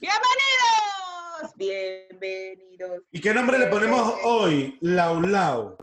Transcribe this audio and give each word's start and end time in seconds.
Bienvenidos, 0.00 1.54
bienvenidos. 1.56 3.02
¿Y 3.12 3.20
qué 3.20 3.32
nombre 3.32 3.58
le 3.58 3.68
ponemos 3.68 4.14
hoy? 4.24 4.76
Lau 4.80 5.20
Lau. 5.20 5.76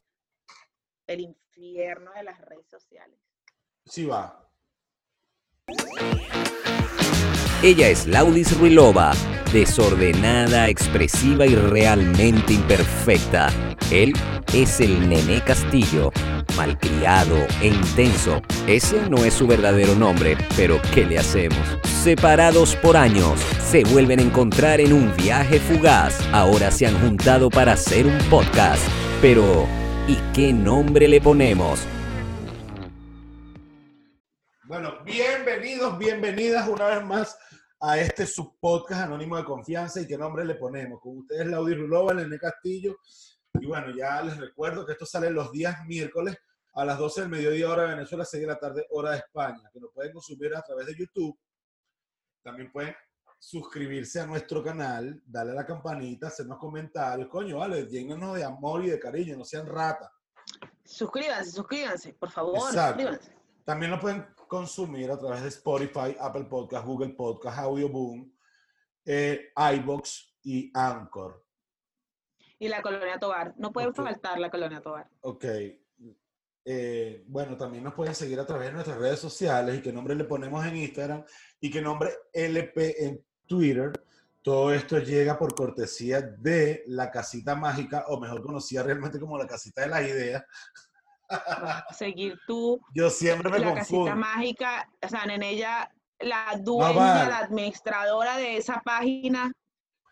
El 1.08 1.22
infierno 1.22 2.12
de 2.14 2.24
las 2.24 2.40
redes 2.42 2.68
sociales. 2.70 3.18
Sí 3.86 4.06
va. 4.06 4.50
Ella 7.64 7.90
es 7.90 8.08
Laudis 8.08 8.58
Ruilova, 8.60 9.14
desordenada, 9.54 10.68
expresiva 10.68 11.46
y 11.46 11.56
realmente 11.56 12.54
imperfecta. 12.54 13.50
Él 13.92 14.14
es 14.54 14.82
el 14.82 15.08
Nené 15.08 15.44
Castillo, 15.44 16.12
malcriado 16.58 17.38
e 17.62 17.68
intenso. 17.68 18.42
Ese 18.68 19.10
no 19.10 19.24
es 19.24 19.34
su 19.34 19.48
verdadero 19.48 19.96
nombre, 19.96 20.38
pero 20.56 20.82
¿qué 20.94 21.06
le 21.06 21.20
hacemos? 21.20 21.91
Separados 22.04 22.76
por 22.78 22.98
años, 22.98 23.40
se 23.60 23.84
vuelven 23.84 24.18
a 24.18 24.24
encontrar 24.24 24.82
en 24.82 24.92
un 24.92 25.16
viaje 25.16 25.60
fugaz. 25.60 26.20
Ahora 26.34 26.72
se 26.72 26.88
han 26.88 27.00
juntado 27.00 27.52
para 27.52 27.74
hacer 27.74 28.08
un 28.08 28.18
podcast. 28.28 28.84
Pero, 29.22 29.68
¿y 30.08 30.16
qué 30.34 30.52
nombre 30.52 31.08
le 31.08 31.22
ponemos? 31.22 31.86
Bueno, 34.64 35.04
bienvenidos, 35.06 35.96
bienvenidas 36.00 36.68
una 36.68 36.88
vez 36.88 37.06
más 37.06 37.38
a 37.80 38.00
este 38.00 38.26
subpodcast 38.26 39.02
anónimo 39.02 39.38
de 39.38 39.44
confianza 39.44 40.02
y 40.02 40.08
qué 40.08 40.18
nombre 40.18 40.44
le 40.44 40.56
ponemos. 40.56 41.00
Con 41.00 41.20
ustedes 41.20 41.46
Laudi 41.46 41.76
Rulova, 41.76 42.16
Nené 42.16 42.40
Castillo. 42.40 42.98
Y 43.60 43.68
bueno, 43.68 43.96
ya 43.96 44.24
les 44.24 44.38
recuerdo 44.38 44.88
que 44.88 44.94
esto 44.94 45.06
sale 45.06 45.30
los 45.30 45.52
días 45.52 45.86
miércoles 45.86 46.36
a 46.74 46.84
las 46.84 46.98
12 46.98 47.22
del 47.22 47.30
mediodía 47.30 47.70
hora 47.70 47.84
de 47.84 47.90
Venezuela, 47.90 48.26
6 48.26 48.42
de 48.42 48.48
la 48.48 48.58
tarde 48.58 48.88
hora 48.90 49.12
de 49.12 49.18
España, 49.18 49.70
que 49.72 49.80
lo 49.80 49.92
pueden 49.92 50.12
consumir 50.14 50.56
a 50.56 50.64
través 50.64 50.88
de 50.88 50.96
YouTube. 50.98 51.38
También 52.44 52.72
pueden 52.72 52.96
suscribirse 53.40 54.20
a 54.20 54.28
nuestro 54.28 54.64
canal, 54.64 55.22
darle 55.26 55.54
a 55.54 55.56
la 55.56 55.66
campanita, 55.66 56.28
hacernos 56.28 56.60
comentarios. 56.60 57.28
Coño, 57.28 57.58
vale, 57.58 57.86
llénenos 57.88 58.36
de 58.36 58.44
amor 58.44 58.84
y 58.86 58.90
de 58.90 59.00
cariño, 59.00 59.36
no 59.38 59.44
sean 59.44 59.66
ratas. 59.68 60.12
Suscríbanse, 60.84 61.52
suscríbanse, 61.52 62.14
por 62.14 62.30
favor, 62.30 62.58
Exacto. 62.58 63.02
suscríbanse. 63.02 63.42
También 63.64 63.92
lo 63.92 64.00
pueden 64.00 64.26
consumir 64.48 65.10
a 65.12 65.18
través 65.18 65.42
de 65.44 65.48
Spotify, 65.50 66.16
Apple 66.20 66.46
Podcast, 66.46 66.86
Google 66.86 67.14
Podcast, 67.14 67.60
Audioboom, 67.60 68.32
eh, 69.06 69.52
iBox 69.76 70.36
y 70.44 70.72
Anchor. 70.74 71.46
Y 72.60 72.68
la 72.68 72.82
colonia 72.82 73.18
Tobar. 73.18 73.56
No 73.58 73.72
puede 73.72 73.94
faltar 73.94 74.40
la 74.40 74.52
colonia 74.52 74.82
Tobar. 74.82 75.10
Ok. 75.22 75.46
Eh, 76.64 77.24
bueno, 77.28 77.58
también 77.58 77.84
nos 77.84 77.94
pueden 77.94 78.14
seguir 78.14 78.40
a 78.40 78.46
través 78.46 78.68
de 78.68 78.74
nuestras 78.74 78.98
redes 78.98 79.20
sociales 79.20 79.78
y 79.78 79.82
qué 79.82 79.92
nombre 79.92 80.16
le 80.16 80.26
ponemos 80.26 80.64
en 80.66 80.78
Instagram 80.78 81.24
y 81.60 81.72
qué 81.72 81.82
nombre 81.82 82.12
LP 82.34 83.06
en 83.06 83.26
Twitter. 83.48 83.92
Todo 84.44 84.74
esto 84.74 85.00
llega 85.00 85.38
por 85.38 85.54
cortesía 85.56 86.22
de 86.22 86.84
la 86.88 87.12
casita 87.12 87.56
mágica, 87.56 88.06
o 88.08 88.20
mejor 88.20 88.42
conocida 88.42 88.84
realmente 88.84 89.20
como 89.20 89.38
la 89.38 89.48
casita 89.48 89.82
de 89.82 89.88
las 89.88 90.02
ideas. 90.02 90.44
Seguir 91.98 92.40
tú, 92.48 92.80
Yo 92.94 93.10
siempre 93.10 93.50
me 93.50 93.60
la 93.60 93.74
casita 93.76 93.98
confundo. 93.98 94.16
mágica, 94.16 94.90
o 95.02 95.08
sea, 95.08 95.24
en 95.24 95.44
ella, 95.44 95.92
la 96.20 96.58
dueña, 96.60 97.30
la 97.30 97.40
administradora 97.40 98.38
de 98.38 98.58
esa 98.58 98.82
página, 98.84 99.52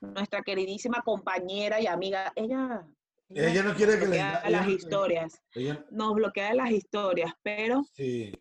nuestra 0.02 0.42
queridísima 0.42 1.02
compañera 1.04 1.80
y 1.82 1.88
amiga, 1.88 2.32
ella, 2.36 2.86
Ella 3.30 3.64
no 3.64 3.76
quiere 3.76 3.94
que 3.94 4.00
le 4.00 4.06
bloquea 4.08 4.42
ella 4.44 4.50
las 4.50 4.66
no- 4.66 4.72
historias, 4.72 5.42
ella- 5.54 5.86
nos 5.92 6.14
bloquea 6.16 6.54
las 6.56 6.72
historias, 6.72 7.32
pero 7.44 7.84
sí. 7.94 8.32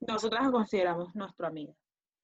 nosotras 0.00 0.44
la 0.46 0.50
consideramos 0.50 1.14
nuestra 1.14 1.48
amiga. 1.48 1.74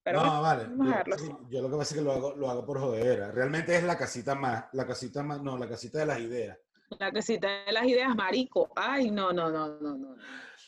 Pero 0.03 0.25
no, 0.25 0.43
vale. 0.43 0.65
Yo, 0.65 1.17
sí, 1.17 1.33
lo 1.51 1.70
que 1.70 1.77
pasa 1.77 1.95
es 1.95 1.98
que 2.01 2.05
lo 2.05 2.13
hago, 2.13 2.35
lo 2.35 2.51
hago 2.51 2.67
por 2.67 2.81
jodera. 2.81 3.31
Realmente 3.31 3.77
es 3.77 3.85
la 3.85 3.97
casita 3.97 4.35
más, 4.35 4.65
la 4.73 4.85
casita 4.87 5.23
más, 5.23 5.41
no, 5.43 5.57
la 5.57 5.69
casita 5.69 5.98
de 6.01 6.07
las 6.07 6.19
ideas. 6.19 6.59
la 6.98 7.13
casita 7.13 7.65
de 7.65 7.73
las 7.73 7.85
ideas, 7.87 8.15
marico. 8.17 8.73
Ay, 8.75 9.11
no, 9.13 9.33
no, 9.33 9.48
no, 9.51 9.79
no, 9.81 9.97
no. 9.97 10.17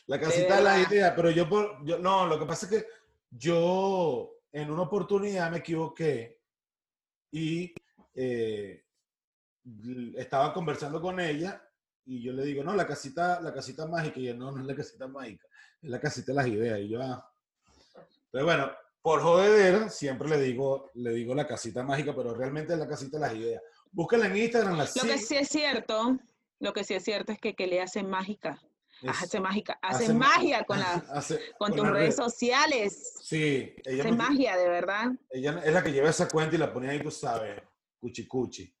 La 0.07 0.19
casita 0.19 0.57
de 0.57 0.63
las 0.63 0.89
ideas, 0.89 1.13
pero 1.15 1.31
yo, 1.31 1.49
por, 1.49 1.83
yo, 1.85 1.99
no, 1.99 2.25
lo 2.27 2.39
que 2.39 2.45
pasa 2.45 2.65
es 2.67 2.71
que 2.71 2.87
yo 3.31 4.31
en 4.53 4.71
una 4.71 4.83
oportunidad 4.83 5.51
me 5.51 5.57
equivoqué 5.57 6.39
y 7.31 7.73
eh, 8.13 8.84
estaba 10.15 10.53
conversando 10.53 11.01
con 11.01 11.19
ella 11.19 11.61
y 12.05 12.21
yo 12.21 12.33
le 12.33 12.43
digo, 12.45 12.63
no, 12.63 12.75
la 12.75 12.85
casita, 12.85 13.39
la 13.41 13.53
casita 13.53 13.87
mágica, 13.87 14.19
y 14.19 14.27
ella, 14.27 14.37
no, 14.37 14.51
no 14.51 14.61
es 14.61 14.65
la 14.67 14.75
casita 14.75 15.07
mágica, 15.07 15.47
es 15.81 15.89
la 15.89 15.99
casita 15.99 16.31
de 16.31 16.35
las 16.35 16.47
ideas. 16.47 16.79
Y 16.79 16.89
yo, 16.89 17.01
ah. 17.01 17.31
Pero 18.31 18.45
bueno, 18.45 18.71
por 19.01 19.21
jodedera, 19.21 19.89
siempre 19.89 20.27
le 20.29 20.39
digo, 20.39 20.91
le 20.95 21.11
digo 21.11 21.33
la 21.33 21.47
casita 21.47 21.83
mágica, 21.83 22.15
pero 22.15 22.33
realmente 22.35 22.73
es 22.73 22.79
la 22.79 22.87
casita 22.87 23.17
de 23.17 23.21
las 23.21 23.33
ideas. 23.35 23.61
Búscala 23.91 24.27
en 24.27 24.37
Instagram, 24.37 24.77
la 24.77 24.85
Lo 24.85 25.01
que 25.03 25.17
sí 25.17 25.35
es 25.35 25.47
cierto, 25.49 26.17
lo 26.59 26.73
que 26.73 26.83
sí 26.83 26.93
es 26.93 27.03
cierto 27.03 27.31
es 27.31 27.39
que, 27.39 27.55
que 27.55 27.65
le 27.65 27.81
hace 27.81 28.03
mágica. 28.03 28.61
es- 29.01 29.09
Hace 29.23 29.39
mágica, 29.39 29.79
hace, 29.81 30.03
hace 30.05 30.13
ma- 30.13 30.27
magia 30.29 30.63
con, 30.63 30.79
la, 30.79 30.93
hace- 31.11 31.39
con 31.57 31.69
con 31.71 31.77
tus 31.79 31.89
redes 31.89 32.15
sociales. 32.15 33.13
Sí, 33.23 33.73
ella 33.83 34.03
Hace 34.03 34.11
me- 34.11 34.17
magia, 34.17 34.57
de 34.57 34.69
verdad. 34.69 35.11
Ella 35.31 35.59
es 35.65 35.73
la 35.73 35.81
que 35.83 35.91
lleva 35.91 36.09
esa 36.09 36.27
cuenta 36.27 36.55
y 36.55 36.59
la 36.59 36.71
ponía 36.71 36.91
ahí, 36.91 37.01
tú 37.01 37.09
sabes, 37.11 37.61
cuchi 37.99 38.27
cuchi. 38.27 38.71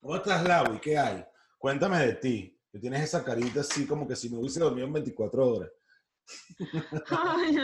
¿Cómo 0.00 0.16
estás, 0.16 0.42
Lau? 0.44 0.74
¿Y 0.74 0.78
qué 0.80 0.98
hay? 0.98 1.24
Cuéntame 1.58 1.98
de 1.98 2.14
ti. 2.14 2.56
Que 2.72 2.78
tienes 2.78 3.02
esa 3.02 3.24
carita 3.24 3.60
así 3.60 3.86
como 3.86 4.06
que 4.06 4.14
si 4.16 4.30
me 4.30 4.38
hubiese 4.38 4.60
dormido 4.60 4.86
en 4.86 4.92
24 4.92 5.46
horas. 5.48 5.70
Ay, 7.10 7.56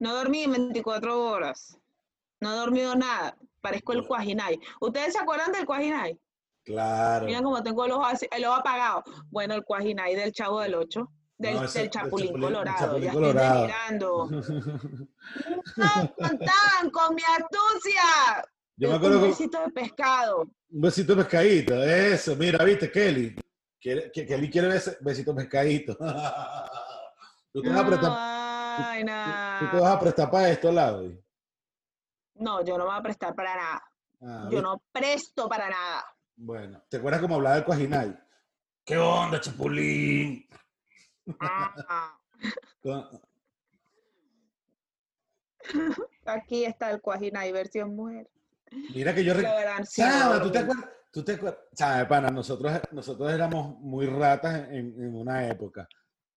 no 0.00 0.14
dormí 0.14 0.42
en 0.44 0.52
24 0.52 1.22
horas. 1.22 1.76
No 2.40 2.52
he 2.52 2.56
dormido 2.56 2.94
nada. 2.96 3.36
Parezco 3.60 3.92
el. 3.92 4.06
Cuajinay. 4.06 4.58
¿Ustedes 4.80 5.12
se 5.12 5.18
acuerdan 5.20 5.52
del 5.52 5.66
Cuajinay? 5.66 6.18
Claro. 6.64 7.26
Miren 7.26 7.42
cómo 7.44 7.62
tengo 7.62 7.84
el 7.84 7.92
ojo, 7.92 8.04
así- 8.06 8.28
el 8.30 8.44
ojo 8.46 8.54
apagado. 8.54 9.04
Bueno, 9.30 9.54
el 9.54 9.64
Cuajinay 9.64 10.14
del 10.14 10.32
Chavo 10.32 10.60
del 10.60 10.74
Ocho. 10.74 11.10
Del, 11.36 11.56
No, 11.56 11.64
ese- 11.64 11.80
del 11.80 11.90
del 11.90 12.00
Chapulín 12.02 12.40
Colorado. 12.40 12.78
Chapulín 12.78 13.04
ya 13.04 13.12
Colorado. 13.12 13.66
estoy 13.66 13.72
delirando. 13.90 14.26
¡No, 15.76 16.14
contan 16.18 16.90
con 16.90 17.14
mi 17.14 17.22
astucia! 17.22 18.44
Yo 18.76 18.88
me 18.88 18.94
Un 18.94 18.98
acuerdo 18.98 19.20
con 19.20 19.28
besito 19.30 19.60
de 19.64 19.70
pescado. 19.70 20.42
un 20.42 20.80
besito 20.80 21.14
de 21.14 21.22
pescadito. 21.22 21.82
Eso, 21.82 22.34
mira, 22.36 22.64
viste, 22.64 22.90
Kelly. 22.90 23.36
Que- 23.80 24.10
Kelly 24.12 24.50
quiere 24.50 24.68
bes- 24.68 24.98
besito 25.00 25.32
de 25.32 25.42
pescadito. 25.42 25.96
tú, 27.52 27.62
te 27.62 27.68
vas 27.68 27.78
a 27.80 27.86
prestar, 27.86 28.10
tú 29.60 29.70
te 29.76 29.82
vas 29.82 29.92
a 29.92 30.00
prestar 30.00 30.30
para 30.30 30.48
esto, 30.50 30.72
Lau. 30.72 31.22
No, 32.36 32.64
yo 32.64 32.76
no 32.76 32.84
me 32.84 32.90
voy 32.90 32.98
a 32.98 33.02
prestar 33.02 33.34
para 33.34 33.54
nada. 33.54 33.82
Ah, 34.22 34.48
Yo 34.50 34.60
no 34.62 34.82
presto 34.90 35.48
para 35.48 35.68
nada. 35.70 36.04
Bueno, 36.34 36.82
¿te 36.88 36.96
acuerdas 36.96 37.20
cómo 37.20 37.36
hablaba 37.36 37.58
el 37.58 37.64
Cuajinay? 37.64 38.18
¿Qué 38.84 38.96
onda, 38.98 39.40
Chapulín? 39.40 40.48
Ah, 41.38 42.18
Aquí 46.26 46.64
está 46.64 46.90
el 46.90 47.00
Cuajinay 47.00 47.52
versión 47.52 47.94
mujer. 47.94 48.28
Mira 48.94 49.14
que 49.14 49.24
yo... 49.24 49.34
rec- 49.34 49.42
La 49.42 49.54
verdad, 49.54 49.84
sí, 49.84 50.02
no 50.02 50.08
Chama, 50.08 50.42
¿tú 50.42 50.52
te 50.52 50.58
acuerdas? 50.58 50.88
¿Tú 51.12 51.24
te 51.24 51.32
acuerdas? 51.32 51.60
Chama, 51.74 52.08
pana, 52.08 52.30
nosotros, 52.30 52.82
nosotros 52.92 53.32
éramos 53.32 53.78
muy 53.78 54.06
ratas 54.06 54.68
en, 54.70 54.94
en 55.00 55.14
una 55.14 55.48
época. 55.48 55.88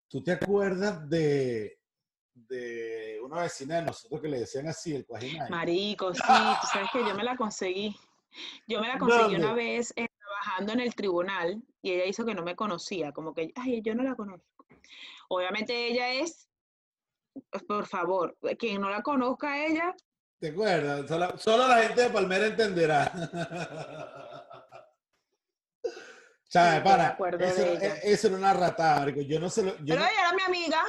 ¿Tú 0.08 0.24
te 0.24 0.32
acuerdas 0.34 1.10
de, 1.10 1.80
de 2.34 3.20
una 3.24 3.42
vecina 3.42 3.78
de 3.78 3.82
nosotros 3.84 4.22
que 4.22 4.28
le 4.30 4.40
decían 4.40 4.68
así, 4.68 4.96
el 4.96 5.06
Cuajinay? 5.06 5.50
Marico, 5.50 6.14
sí, 6.14 6.22
tú 6.22 6.68
sabes 6.72 6.90
que 6.94 7.00
yo 7.00 7.16
me 7.16 7.24
la 7.24 7.36
conseguí. 7.36 7.96
Yo 8.68 8.80
me 8.82 8.88
la 8.88 9.00
conseguí 9.00 9.36
una 9.36 9.48
¿Dónde? 9.48 9.64
vez 9.64 9.94
eh, 9.96 10.08
trabajando 10.20 10.74
en 10.74 10.80
el 10.82 10.94
tribunal 10.96 11.64
y 11.82 11.92
ella 11.92 12.06
hizo 12.06 12.26
que 12.26 12.36
no 12.36 12.44
me 12.44 12.56
conocía, 12.56 13.12
como 13.12 13.34
que, 13.34 13.52
ay, 13.56 13.82
yo 13.82 13.96
no 13.96 14.04
la 14.04 14.16
conozco. 14.16 14.66
Obviamente 15.30 15.88
ella 15.88 16.14
es, 16.14 16.48
por 17.68 17.88
favor, 17.88 18.38
quien 18.60 18.82
no 18.82 18.90
la 18.90 19.02
conozca 19.02 19.54
a 19.54 19.66
ella, 19.66 19.96
¿Te 20.40 20.50
acuerdas? 20.50 21.08
Solo, 21.08 21.38
solo 21.38 21.68
la 21.68 21.84
gente 21.84 22.02
de 22.02 22.10
Palmera 22.10 22.46
entenderá. 22.48 23.12
Pana, 26.54 27.08
acuerdo 27.10 27.44
eso, 27.46 27.62
de 27.62 27.74
ella. 27.74 27.96
e- 27.98 28.12
eso 28.14 28.28
era 28.28 28.38
una 28.38 28.54
ratada, 28.54 29.00
marico. 29.00 29.22
Yo 29.22 29.40
no 29.40 29.50
sé 29.50 29.64
lo- 29.64 29.78
yo, 29.80 29.86
pero 29.96 30.00
no- 30.02 30.08
ella 30.08 30.20
era 30.22 30.34
mi 30.34 30.42
amiga, 30.44 30.84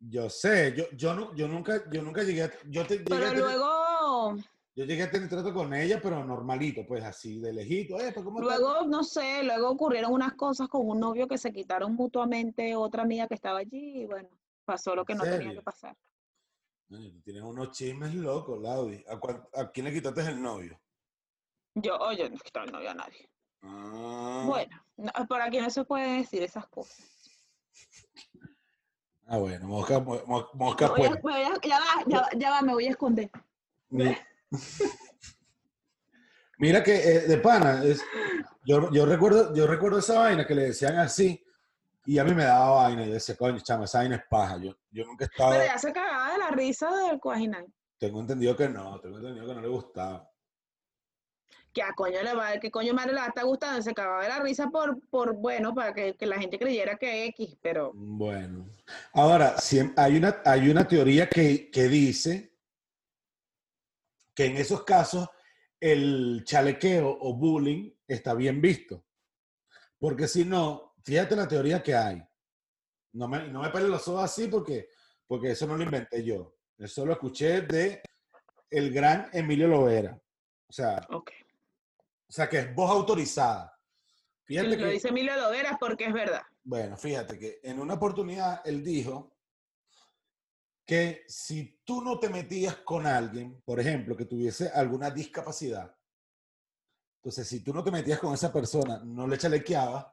yo 0.00 0.28
sé, 0.28 0.74
yo, 0.76 0.84
yo, 0.92 1.14
no, 1.14 1.34
yo 1.34 1.46
nunca, 1.46 1.82
yo 1.90 2.02
nunca 2.02 2.22
llegué 2.22 2.42
a, 2.44 2.50
yo 2.68 2.84
te- 2.86 2.98
llegué 2.98 3.14
a 3.14 3.18
pero 3.18 3.26
tener- 3.30 3.38
luego, 3.38 4.36
yo 4.74 4.84
llegué 4.84 5.02
a 5.04 5.10
tener 5.10 5.28
trato 5.28 5.54
con 5.54 5.72
ella, 5.74 6.00
pero 6.02 6.24
normalito, 6.24 6.84
pues 6.86 7.04
así, 7.04 7.38
de 7.40 7.52
lejito. 7.52 8.00
Eh, 8.00 8.12
luego, 8.16 8.84
no 8.86 9.04
sé, 9.04 9.42
luego 9.44 9.70
ocurrieron 9.70 10.12
unas 10.12 10.34
cosas 10.34 10.68
con 10.68 10.86
un 10.88 10.98
novio 10.98 11.28
que 11.28 11.38
se 11.38 11.52
quitaron 11.52 11.94
mutuamente 11.94 12.74
otra 12.74 13.02
amiga 13.04 13.28
que 13.28 13.34
estaba 13.34 13.60
allí 13.60 14.02
y 14.02 14.06
bueno, 14.06 14.28
pasó 14.64 14.94
lo 14.94 15.04
que 15.04 15.12
¿En 15.12 15.18
no 15.18 15.24
tenía 15.24 15.54
que 15.54 15.62
pasar. 15.62 15.96
Tú 16.90 17.20
tienes 17.22 17.42
unos 17.44 17.70
chismes 17.70 18.12
locos, 18.16 18.60
Laudi. 18.60 19.04
¿A, 19.08 19.16
cuál- 19.16 19.48
a 19.54 19.70
quién 19.70 19.86
le 19.86 19.92
quitaste 19.92 20.22
el 20.22 20.42
novio? 20.42 20.76
Yo, 21.76 21.96
oye, 21.98 22.28
no 22.28 22.36
quitaba 22.38 22.66
el 22.66 22.72
novio 22.72 22.90
a 22.90 22.94
nadie. 22.94 23.30
Ah, 23.62 24.42
Bueno, 24.44 24.84
no, 24.96 25.12
por 25.28 25.40
aquí 25.40 25.60
no 25.60 25.70
se 25.70 25.84
pueden 25.84 26.20
decir 26.22 26.42
esas 26.42 26.66
cosas. 26.66 26.98
Ah, 29.28 29.38
bueno, 29.38 29.68
mosca, 29.68 30.00
mo- 30.00 30.20
mo- 30.26 30.50
mosca 30.54 30.88
Me 30.88 30.94
voy 30.94 31.04
a- 31.06 31.10
pues. 31.10 31.24
me 31.24 31.30
voy 31.30 31.42
a- 31.42 31.60
ya 31.68 31.78
va, 31.78 32.04
ya, 32.08 32.20
va, 32.22 32.28
ya 32.36 32.50
va, 32.50 32.62
me 32.62 32.72
voy 32.72 32.86
a 32.86 32.90
esconder. 32.90 33.30
Mi- 33.90 34.16
Mira 36.58 36.82
que 36.82 36.94
eh, 36.96 37.20
de 37.20 37.38
pana, 37.38 37.84
es, 37.84 38.02
yo, 38.64 38.90
yo, 38.90 39.06
recuerdo, 39.06 39.54
yo 39.54 39.68
recuerdo 39.68 40.00
esa 40.00 40.18
vaina 40.18 40.44
que 40.44 40.56
le 40.56 40.62
decían 40.64 40.98
así 40.98 41.42
y 42.10 42.18
a 42.18 42.24
mí 42.24 42.34
me 42.34 42.42
daba 42.42 42.82
vaina 42.82 43.06
yo 43.06 43.12
decía, 43.12 43.36
coño, 43.36 43.60
chama, 43.60 43.84
esa 43.84 43.98
vaina 43.98 44.16
es 44.16 44.22
paja. 44.28 44.56
Yo, 44.56 44.76
yo 44.90 45.04
nunca 45.04 45.26
estaba... 45.26 45.50
Pero 45.52 45.64
ya 45.64 45.78
se 45.78 45.92
cagaba 45.92 46.32
de 46.32 46.38
la 46.38 46.50
risa 46.50 46.90
del 47.06 47.20
Cuajinal. 47.20 47.66
Tengo 47.98 48.20
entendido 48.20 48.56
que 48.56 48.68
no, 48.68 48.98
tengo 49.00 49.18
entendido 49.18 49.46
que 49.46 49.54
no 49.54 49.60
le 49.60 49.68
gustaba. 49.68 50.28
Que 51.72 51.84
a 51.84 51.92
coño 51.92 52.20
le 52.20 52.34
va, 52.34 52.58
que 52.58 52.68
coño 52.68 52.94
madre 52.94 53.12
le 53.12 53.20
estar 53.20 53.44
gustando, 53.44 53.80
se 53.80 53.94
cagaba 53.94 54.24
de 54.24 54.28
la 54.28 54.40
risa 54.40 54.70
por, 54.70 54.98
por 55.08 55.34
bueno, 55.36 55.72
para 55.72 55.94
que, 55.94 56.16
que 56.16 56.26
la 56.26 56.40
gente 56.40 56.58
creyera 56.58 56.96
que 56.96 57.26
X, 57.26 57.56
pero 57.62 57.92
Bueno, 57.94 58.68
ahora, 59.12 59.54
siem- 59.58 59.94
hay 59.96 60.16
una, 60.16 60.42
hay 60.44 60.68
una 60.68 60.88
teoría 60.88 61.28
que, 61.28 61.70
que 61.70 61.84
dice 61.84 62.56
que 64.34 64.46
en 64.46 64.56
esos 64.56 64.82
casos 64.82 65.28
el 65.78 66.42
chalequeo 66.44 67.18
o 67.20 67.34
bullying 67.34 67.92
está 68.08 68.34
bien 68.34 68.60
visto. 68.60 69.04
Porque 70.00 70.26
si 70.26 70.44
no, 70.44 70.89
fíjate 71.10 71.34
la 71.34 71.48
teoría 71.48 71.82
que 71.82 71.92
hay. 71.92 72.22
No 73.14 73.26
me, 73.26 73.48
no 73.48 73.62
me 73.62 73.80
los 73.80 74.06
ojos 74.06 74.22
así 74.22 74.46
porque, 74.46 74.90
porque 75.26 75.50
eso 75.50 75.66
no 75.66 75.76
lo 75.76 75.82
inventé 75.82 76.22
yo. 76.22 76.54
Eso 76.78 77.04
lo 77.04 77.14
escuché 77.14 77.62
de 77.62 78.00
el 78.70 78.92
gran 78.92 79.28
Emilio 79.32 79.66
Lovera. 79.66 80.16
O 80.68 80.72
sea, 80.72 81.04
o 81.10 81.24
sea 82.28 82.48
que 82.48 82.58
es 82.60 82.74
voz 82.76 82.88
autorizada. 82.92 83.76
Fíjate 84.44 84.68
Lo 84.68 84.76
que, 84.76 84.90
dice 84.92 85.08
Emilio 85.08 85.34
Loveras 85.34 85.78
porque 85.80 86.04
es 86.04 86.12
verdad. 86.12 86.42
bueno, 86.62 86.96
fíjate 86.96 87.36
que 87.36 87.58
en 87.64 87.80
una 87.80 87.94
oportunidad 87.94 88.62
él 88.64 88.84
dijo 88.84 89.36
que 90.86 91.24
si 91.26 91.80
tú 91.84 92.02
no 92.02 92.20
te 92.20 92.28
metías 92.28 92.76
con 92.76 93.04
alguien, 93.04 93.60
por 93.64 93.80
ejemplo, 93.80 94.16
que 94.16 94.26
tuviese 94.26 94.68
alguna 94.68 95.10
discapacidad, 95.10 95.92
entonces 97.16 97.48
si 97.48 97.64
tú 97.64 97.74
no 97.74 97.82
te 97.82 97.90
metías 97.90 98.20
con 98.20 98.32
esa 98.32 98.52
persona, 98.52 99.02
no 99.04 99.26
le 99.26 99.38
chalequeabas, 99.38 100.06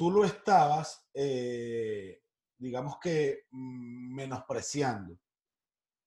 tú 0.00 0.10
lo 0.10 0.24
estabas, 0.24 1.06
eh, 1.12 2.22
digamos 2.56 2.98
que, 2.98 3.48
mm, 3.50 4.14
menospreciando, 4.14 5.18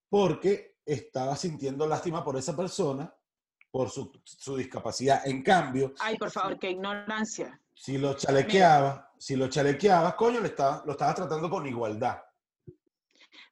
porque 0.09 0.77
estabas 0.83 1.41
sintiendo 1.41 1.85
lástima 1.85 2.23
por 2.23 2.35
esa 2.35 2.55
persona, 2.57 3.15
por 3.69 3.91
su, 3.91 4.11
su 4.25 4.57
discapacidad. 4.57 5.27
En 5.27 5.43
cambio, 5.43 5.93
Ay, 5.99 6.17
por 6.17 6.31
favor, 6.31 6.57
qué 6.57 6.71
ignorancia. 6.71 7.61
si 7.75 7.99
lo 7.99 8.15
chalequeabas, 8.15 9.05
si 9.19 9.35
lo 9.35 9.47
chalequeabas, 9.47 10.15
coño, 10.15 10.39
le 10.39 10.47
estaba, 10.47 10.81
lo 10.87 10.93
estabas 10.93 11.13
tratando 11.13 11.47
con 11.47 11.67
igualdad. 11.67 12.17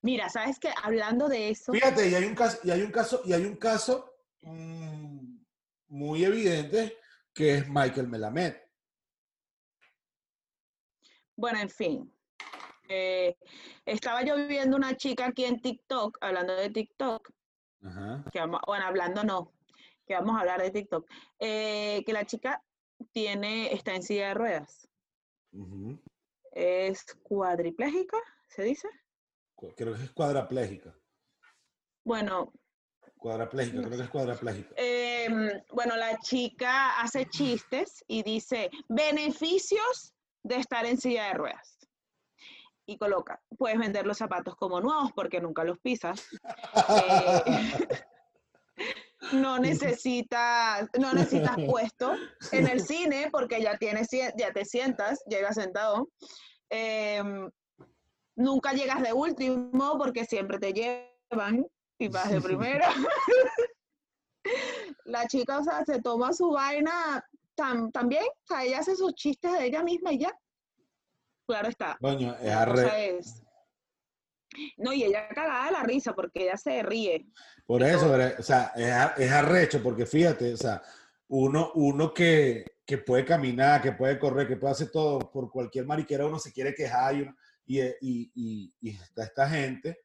Mira, 0.01 0.27
¿sabes 0.27 0.57
qué? 0.57 0.73
Hablando 0.81 1.29
de 1.29 1.51
eso, 1.51 1.71
Fíjate, 1.71 2.09
y 2.09 2.15
hay 2.15 2.25
un 2.25 2.33
caso, 2.33 2.57
y 2.63 2.71
hay 2.71 2.81
un 2.81 2.91
caso, 2.91 3.21
y 3.25 3.33
hay 3.33 3.45
un 3.45 3.57
caso 3.57 4.15
muy 4.41 6.25
evidente 6.25 6.97
que 7.31 7.57
es 7.57 7.69
Michael 7.69 8.07
Melamed. 8.07 8.55
Bueno, 11.35 11.59
en 11.59 11.69
fin. 11.69 12.13
Eh, 12.89 13.37
estaba 13.85 14.23
yo 14.23 14.35
viendo 14.47 14.75
una 14.75 14.97
chica 14.97 15.27
aquí 15.27 15.45
en 15.45 15.61
TikTok, 15.61 16.17
hablando 16.21 16.55
de 16.55 16.69
TikTok, 16.69 17.29
Ajá. 17.83 18.23
que 18.31 18.39
vamos, 18.39 18.59
bueno, 18.67 18.85
hablando 18.85 19.23
no, 19.23 19.53
que 20.05 20.13
vamos 20.13 20.35
a 20.35 20.41
hablar 20.41 20.61
de 20.61 20.71
TikTok, 20.71 21.09
eh, 21.39 22.03
que 22.05 22.13
la 22.13 22.25
chica 22.25 22.61
tiene, 23.11 23.73
está 23.73 23.95
en 23.95 24.03
silla 24.03 24.27
de 24.29 24.33
ruedas, 24.33 24.87
es 26.51 27.05
cuadriplégica, 27.23 28.17
¿se 28.47 28.63
dice? 28.63 28.89
Creo 29.77 29.93
que 29.95 30.03
es 30.03 30.11
cuadraplégica. 30.11 30.93
Bueno, 32.03 32.51
Cuadraplégica, 33.17 33.83
creo 33.83 33.97
que 33.97 34.03
es 34.03 34.09
cuadraplégica. 34.09 34.73
em, 34.77 35.49
bueno, 35.73 35.95
la 35.95 36.17
chica 36.19 36.99
hace 36.99 37.27
chistes 37.27 38.03
y 38.07 38.23
dice 38.23 38.71
beneficios 38.89 40.13
de 40.43 40.55
estar 40.55 40.85
en 40.85 40.97
silla 40.97 41.27
de 41.27 41.33
ruedas. 41.33 41.77
Y 42.85 42.97
coloca, 42.97 43.41
puedes 43.57 43.77
vender 43.77 44.05
los 44.05 44.17
zapatos 44.17 44.55
como 44.55 44.81
nuevos 44.81 45.11
porque 45.13 45.39
nunca 45.39 45.63
los 45.63 45.79
pisas. 45.79 46.27
Eh, 46.89 47.87
no 49.33 49.59
necesitas, 49.59 50.89
no 50.99 51.13
necesitas 51.13 51.55
puesto 51.67 52.15
en 52.51 52.67
el 52.67 52.81
cine 52.81 53.29
porque 53.31 53.61
ya 53.61 53.77
tienes, 53.77 54.09
ya 54.11 54.51
te 54.53 54.65
sientas, 54.65 55.23
llegas 55.27 55.55
sentado. 55.55 56.09
Em, 56.69 57.49
nunca 58.35 58.73
llegas 58.73 59.01
de 59.01 59.13
último 59.13 59.97
porque 59.97 60.25
siempre 60.25 60.57
te 60.57 60.73
llevan 60.73 61.65
y 61.99 62.07
vas 62.07 62.31
de 62.31 62.41
primera. 62.41 62.89
La 65.05 65.27
chica, 65.27 65.59
o 65.59 65.63
sea, 65.63 65.85
se 65.85 66.01
toma 66.01 66.33
su 66.33 66.49
vaina 66.49 67.23
tam- 67.55 67.91
también, 67.91 68.23
o 68.25 68.47
sea, 68.47 68.63
ella 68.63 68.79
hace 68.79 68.95
sus 68.95 69.13
chistes 69.15 69.51
de 69.53 69.65
ella 69.65 69.83
misma 69.83 70.11
y 70.13 70.19
ya. 70.19 70.37
Claro 71.47 71.69
está. 71.69 71.97
Coño, 71.99 72.35
es 72.41 72.51
arre-. 72.51 73.19
No, 74.77 74.91
y 74.91 75.03
ella 75.03 75.29
cagada 75.29 75.65
de 75.67 75.71
la 75.71 75.83
risa 75.83 76.13
porque 76.13 76.43
ella 76.43 76.57
se 76.57 76.83
ríe. 76.83 77.25
Por 77.65 77.83
eso, 77.83 78.11
pero, 78.11 78.35
o 78.39 78.43
sea, 78.43 78.73
es 79.17 79.31
arrecho, 79.31 79.81
porque 79.81 80.05
fíjate, 80.05 80.53
o 80.53 80.57
sea, 80.57 80.81
uno, 81.29 81.71
uno 81.75 82.13
que, 82.13 82.65
que 82.85 82.97
puede 82.97 83.23
caminar, 83.23 83.81
que 83.81 83.93
puede 83.93 84.19
correr, 84.19 84.47
que 84.49 84.57
puede 84.57 84.73
hacer 84.73 84.91
todo, 84.91 85.19
por 85.31 85.49
cualquier 85.49 85.85
mariquera 85.85 86.25
uno 86.25 86.37
se 86.37 86.51
quiere 86.51 86.73
quejar 86.73 87.15
y, 87.15 87.21
uno- 87.21 87.35
y, 87.65 87.79
y, 87.81 88.31
y- 88.35 88.73
y 88.81 88.89
está 88.89 89.23
esta 89.23 89.49
gente 89.49 89.99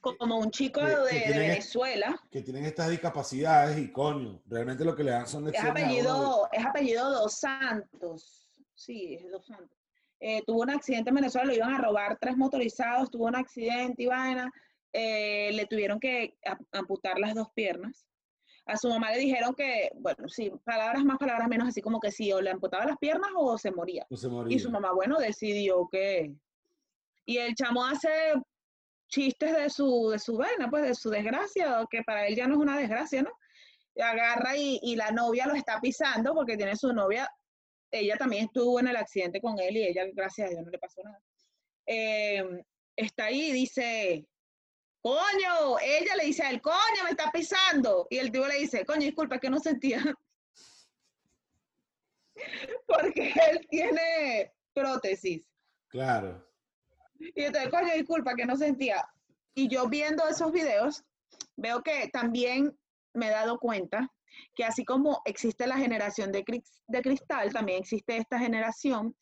Como 0.00 0.38
un 0.38 0.50
chico 0.50 0.80
que- 0.80 0.86
de, 0.86 1.08
que 1.08 1.14
de 1.14 1.20
tienen- 1.24 1.48
Venezuela. 1.50 2.20
que 2.30 2.40
tienen 2.42 2.64
estas 2.64 2.88
discapacidades 2.88 3.78
y 3.78 3.92
coño, 3.92 4.40
realmente 4.46 4.84
lo 4.84 4.96
que 4.96 5.04
le 5.04 5.10
dan 5.10 5.26
son 5.26 5.46
Es 5.48 5.52
de- 5.52 5.58
apellido, 5.68 6.48
es 6.52 6.64
apellido 6.64 7.10
Dos 7.10 7.34
Santos. 7.34 8.48
Sí, 8.74 9.14
es 9.20 9.30
Dos 9.30 9.46
Santos. 9.46 9.76
Eh, 10.20 10.42
tuvo 10.46 10.62
un 10.62 10.70
accidente 10.70 11.10
en 11.10 11.16
Venezuela, 11.16 11.46
lo 11.48 11.54
iban 11.54 11.74
a 11.74 11.78
robar 11.78 12.16
tres 12.20 12.36
motorizados, 12.36 13.10
tuvo 13.10 13.26
un 13.26 13.36
accidente 13.36 14.02
y 14.02 14.06
vaina. 14.06 14.50
eh, 14.92 15.52
le 15.52 15.66
tuvieron 15.66 16.00
que 16.00 16.36
amputar 16.72 17.16
las 17.20 17.32
dos 17.36 17.48
piernas. 17.54 18.08
A 18.66 18.76
su 18.76 18.88
mamá 18.88 19.12
le 19.12 19.18
dijeron 19.18 19.54
que, 19.54 19.92
bueno, 19.94 20.28
sí, 20.28 20.50
palabras 20.64 21.04
más, 21.04 21.16
palabras 21.16 21.46
menos, 21.46 21.68
así 21.68 21.80
como 21.80 22.00
que 22.00 22.10
sí, 22.10 22.32
o 22.32 22.40
le 22.40 22.50
amputaba 22.50 22.84
las 22.86 22.98
piernas 22.98 23.30
o 23.36 23.56
se 23.56 23.70
moría. 23.70 24.04
no 24.10 24.16
se 24.16 24.26
moría. 24.28 24.56
Y 24.56 24.58
su 24.58 24.68
mamá, 24.68 24.90
bueno, 24.92 25.16
decidió 25.20 25.88
que... 25.92 26.34
Y 27.24 27.36
el 27.38 27.54
chamo 27.54 27.84
hace 27.86 28.08
chistes 29.10 29.54
de 29.54 29.68
su, 29.68 30.10
de 30.10 30.18
su 30.18 30.36
vaina, 30.36 30.70
pues 30.70 30.84
de 30.84 30.94
su 30.94 31.10
desgracia, 31.10 31.84
que 31.90 32.02
para 32.02 32.26
él 32.26 32.36
ya 32.36 32.46
no 32.46 32.54
es 32.54 32.60
una 32.60 32.78
desgracia, 32.78 33.22
¿no? 33.22 33.32
Agarra 34.02 34.56
y, 34.56 34.96
la 34.96 35.10
novia 35.10 35.46
lo 35.46 35.54
está 35.54 35.80
pisando 35.80 36.32
porque 36.32 36.56
tiene 36.56 36.76
su 36.76 36.92
novia, 36.92 37.28
ella 37.90 38.16
también 38.16 38.44
estuvo 38.46 38.80
en 38.80 38.88
el 38.88 38.96
accidente 38.96 39.40
con 39.40 39.58
él 39.58 39.76
y 39.76 39.88
ella, 39.88 40.04
gracias 40.14 40.46
a 40.46 40.50
Dios, 40.50 40.64
no 40.64 40.70
le 40.70 40.78
pasó 40.78 41.02
nada. 41.02 41.20
Eh, 41.86 42.62
está 42.96 43.24
ahí 43.26 43.50
y 43.50 43.52
dice, 43.52 44.26
coño, 45.02 45.78
ella 45.82 46.16
le 46.16 46.24
dice 46.26 46.44
a 46.44 46.50
él, 46.50 46.60
coño, 46.62 47.04
me 47.04 47.10
está 47.10 47.30
pisando. 47.32 48.06
Y 48.10 48.18
el 48.18 48.30
tío 48.30 48.46
le 48.46 48.58
dice, 48.58 48.86
coño, 48.86 49.00
disculpa, 49.00 49.38
que 49.38 49.50
no 49.50 49.58
sentía. 49.58 50.00
porque 52.86 53.34
él 53.50 53.66
tiene 53.68 54.52
prótesis. 54.72 55.42
Claro. 55.88 56.49
Y 57.34 57.44
entonces, 57.44 57.70
coño, 57.70 57.92
disculpa, 57.94 58.34
que 58.34 58.46
no 58.46 58.56
sentía. 58.56 59.06
Y 59.54 59.68
yo 59.68 59.88
viendo 59.88 60.26
esos 60.26 60.50
videos, 60.52 61.04
veo 61.56 61.82
que 61.82 62.08
también 62.12 62.76
me 63.14 63.28
he 63.28 63.30
dado 63.30 63.58
cuenta 63.58 64.10
que 64.54 64.64
así 64.64 64.84
como 64.84 65.20
existe 65.24 65.66
la 65.66 65.76
generación 65.76 66.32
de, 66.32 66.44
cris- 66.44 66.80
de 66.86 67.02
cristal, 67.02 67.52
también 67.52 67.80
existe 67.80 68.16
esta 68.16 68.38
generación 68.38 69.14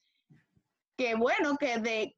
que, 0.97 1.15
bueno, 1.15 1.57
que 1.57 1.79
de 1.79 2.17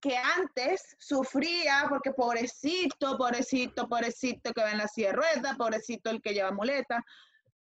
que 0.00 0.16
antes 0.16 0.96
sufría 0.98 1.86
porque 1.88 2.12
pobrecito, 2.12 3.16
pobrecito, 3.16 3.88
pobrecito 3.88 4.52
que 4.52 4.62
va 4.62 4.72
en 4.72 4.78
la 4.78 4.88
silla 4.88 5.08
de 5.08 5.14
ruedas, 5.14 5.56
pobrecito 5.56 6.10
el 6.10 6.20
que 6.20 6.34
lleva 6.34 6.50
muleta. 6.50 7.04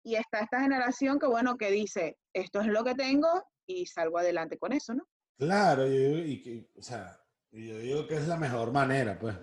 Y 0.03 0.17
está 0.17 0.41
esta 0.41 0.61
generación 0.61 1.19
que, 1.19 1.27
bueno, 1.27 1.57
que 1.57 1.71
dice, 1.71 2.19
esto 2.33 2.61
es 2.61 2.67
lo 2.67 2.83
que 2.85 2.95
tengo 2.95 3.29
y 3.67 3.87
salgo 3.87 4.19
adelante 4.19 4.59
con 4.59 4.73
eso, 4.73 4.95
¿no? 4.95 5.05
Claro, 5.39 5.87
y 5.87 6.43
que, 6.43 6.69
o 6.77 6.83
sea, 6.83 7.17
y 7.55 7.69
yo 7.69 7.79
digo 7.79 8.07
que 8.07 8.17
es 8.17 8.27
la 8.29 8.37
mejor 8.37 8.73
manera, 8.73 9.19
pues. 9.19 9.35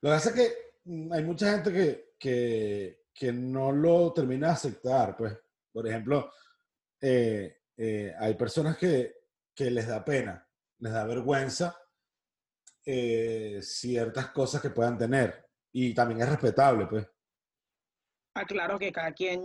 Lo 0.00 0.10
que 0.10 0.14
pasa 0.14 0.28
es 0.30 0.34
que 0.36 0.52
mm, 0.84 1.12
hay 1.12 1.22
mucha 1.24 1.50
gente 1.52 1.72
que, 1.72 2.14
que, 2.18 3.04
que 3.14 3.32
no 3.32 3.72
lo 3.72 4.12
termina 4.12 4.48
de 4.48 4.52
aceptar, 4.52 5.16
pues. 5.16 5.36
Por 5.72 5.86
ejemplo, 5.88 6.30
eh, 7.00 7.62
eh, 7.76 8.14
hay 8.18 8.34
personas 8.34 8.76
que, 8.76 9.16
que 9.54 9.70
les 9.70 9.88
da 9.88 10.04
pena, 10.04 10.46
les 10.78 10.92
da 10.92 11.04
vergüenza 11.04 11.76
eh, 12.84 13.60
ciertas 13.62 14.28
cosas 14.28 14.60
que 14.60 14.70
puedan 14.70 14.98
tener. 14.98 15.44
Y 15.72 15.94
también 15.94 16.20
es 16.20 16.28
respetable, 16.28 16.86
pues. 16.86 17.06
Ah, 18.36 18.44
claro 18.46 18.78
que 18.78 18.92
cada 18.92 19.12
quien, 19.12 19.40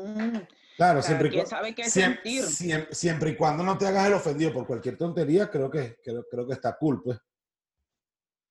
Claro, 0.77 0.99
cada 0.99 1.01
siempre 1.01 1.29
quien 1.29 1.47
sabe 1.47 1.73
qué 1.75 1.83
siem- 1.83 2.15
sentir. 2.15 2.43
siem- 2.43 2.87
siempre 2.91 3.31
y 3.31 3.35
cuando 3.35 3.63
no 3.63 3.77
te 3.77 3.87
hagas 3.87 4.07
el 4.07 4.13
ofendido 4.13 4.51
por 4.53 4.65
cualquier 4.67 4.97
tontería, 4.97 5.49
creo 5.49 5.69
que, 5.69 5.99
creo, 6.03 6.25
creo 6.29 6.45
que 6.47 6.53
está 6.53 6.75
cool, 6.77 7.01
pues. 7.03 7.19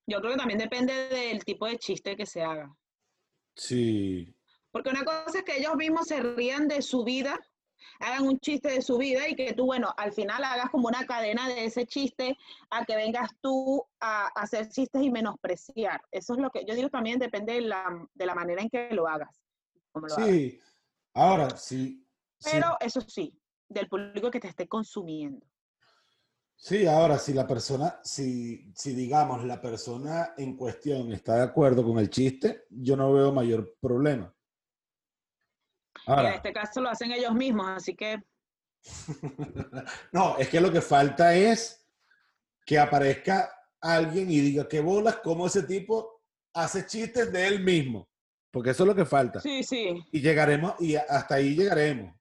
Yo 0.09 0.21
creo 0.21 0.33
que 0.33 0.39
también 0.39 0.59
depende 0.59 1.09
del 1.11 1.45
tipo 1.45 1.67
de 1.67 1.79
chiste 1.79 2.17
que 2.17 2.25
se 2.25 2.43
haga. 2.43 2.75
Sí. 3.55 4.35
Porque 4.71 4.89
una 4.89 5.05
cosa 5.05 5.39
es 5.39 5.45
que 5.45 5.59
ellos 5.59 5.77
mismos 5.77 6.07
se 6.07 6.23
rían 6.23 6.67
de 6.67 6.81
su 6.81 7.05
vida, 7.05 7.39
hagan 8.01 8.27
un 8.27 8.39
chiste 8.41 8.71
de 8.71 8.81
su 8.81 8.97
vida 8.97 9.29
y 9.29 9.37
que 9.37 9.53
tú, 9.53 9.67
bueno, 9.67 9.93
al 9.99 10.13
final 10.13 10.43
hagas 10.45 10.71
como 10.71 10.89
una 10.89 11.05
cadena 11.05 11.47
de 11.47 11.67
ese 11.67 11.85
chiste 11.85 12.39
a 12.71 12.87
que 12.87 12.97
vengas 12.97 13.29
tú 13.43 13.85
a, 14.01 14.29
hacer 14.29 14.71
chistes 14.71 15.03
y 15.03 15.11
menospreciar. 15.11 16.01
Eso 16.11 16.33
es 16.33 16.41
lo 16.41 16.51
que 16.51 16.65
yo 16.65 16.75
digo 16.75 16.89
también 16.89 17.19
depende 17.19 17.53
de 17.53 17.61
la, 17.61 17.85
de 18.15 18.27
la 18.27 18.35
manera 18.35 18.63
en 18.63 18.71
que 18.71 18.89
lo 18.93 19.07
hagas. 19.07 19.43
sí, 20.17 20.59
ahora 21.13 21.55
sí. 21.55 22.03
Pero 22.43 22.79
eso 22.81 23.03
sí, 23.03 23.39
del 23.69 23.89
público 23.89 24.31
que 24.31 24.41
te 24.41 24.49
esté 24.49 24.67
consumiendo. 24.67 25.47
Sí, 26.61 26.87
ahora 26.89 27.19
si 27.19 27.33
la 27.33 27.47
persona, 27.47 28.01
si, 28.03 28.73
si 28.75 28.93
digamos 28.93 29.45
la 29.45 29.61
persona 29.61 30.35
en 30.37 30.57
cuestión 30.57 31.13
está 31.13 31.37
de 31.37 31.43
acuerdo 31.43 31.85
con 31.85 32.01
el 32.01 32.11
chiste, 32.11 32.65
yo 32.69 32.97
no 32.97 33.13
veo 33.13 33.31
mayor 33.31 33.77
problema. 33.81 34.35
en 36.09 36.27
este 36.27 36.53
caso 36.53 36.81
lo 36.81 36.91
hacen 36.91 37.13
ellos 37.13 37.33
mismos, 37.33 37.69
así 37.69 37.95
que... 37.95 38.21
no, 40.13 40.37
es 40.37 40.49
que 40.49 40.61
lo 40.61 40.73
que 40.73 40.81
falta 40.81 41.33
es 41.33 41.87
que 42.67 42.77
aparezca 42.77 43.53
alguien 43.81 44.29
y 44.29 44.41
diga 44.41 44.69
qué 44.69 44.81
bolas, 44.81 45.21
cómo 45.23 45.47
ese 45.47 45.63
tipo 45.63 46.25
hace 46.55 46.85
chistes 46.87 47.33
de 47.33 47.47
él 47.47 47.63
mismo. 47.63 48.09
Porque 48.51 48.71
eso 48.71 48.83
es 48.83 48.89
lo 48.89 48.97
que 48.97 49.05
falta. 49.05 49.41
Sí, 49.41 49.63
sí. 49.63 50.05
Y 50.11 50.21
llegaremos, 50.21 50.75
y 50.81 50.97
hasta 50.97 51.37
ahí 51.37 51.55
llegaremos 51.55 52.18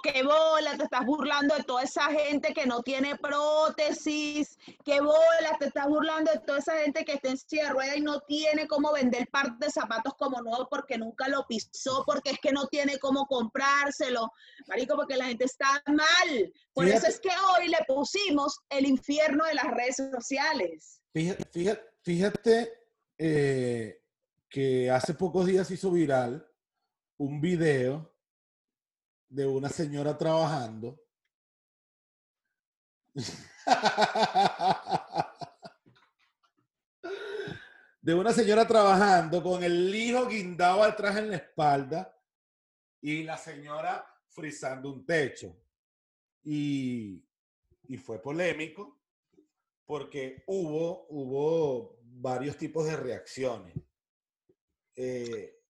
qué 0.00 0.22
bola, 0.22 0.76
te 0.76 0.84
estás 0.84 1.04
burlando 1.04 1.54
de 1.54 1.64
toda 1.64 1.82
esa 1.82 2.04
gente 2.10 2.54
que 2.54 2.66
no 2.66 2.82
tiene 2.82 3.16
prótesis, 3.16 4.58
qué 4.84 5.00
bola, 5.00 5.56
te 5.58 5.66
estás 5.66 5.86
burlando 5.88 6.30
de 6.32 6.38
toda 6.40 6.58
esa 6.58 6.78
gente 6.78 7.04
que 7.04 7.14
está 7.14 7.30
en 7.30 7.36
silla 7.36 7.64
de 7.64 7.70
rueda 7.70 7.96
y 7.96 8.00
no 8.00 8.20
tiene 8.20 8.66
cómo 8.66 8.92
vender 8.92 9.28
par 9.28 9.58
de 9.58 9.70
zapatos 9.70 10.14
como 10.18 10.40
nuevo 10.42 10.68
porque 10.70 10.98
nunca 10.98 11.28
lo 11.28 11.44
pisó, 11.46 12.04
porque 12.06 12.30
es 12.30 12.38
que 12.40 12.52
no 12.52 12.66
tiene 12.68 12.98
cómo 12.98 13.26
comprárselo, 13.26 14.32
marico, 14.68 14.96
porque 14.96 15.16
la 15.16 15.26
gente 15.26 15.44
está 15.44 15.82
mal. 15.86 16.52
Por 16.72 16.86
eso 16.86 17.06
es 17.06 17.20
que 17.20 17.30
hoy 17.30 17.68
le 17.68 17.78
pusimos 17.86 18.58
el 18.70 18.86
infierno 18.86 19.44
de 19.44 19.54
las 19.54 19.66
redes 19.66 19.96
sociales. 19.96 21.02
Fíjate, 21.12 21.78
fíjate, 22.02 22.72
eh, 23.18 24.00
que 24.48 24.90
hace 24.90 25.14
pocos 25.14 25.46
días 25.46 25.70
hizo 25.70 25.90
viral 25.90 26.46
un 27.16 27.40
video 27.40 28.11
de 29.32 29.46
una 29.46 29.70
señora 29.70 30.18
trabajando. 30.18 31.00
de 38.02 38.14
una 38.14 38.32
señora 38.32 38.66
trabajando 38.66 39.42
con 39.42 39.62
el 39.62 39.94
hijo 39.94 40.26
guindado 40.26 40.82
atrás 40.82 41.16
en 41.16 41.30
la 41.30 41.36
espalda 41.36 42.14
y 43.00 43.22
la 43.22 43.38
señora 43.38 44.04
frizando 44.28 44.92
un 44.92 45.06
techo. 45.06 45.56
Y, 46.44 47.24
y 47.84 47.96
fue 47.96 48.20
polémico 48.20 49.00
porque 49.86 50.44
hubo, 50.46 51.06
hubo 51.08 52.00
varios 52.02 52.58
tipos 52.58 52.84
de 52.84 52.96
reacciones. 52.96 53.74
Eh, 54.94 55.61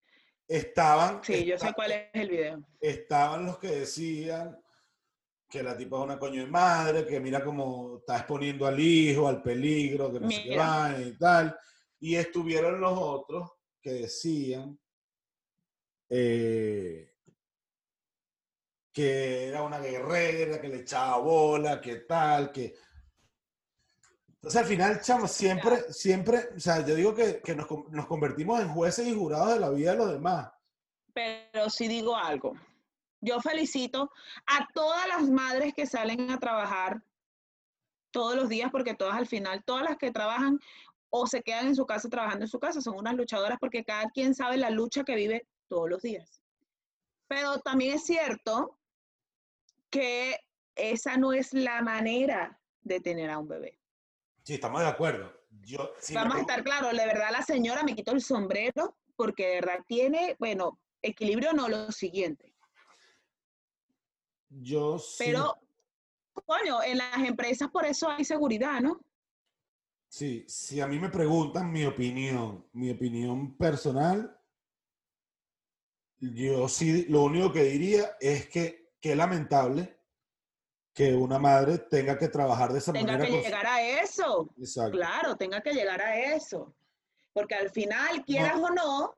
Estaban. 0.53 1.25
Sí, 1.25 1.47
yo 1.47 1.59
sé 1.59 1.73
cuál 1.73 1.93
es 1.93 2.11
el 2.13 2.29
video. 2.29 2.63
Estaban 2.79 3.47
los 3.47 3.59
que 3.59 3.69
decían 3.69 4.63
que 5.49 5.63
la 5.63 5.75
tipa 5.75 5.97
es 5.97 6.05
una 6.05 6.19
coño 6.19 6.43
de 6.43 6.51
madre, 6.51 7.07
que 7.07 7.21
mira 7.21 7.43
cómo 7.43 7.97
está 8.01 8.19
exponiendo 8.19 8.67
al 8.67 8.79
hijo, 8.79 9.27
al 9.27 9.43
peligro, 9.43 10.13
que 10.13 10.21
no 10.21 10.31
se 10.31 10.55
va 10.55 10.95
y 11.01 11.17
tal. 11.17 11.59
Y 12.01 12.17
estuvieron 12.17 12.83
los 12.83 12.93
otros 12.99 13.51
que 13.81 13.93
decían 13.93 14.79
eh, 16.11 17.15
que 18.93 19.49
era 19.49 19.63
una 19.63 19.79
guerrera, 19.79 20.61
que 20.61 20.69
le 20.69 20.81
echaba 20.81 21.17
bola, 21.17 21.81
que 21.81 21.97
tal, 22.01 22.53
que 22.53 22.75
entonces, 24.43 24.61
al 24.61 24.67
final, 24.67 25.01
chamo, 25.01 25.29
siempre, 25.29 25.93
siempre, 25.93 26.49
o 26.57 26.59
sea, 26.59 26.85
yo 26.85 26.97
digo 26.97 27.15
que, 27.15 27.41
que 27.43 27.55
nos, 27.55 27.69
nos, 27.91 28.07
convertimos 28.07 28.61
en 28.61 28.71
jueces 28.71 29.07
y 29.07 29.15
jurados 29.15 29.55
de 29.55 29.61
la 29.61 29.71
vida 29.71 29.93
de 29.93 29.99
los 29.99 30.11
demás. 30.11 30.51
Pero 31.15 31.71
si 31.71 31.87
digo 31.87 32.17
algo, 32.17 32.55
yo 33.21 33.41
felicito 33.41 34.11
a 34.49 34.67
todas 34.75 35.07
las 35.07 35.31
madres 35.31 35.75
que 35.75 35.87
salen 35.87 36.29
a 36.33 36.41
trabajar 36.41 37.05
todos 38.11 38.35
los 38.35 38.49
días, 38.49 38.73
porque 38.73 38.95
todas 38.95 39.15
al 39.15 39.29
final, 39.29 39.63
todas 39.65 39.85
las 39.85 39.97
que 39.97 40.11
trabajan 40.11 40.59
o 41.11 41.29
se 41.29 41.43
quedan 41.45 41.69
en 41.69 41.77
su 41.77 41.87
casa 41.87 42.09
trabajando 42.09 42.45
en 42.45 42.51
su 42.51 42.59
casa, 42.59 42.81
son 42.81 42.97
unas 42.97 43.15
luchadoras 43.15 43.59
porque 43.61 43.85
cada 43.85 44.11
quien 44.11 44.35
sabe 44.35 44.57
la 44.57 44.71
lucha 44.71 45.05
que 45.05 45.15
vive 45.15 45.47
todos 45.69 45.89
los 45.89 46.03
días. 46.03 46.43
Pero 47.29 47.61
también 47.61 47.95
es 47.95 48.07
cierto 48.07 48.77
que 49.89 50.37
esa 50.75 51.17
no 51.17 51.33
es 51.33 51.53
la 51.53 51.81
manera 51.81 52.61
de 52.81 52.99
tener 52.99 53.31
a 53.31 53.39
un 53.39 53.47
bebé. 53.47 53.82
Sí, 54.45 54.55
estamos 54.55 54.81
de 54.81 54.89
acuerdo. 54.89 55.33
Yo, 55.61 55.93
Vamos 56.15 56.37
a 56.37 56.41
estar 56.41 56.65
claros, 56.65 56.93
de 56.93 57.07
verdad 57.07 57.31
la 57.31 57.43
señora 57.43 57.83
me 57.85 57.95
quitó 57.95 58.13
el 58.13 58.21
sombrero 58.21 58.97
porque 59.17 59.47
de 59.47 59.55
verdad 59.57 59.79
tiene, 59.87 60.35
bueno, 60.39 60.81
equilibrio 61.01 61.53
no 61.53 61.69
lo 61.69 61.93
siguiente. 61.93 62.55
Yo 64.49 64.99
sí. 64.99 65.25
Pero, 65.25 65.59
coño, 66.45 66.83
en 66.83 66.99
las 66.99 67.19
empresas 67.19 67.71
por 67.71 67.85
eso 67.85 68.09
hay 68.09 68.25
seguridad, 68.25 68.81
¿no? 68.81 69.01
Sí, 70.09 70.45
si 70.47 70.81
a 70.81 70.87
mí 70.87 70.99
me 70.99 71.09
preguntan 71.09 71.73
mi 71.73 71.85
opinión, 71.85 72.67
mi 72.73 72.91
opinión 72.91 73.57
personal, 73.57 74.39
yo 76.19 76.69
sí, 76.69 77.07
lo 77.07 77.23
único 77.23 77.53
que 77.53 77.65
diría 77.65 78.17
es 78.21 78.49
que 78.49 78.93
qué 79.01 79.17
lamentable 79.17 80.02
que 80.95 81.15
una 81.15 81.39
madre 81.39 81.79
tenga 81.79 82.19
que 82.19 82.29
trabajar 82.29 82.73
de 82.73 82.79
esa 82.79 82.93
manera. 82.93 83.19
Tenga 83.19 83.27
que 83.27 83.43
llegar 83.43 83.67
a 83.67 83.83
eso. 83.83 84.51
Exacto. 84.59 84.99
Claro, 84.99 85.37
tenga 85.37 85.61
que 85.61 85.73
llegar 85.73 86.03
a 86.03 86.17
eso. 86.35 86.75
Porque 87.33 87.55
al 87.55 87.71
final, 87.71 88.25
quieras 88.25 88.57
o 88.57 88.69
no, 88.71 89.15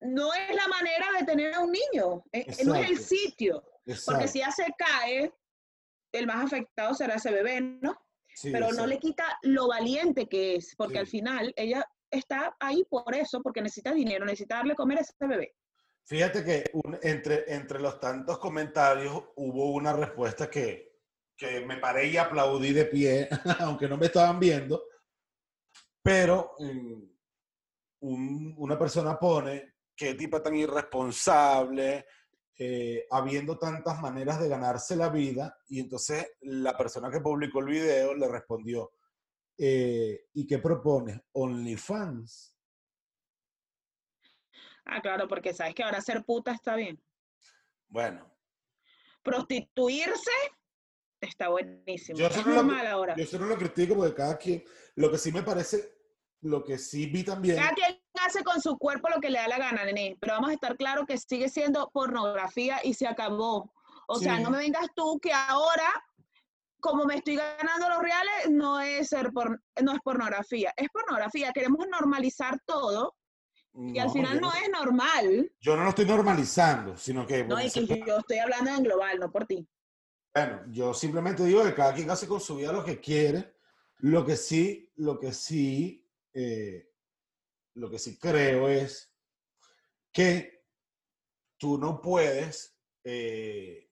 no 0.00 0.32
es 0.32 0.54
la 0.54 0.66
manera 0.68 1.06
de 1.18 1.26
tener 1.26 1.54
a 1.54 1.60
un 1.60 1.72
niño, 1.72 2.24
eh, 2.32 2.46
no 2.64 2.74
es 2.74 2.90
el 2.90 2.98
sitio. 2.98 3.62
Porque 4.06 4.28
si 4.28 4.38
ya 4.38 4.50
se 4.50 4.66
cae, 4.78 5.32
el 6.12 6.26
más 6.26 6.44
afectado 6.44 6.94
será 6.94 7.16
ese 7.16 7.30
bebé, 7.30 7.60
¿no? 7.60 8.00
Pero 8.42 8.72
no 8.72 8.86
le 8.86 8.98
quita 8.98 9.38
lo 9.42 9.68
valiente 9.68 10.26
que 10.26 10.56
es, 10.56 10.74
porque 10.76 10.98
al 10.98 11.06
final 11.06 11.52
ella 11.56 11.84
está 12.10 12.56
ahí 12.58 12.84
por 12.88 13.14
eso, 13.14 13.42
porque 13.42 13.60
necesita 13.60 13.92
dinero, 13.92 14.24
necesita 14.24 14.56
darle 14.56 14.74
comer 14.74 14.98
a 14.98 15.00
ese 15.02 15.12
bebé. 15.20 15.54
Fíjate 16.04 16.44
que 16.44 16.64
entre, 17.02 17.52
entre 17.52 17.78
los 17.78 18.00
tantos 18.00 18.38
comentarios 18.38 19.22
hubo 19.36 19.72
una 19.72 19.92
respuesta 19.92 20.50
que, 20.50 20.89
que 21.40 21.64
me 21.64 21.78
paré 21.78 22.08
y 22.08 22.18
aplaudí 22.18 22.74
de 22.74 22.84
pie, 22.84 23.26
aunque 23.60 23.88
no 23.88 23.96
me 23.96 24.06
estaban 24.06 24.38
viendo, 24.38 24.84
pero 26.02 26.54
mm, 26.58 28.52
una 28.58 28.78
persona 28.78 29.18
pone 29.18 29.76
qué 29.96 30.14
tipo 30.14 30.42
tan 30.42 30.54
irresponsable, 30.54 32.04
eh, 32.58 33.06
habiendo 33.10 33.58
tantas 33.58 33.98
maneras 34.02 34.38
de 34.38 34.50
ganarse 34.50 34.94
la 34.96 35.08
vida, 35.08 35.56
y 35.68 35.80
entonces 35.80 36.30
la 36.42 36.76
persona 36.76 37.10
que 37.10 37.20
publicó 37.20 37.60
el 37.60 37.66
video 37.66 38.14
le 38.14 38.28
respondió, 38.28 38.92
eh, 39.56 40.26
¿y 40.34 40.46
qué 40.46 40.58
propones? 40.58 41.22
¿OnlyFans? 41.32 42.54
Ah, 44.84 45.00
claro, 45.00 45.26
porque 45.26 45.54
sabes 45.54 45.74
que 45.74 45.82
ahora 45.82 46.02
ser 46.02 46.22
puta 46.22 46.52
está 46.52 46.76
bien. 46.76 47.02
Bueno. 47.88 48.30
Prostituirse 49.22 50.30
está 51.20 51.48
buenísimo. 51.48 52.18
Yo 52.18 52.30
solo, 52.30 52.62
lo, 52.62 53.16
yo 53.16 53.26
solo 53.26 53.46
lo 53.46 53.56
critico 53.56 53.94
porque 53.94 54.14
cada 54.14 54.36
quien, 54.38 54.64
lo 54.96 55.10
que 55.10 55.18
sí 55.18 55.32
me 55.32 55.42
parece, 55.42 55.94
lo 56.42 56.64
que 56.64 56.78
sí 56.78 57.06
vi 57.06 57.24
también. 57.24 57.56
Cada 57.56 57.74
quien 57.74 58.00
hace 58.24 58.42
con 58.42 58.60
su 58.60 58.78
cuerpo 58.78 59.08
lo 59.08 59.20
que 59.20 59.30
le 59.30 59.38
da 59.38 59.48
la 59.48 59.58
gana, 59.58 59.84
nene, 59.84 60.16
pero 60.20 60.34
vamos 60.34 60.50
a 60.50 60.54
estar 60.54 60.76
claro 60.76 61.06
que 61.06 61.18
sigue 61.18 61.48
siendo 61.48 61.90
pornografía 61.92 62.80
y 62.82 62.94
se 62.94 63.06
acabó. 63.06 63.72
O 64.06 64.18
sea, 64.18 64.40
no 64.40 64.50
me 64.50 64.58
vengas 64.58 64.86
tú 64.96 65.20
que 65.20 65.32
ahora, 65.32 65.88
como 66.80 67.04
me 67.04 67.16
estoy 67.16 67.36
ganando 67.36 67.88
los 67.88 68.02
reales, 68.02 68.50
no 68.50 68.80
es, 68.80 69.08
ser 69.08 69.30
por, 69.32 69.62
no 69.80 69.92
es 69.92 70.00
pornografía, 70.00 70.72
es 70.76 70.88
pornografía. 70.88 71.52
Queremos 71.52 71.86
normalizar 71.86 72.58
todo 72.66 73.14
y 73.72 73.98
al 74.00 74.10
final 74.10 74.40
no, 74.40 74.52
es 74.52 74.68
normal. 74.68 75.52
Yo 75.60 75.76
no 75.76 75.84
lo 75.84 75.90
estoy 75.90 76.06
normalizando, 76.06 76.96
sino 76.96 77.24
que... 77.24 77.44
No, 77.44 77.58
es 77.58 77.72
que 77.72 77.86
yo 77.86 78.18
estoy 78.18 78.38
hablando 78.38 78.70
en 78.70 78.82
global, 78.82 79.20
no 79.20 79.30
por 79.30 79.46
ti. 79.46 79.68
Bueno, 80.34 80.62
yo 80.68 80.94
simplemente 80.94 81.44
digo 81.44 81.64
que 81.64 81.74
cada 81.74 81.94
quien 81.94 82.10
hace 82.10 82.28
con 82.28 82.40
su 82.40 82.56
vida 82.56 82.72
lo 82.72 82.84
que 82.84 83.00
quiere. 83.00 83.54
Lo 83.98 84.24
que 84.24 84.36
sí, 84.36 84.90
lo 84.96 85.18
que 85.18 85.32
sí, 85.32 86.08
eh, 86.32 86.90
lo 87.74 87.90
que 87.90 87.98
sí 87.98 88.18
creo 88.18 88.68
es 88.68 89.12
que 90.12 90.64
tú 91.58 91.76
no 91.78 92.00
puedes 92.00 92.78
eh, 93.04 93.90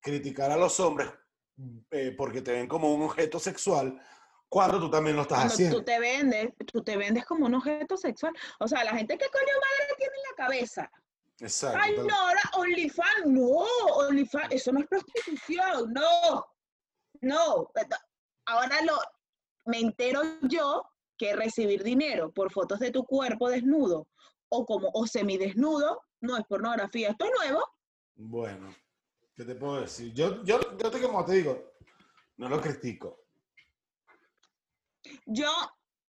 criticar 0.00 0.50
a 0.50 0.56
los 0.56 0.80
hombres 0.80 1.10
eh, 1.90 2.14
porque 2.16 2.40
te 2.40 2.52
ven 2.52 2.66
como 2.66 2.94
un 2.94 3.02
objeto 3.02 3.38
sexual 3.38 4.00
cuando 4.48 4.80
tú 4.80 4.90
también 4.90 5.16
lo 5.16 5.22
estás 5.22 5.44
haciendo. 5.44 5.78
Tú 5.78 5.84
te 5.84 6.00
vendes, 6.00 6.48
tú 6.72 6.82
te 6.82 6.96
vendes 6.96 7.24
como 7.26 7.46
un 7.46 7.54
objeto 7.54 7.96
sexual. 7.96 8.32
O 8.58 8.66
sea, 8.66 8.82
la 8.82 8.96
gente 8.96 9.18
que 9.18 9.28
coño 9.28 9.44
madre 9.44 9.94
tiene 9.96 10.12
en 10.14 10.22
la 10.30 10.44
cabeza 10.44 10.90
Exacto. 11.40 11.78
Ay, 11.80 11.96
no, 11.96 12.14
ahora 12.14 12.40
OnlyFans, 12.54 13.26
no, 13.26 13.46
OnlyFans, 13.48 14.52
eso 14.52 14.72
no 14.72 14.80
es 14.80 14.86
prostitución, 14.86 15.92
no, 15.92 16.46
no. 17.22 17.70
Ahora 18.46 18.82
lo, 18.82 18.98
me 19.66 19.80
entero 19.80 20.22
yo 20.42 20.84
que 21.16 21.34
recibir 21.34 21.82
dinero 21.82 22.32
por 22.32 22.50
fotos 22.50 22.78
de 22.80 22.90
tu 22.90 23.04
cuerpo 23.04 23.48
desnudo 23.48 24.08
o 24.48 24.66
como 24.66 24.90
o 24.92 25.06
semidesnudo 25.06 26.02
no 26.20 26.36
es 26.36 26.44
pornografía. 26.46 27.10
Esto 27.10 27.24
es 27.24 27.30
nuevo. 27.38 27.64
Bueno, 28.16 28.74
¿qué 29.34 29.44
te 29.44 29.54
puedo 29.54 29.80
decir? 29.80 30.12
Yo, 30.12 30.42
yo, 30.44 30.60
yo 30.76 30.90
te, 30.90 31.00
como 31.00 31.24
te 31.24 31.34
digo, 31.34 31.72
no 32.36 32.48
lo 32.48 32.60
critico. 32.60 33.24
Yo 35.26 35.50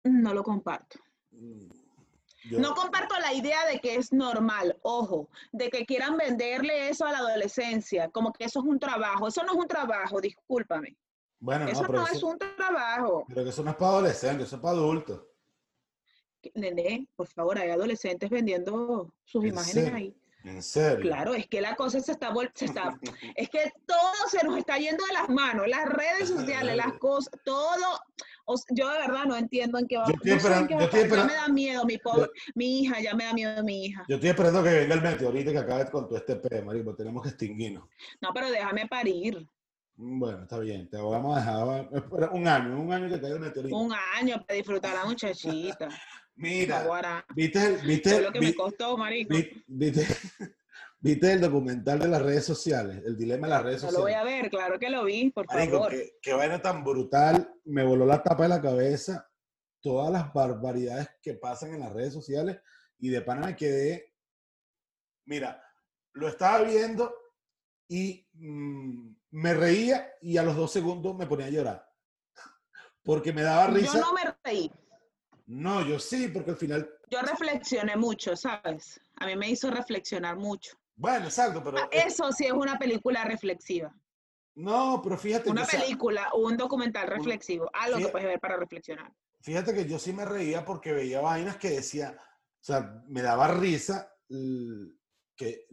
no 0.04 0.34
lo 0.34 0.42
comparto. 0.42 0.98
Mm, 1.30 1.68
yo- 2.48 2.58
No 2.58 2.74
comparto 2.74 3.14
la 3.18 3.32
idea 3.32 3.66
de 3.66 3.80
que 3.80 3.96
es 3.96 4.12
normal, 4.12 4.78
ojo, 4.82 5.28
de 5.52 5.68
que 5.70 5.84
quieran 5.86 6.16
venderle 6.16 6.88
eso 6.88 7.04
a 7.06 7.12
la 7.12 7.18
adolescencia, 7.18 8.08
como 8.10 8.32
que 8.32 8.44
eso 8.44 8.60
es 8.60 8.64
un 8.66 8.78
trabajo. 8.78 9.28
Eso 9.28 9.42
no 9.44 9.52
es 9.52 9.58
un 9.58 9.68
trabajo, 9.68 10.20
discúlpame. 10.20 10.96
bueno, 11.38 11.66
Eso 11.66 11.82
no, 11.82 11.86
pero 11.88 11.98
no 12.00 12.06
eso, 12.06 12.16
es 12.16 12.22
un 12.22 12.38
trabajo. 12.38 13.24
pero 13.28 13.44
que 13.44 13.50
eso 13.50 13.62
no 13.62 13.70
es 13.70 13.76
para 13.76 13.90
adolescentes, 13.92 14.46
eso 14.46 14.56
es 14.56 14.62
para 14.62 14.74
adultos. 14.76 15.22
Nene, 16.54 17.06
por 17.16 17.26
favor, 17.28 17.58
hay 17.58 17.70
adolescentes 17.70 18.30
vendiendo 18.30 19.12
sus 19.24 19.42
¿En 19.44 19.50
imágenes 19.50 19.84
serio? 19.84 19.94
ahí. 19.96 20.16
En 20.42 20.62
serio. 20.62 21.00
Claro, 21.02 21.34
es 21.34 21.46
que 21.48 21.60
la 21.60 21.76
cosa 21.76 22.00
se 22.00 22.12
está, 22.12 22.32
se 22.54 22.64
está, 22.64 22.98
es 23.36 23.50
que 23.50 23.70
todo 23.86 24.12
se 24.30 24.42
nos 24.46 24.56
está 24.56 24.78
yendo 24.78 25.04
de 25.04 25.12
las 25.12 25.28
manos, 25.28 25.68
las 25.68 25.86
redes 25.86 26.28
sociales, 26.70 26.76
las 26.76 26.94
cosas, 26.94 27.30
todo. 27.44 28.00
O 28.50 28.54
s- 28.54 28.64
yo 28.70 28.88
de 28.90 28.98
verdad 28.98 29.24
no 29.26 29.36
entiendo 29.36 29.78
en 29.78 29.86
qué 29.86 29.96
va, 29.98 30.06
Yo 30.06 30.12
estoy 30.14 30.30
no 30.30 30.36
esperando- 30.36 30.68
qué 30.68 30.74
va 30.74 30.80
yo 30.80 30.84
a 30.84 30.88
estoy 30.90 31.00
parar. 31.08 31.16
Ya 31.18 31.24
me 31.24 31.32
esperando- 31.32 31.48
da 31.48 31.52
miedo 31.54 31.84
mi 31.84 31.98
pobre, 31.98 32.30
mi 32.54 32.80
hija, 32.80 33.00
ya 33.00 33.14
me 33.14 33.24
da 33.24 33.32
miedo 33.32 33.64
mi 33.64 33.84
hija. 33.86 34.04
Yo 34.08 34.14
estoy 34.16 34.30
esperando 34.30 34.62
que 34.62 34.70
venga 34.70 34.94
el 34.94 35.02
meteorito 35.02 35.52
que 35.52 35.58
acabe 35.58 35.90
con 35.90 36.06
todo 36.08 36.18
este 36.18 36.36
pedo, 36.36 36.64
marico. 36.64 36.94
Tenemos 36.94 37.22
que 37.22 37.28
extinguirnos. 37.30 37.84
No, 38.20 38.28
pero 38.34 38.50
déjame 38.50 38.86
parir. 38.86 39.46
Mm, 39.96 40.18
Bueno, 40.18 40.42
está 40.42 40.58
bien. 40.58 40.88
Te 40.88 40.96
vamos 40.96 41.36
a 41.36 41.40
dejar 41.40 42.30
un 42.32 42.48
año, 42.48 42.80
un 42.80 42.92
año 42.92 43.08
que 43.08 43.20
caiga 43.20 43.34
el 43.36 43.40
meteorito. 43.40 43.76
Un 43.76 43.92
año 44.18 44.42
para 44.46 44.54
disfrutar 44.56 44.96
a 44.96 45.00
la 45.00 45.04
muchachita. 45.04 45.88
Mira, 46.36 47.24
¿viste, 47.34 47.60
todo 47.74 47.86
viste, 47.86 48.20
lo 48.22 48.32
que 48.32 48.38
vi- 48.40 48.46
me 48.46 48.54
costó, 48.54 48.96
marico. 48.96 49.34
vi- 49.34 49.62
viste, 49.66 50.06
viste 51.00 51.32
el 51.32 51.40
documental 51.40 51.98
de 51.98 52.08
las 52.08 52.22
redes 52.22 52.44
sociales? 52.44 53.02
El 53.04 53.16
dilema 53.16 53.46
de 53.46 53.52
las 53.54 53.62
redes 53.62 53.82
No 53.84 53.90
lo 53.90 54.00
voy 54.00 54.12
sociales. 54.12 54.34
a 54.34 54.36
ver, 54.40 54.50
claro 54.50 54.78
que 54.78 54.90
lo 54.90 55.04
vi, 55.04 55.30
por 55.30 55.46
Marico, 55.46 55.72
favor. 55.78 55.90
qué, 55.90 56.18
qué 56.22 56.32
vaina 56.32 56.60
tan 56.62 56.84
brutal. 56.84 57.52
Me 57.64 57.82
voló 57.84 58.06
la 58.06 58.22
tapa 58.22 58.44
de 58.44 58.48
la 58.50 58.60
cabeza. 58.62 59.26
Todas 59.80 60.12
las 60.12 60.32
barbaridades 60.32 61.08
que 61.22 61.34
pasan 61.34 61.74
en 61.74 61.80
las 61.80 61.92
redes 61.92 62.12
sociales. 62.12 62.60
Y 62.98 63.08
de 63.08 63.22
pana 63.22 63.46
me 63.48 63.56
quedé. 63.56 64.14
Mira, 65.24 65.62
lo 66.12 66.28
estaba 66.28 66.62
viendo 66.62 67.14
y 67.88 68.28
mm, 68.34 69.14
me 69.30 69.54
reía 69.54 70.12
y 70.20 70.36
a 70.36 70.42
los 70.42 70.54
dos 70.56 70.70
segundos 70.72 71.16
me 71.16 71.26
ponía 71.26 71.46
a 71.46 71.50
llorar. 71.50 71.90
Porque 73.02 73.32
me 73.32 73.42
daba 73.42 73.68
risa. 73.68 73.94
Yo 73.94 74.00
no 74.00 74.12
me 74.12 74.34
reí. 74.44 74.70
No, 75.46 75.84
yo 75.84 75.98
sí, 75.98 76.28
porque 76.28 76.52
al 76.52 76.56
final. 76.56 76.88
Yo 77.10 77.20
reflexioné 77.22 77.96
mucho, 77.96 78.36
¿sabes? 78.36 79.00
A 79.16 79.26
mí 79.26 79.34
me 79.34 79.50
hizo 79.50 79.68
reflexionar 79.68 80.36
mucho. 80.36 80.78
Bueno, 81.00 81.24
exacto, 81.26 81.64
pero. 81.64 81.78
Ah, 81.78 81.88
Eso 81.90 82.30
sí 82.30 82.44
es 82.44 82.52
una 82.52 82.78
película 82.78 83.24
reflexiva. 83.24 83.90
No, 84.54 85.00
pero 85.02 85.16
fíjate 85.16 85.48
Una 85.48 85.64
que, 85.64 85.78
película, 85.78 86.28
un 86.34 86.58
documental 86.58 87.08
reflexivo, 87.08 87.70
algo 87.72 87.98
que 87.98 88.04
Fí- 88.08 88.12
puedes 88.12 88.28
ver 88.28 88.40
para 88.40 88.56
reflexionar. 88.58 89.10
fíjate 89.40 89.72
que 89.72 89.86
yo 89.88 89.98
sí 89.98 90.12
me 90.12 90.26
reía 90.26 90.62
porque 90.66 90.92
veía 90.92 91.22
vainas 91.22 91.56
que 91.56 91.70
decía, 91.70 92.14
o 92.20 92.62
sea, 92.62 93.02
me 93.08 93.22
daba 93.22 93.48
risa 93.48 94.12
que, 95.34 95.66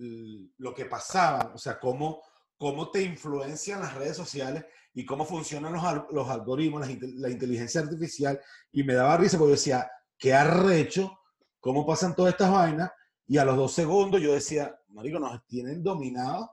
lo 0.57 0.73
que 0.73 0.85
pasaba, 0.85 1.51
o 1.53 1.57
sea, 1.57 1.77
cómo, 1.77 2.21
cómo 2.55 2.89
te 2.89 3.01
influencian 3.01 3.81
las 3.81 3.95
redes 3.95 4.15
sociales 4.15 4.63
y 4.93 5.03
cómo 5.05 5.25
funcionan 5.25 5.73
los, 5.73 5.83
los 6.11 6.29
algoritmos, 6.29 6.87
la, 6.87 6.95
la 7.15 7.29
inteligencia 7.29 7.81
artificial, 7.81 8.39
y 8.71 8.83
me 8.83 8.93
daba 8.93 9.17
risa 9.17 9.37
porque 9.37 9.49
yo 9.51 9.55
decía, 9.57 9.91
qué 10.17 10.33
arrecho, 10.33 11.19
cómo 11.59 11.85
pasan 11.85 12.15
todas 12.15 12.31
estas 12.33 12.51
vainas, 12.51 12.89
y 13.27 13.37
a 13.37 13.45
los 13.45 13.55
dos 13.57 13.73
segundos 13.73 14.21
yo 14.21 14.33
decía, 14.33 14.79
marico, 14.89 15.19
nos 15.19 15.45
tienen 15.47 15.83
dominados, 15.83 16.49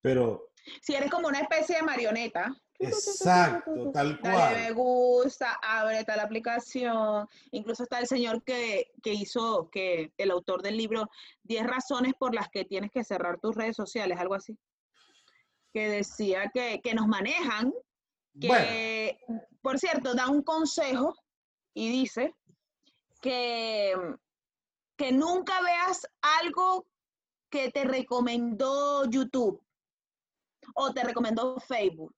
pero 0.00 0.50
Si 0.80 0.94
eres 0.94 1.10
como 1.10 1.28
una 1.28 1.40
especie 1.40 1.76
de 1.76 1.82
marioneta. 1.82 2.54
exacto, 2.78 3.90
tal 3.92 4.18
Dale 4.22 4.68
me 4.68 4.74
cual. 4.74 4.74
gusta, 4.74 5.58
abre 5.62 6.04
tal 6.04 6.20
aplicación. 6.20 7.28
Incluso 7.52 7.82
está 7.84 7.98
el 8.00 8.06
señor 8.06 8.42
que, 8.44 8.92
que 9.02 9.12
hizo, 9.12 9.68
que 9.70 10.12
el 10.18 10.30
autor 10.30 10.62
del 10.62 10.76
libro, 10.76 11.08
10 11.44 11.66
razones 11.66 12.14
por 12.18 12.34
las 12.34 12.48
que 12.48 12.64
tienes 12.64 12.90
que 12.90 13.04
cerrar 13.04 13.38
tus 13.40 13.54
redes 13.56 13.76
sociales, 13.76 14.18
algo 14.18 14.34
así. 14.34 14.56
Que 15.72 15.88
decía 15.88 16.50
que, 16.52 16.80
que 16.82 16.94
nos 16.94 17.06
manejan, 17.06 17.72
Bueno, 18.34 18.66
por 19.62 19.78
cierto, 19.78 20.14
da 20.14 20.28
un 20.28 20.42
consejo 20.42 21.14
y 21.74 21.88
dice 21.90 22.34
que, 23.20 23.94
que 25.02 25.10
nunca 25.10 25.60
veas 25.62 26.06
algo 26.40 26.86
que 27.50 27.72
te 27.72 27.82
recomendó 27.82 29.04
YouTube 29.10 29.60
o 30.76 30.92
te 30.92 31.02
recomendó 31.02 31.58
Facebook 31.58 32.14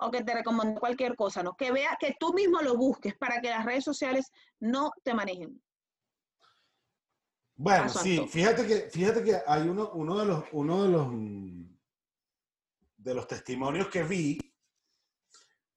o 0.00 0.10
que 0.10 0.24
te 0.24 0.34
recomendó 0.34 0.80
cualquier 0.80 1.14
cosa, 1.14 1.44
¿no? 1.44 1.54
Que 1.56 1.70
veas, 1.70 1.96
que 2.00 2.16
tú 2.18 2.32
mismo 2.32 2.62
lo 2.62 2.76
busques 2.76 3.16
para 3.16 3.40
que 3.40 3.50
las 3.50 3.64
redes 3.64 3.84
sociales 3.84 4.32
no 4.58 4.90
te 5.04 5.14
manejen. 5.14 5.62
Bueno, 7.54 7.84
Paso 7.84 8.00
sí, 8.00 8.26
fíjate 8.28 8.66
que, 8.66 8.90
fíjate 8.90 9.22
que 9.22 9.38
hay 9.46 9.68
uno, 9.68 9.92
uno 9.92 10.18
de 10.18 10.24
los, 10.24 10.44
uno 10.50 10.82
de 10.82 10.88
los, 10.88 11.08
de 12.96 13.14
los 13.14 13.26
testimonios 13.28 13.86
que 13.86 14.02
vi 14.02 14.36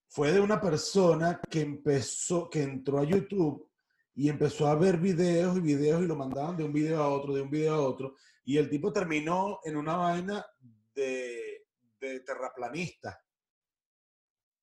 fue 0.07 0.31
de 0.31 0.39
una 0.39 0.59
persona 0.59 1.39
que 1.47 1.61
empezó, 1.61 2.49
que 2.49 2.63
entró 2.63 2.97
a 2.97 3.03
YouTube 3.03 3.69
y 4.15 4.29
empezó 4.29 4.67
a 4.67 4.75
ver 4.75 4.97
videos 4.97 5.57
y 5.57 5.61
videos 5.61 6.03
y 6.03 6.07
lo 6.07 6.15
mandaban 6.15 6.55
de 6.55 6.63
un 6.63 6.73
video 6.73 7.01
a 7.01 7.09
otro, 7.09 7.33
de 7.33 7.41
un 7.41 7.49
video 7.49 7.75
a 7.75 7.81
otro, 7.81 8.15
y 8.43 8.57
el 8.57 8.69
tipo 8.69 8.91
terminó 8.93 9.59
en 9.63 9.77
una 9.77 9.95
vaina 9.95 10.45
de, 10.93 11.65
de 11.99 12.19
terraplanista, 12.21 13.19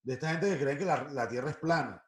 de 0.02 0.14
esta 0.14 0.30
gente 0.30 0.50
que 0.50 0.62
cree 0.62 0.78
que 0.78 0.84
la, 0.84 1.04
la 1.10 1.28
Tierra 1.28 1.50
es 1.50 1.56
plana. 1.56 2.02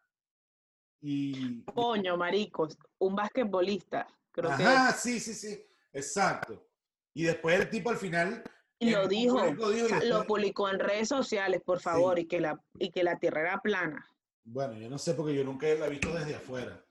Y, 1.00 1.64
Coño, 1.64 2.16
maricos, 2.16 2.78
un 2.98 3.16
basquetbolista, 3.16 4.06
creo 4.30 4.56
que 4.56 4.62
Ajá, 4.62 4.92
sí, 4.92 5.18
sí, 5.18 5.34
sí, 5.34 5.66
exacto. 5.92 6.68
Y 7.14 7.24
después 7.24 7.58
el 7.60 7.68
tipo 7.68 7.90
al 7.90 7.96
final 7.96 8.42
y 8.78 8.90
lo 8.90 9.06
dijo, 9.06 9.38
público 9.38 9.70
dijo 9.70 9.86
o 9.86 9.88
y 9.88 10.00
sea, 10.00 10.04
lo 10.04 10.26
publicó 10.26 10.68
en 10.68 10.78
redes 10.80 11.08
sociales, 11.08 11.60
por 11.64 11.80
favor, 11.80 12.18
y 12.18 12.26
que 12.26 12.40
la 12.40 12.60
y 12.78 12.90
que 12.90 13.04
la 13.04 13.18
tierra 13.18 13.42
era 13.42 13.60
plana. 13.60 14.04
Bueno, 14.44 14.74
yo 14.76 14.88
no 14.90 14.98
sé 14.98 15.14
porque 15.14 15.34
yo 15.34 15.44
nunca 15.44 15.66
la 15.68 15.86
he 15.86 15.90
visto 15.90 16.12
desde 16.12 16.34
afuera. 16.34 16.84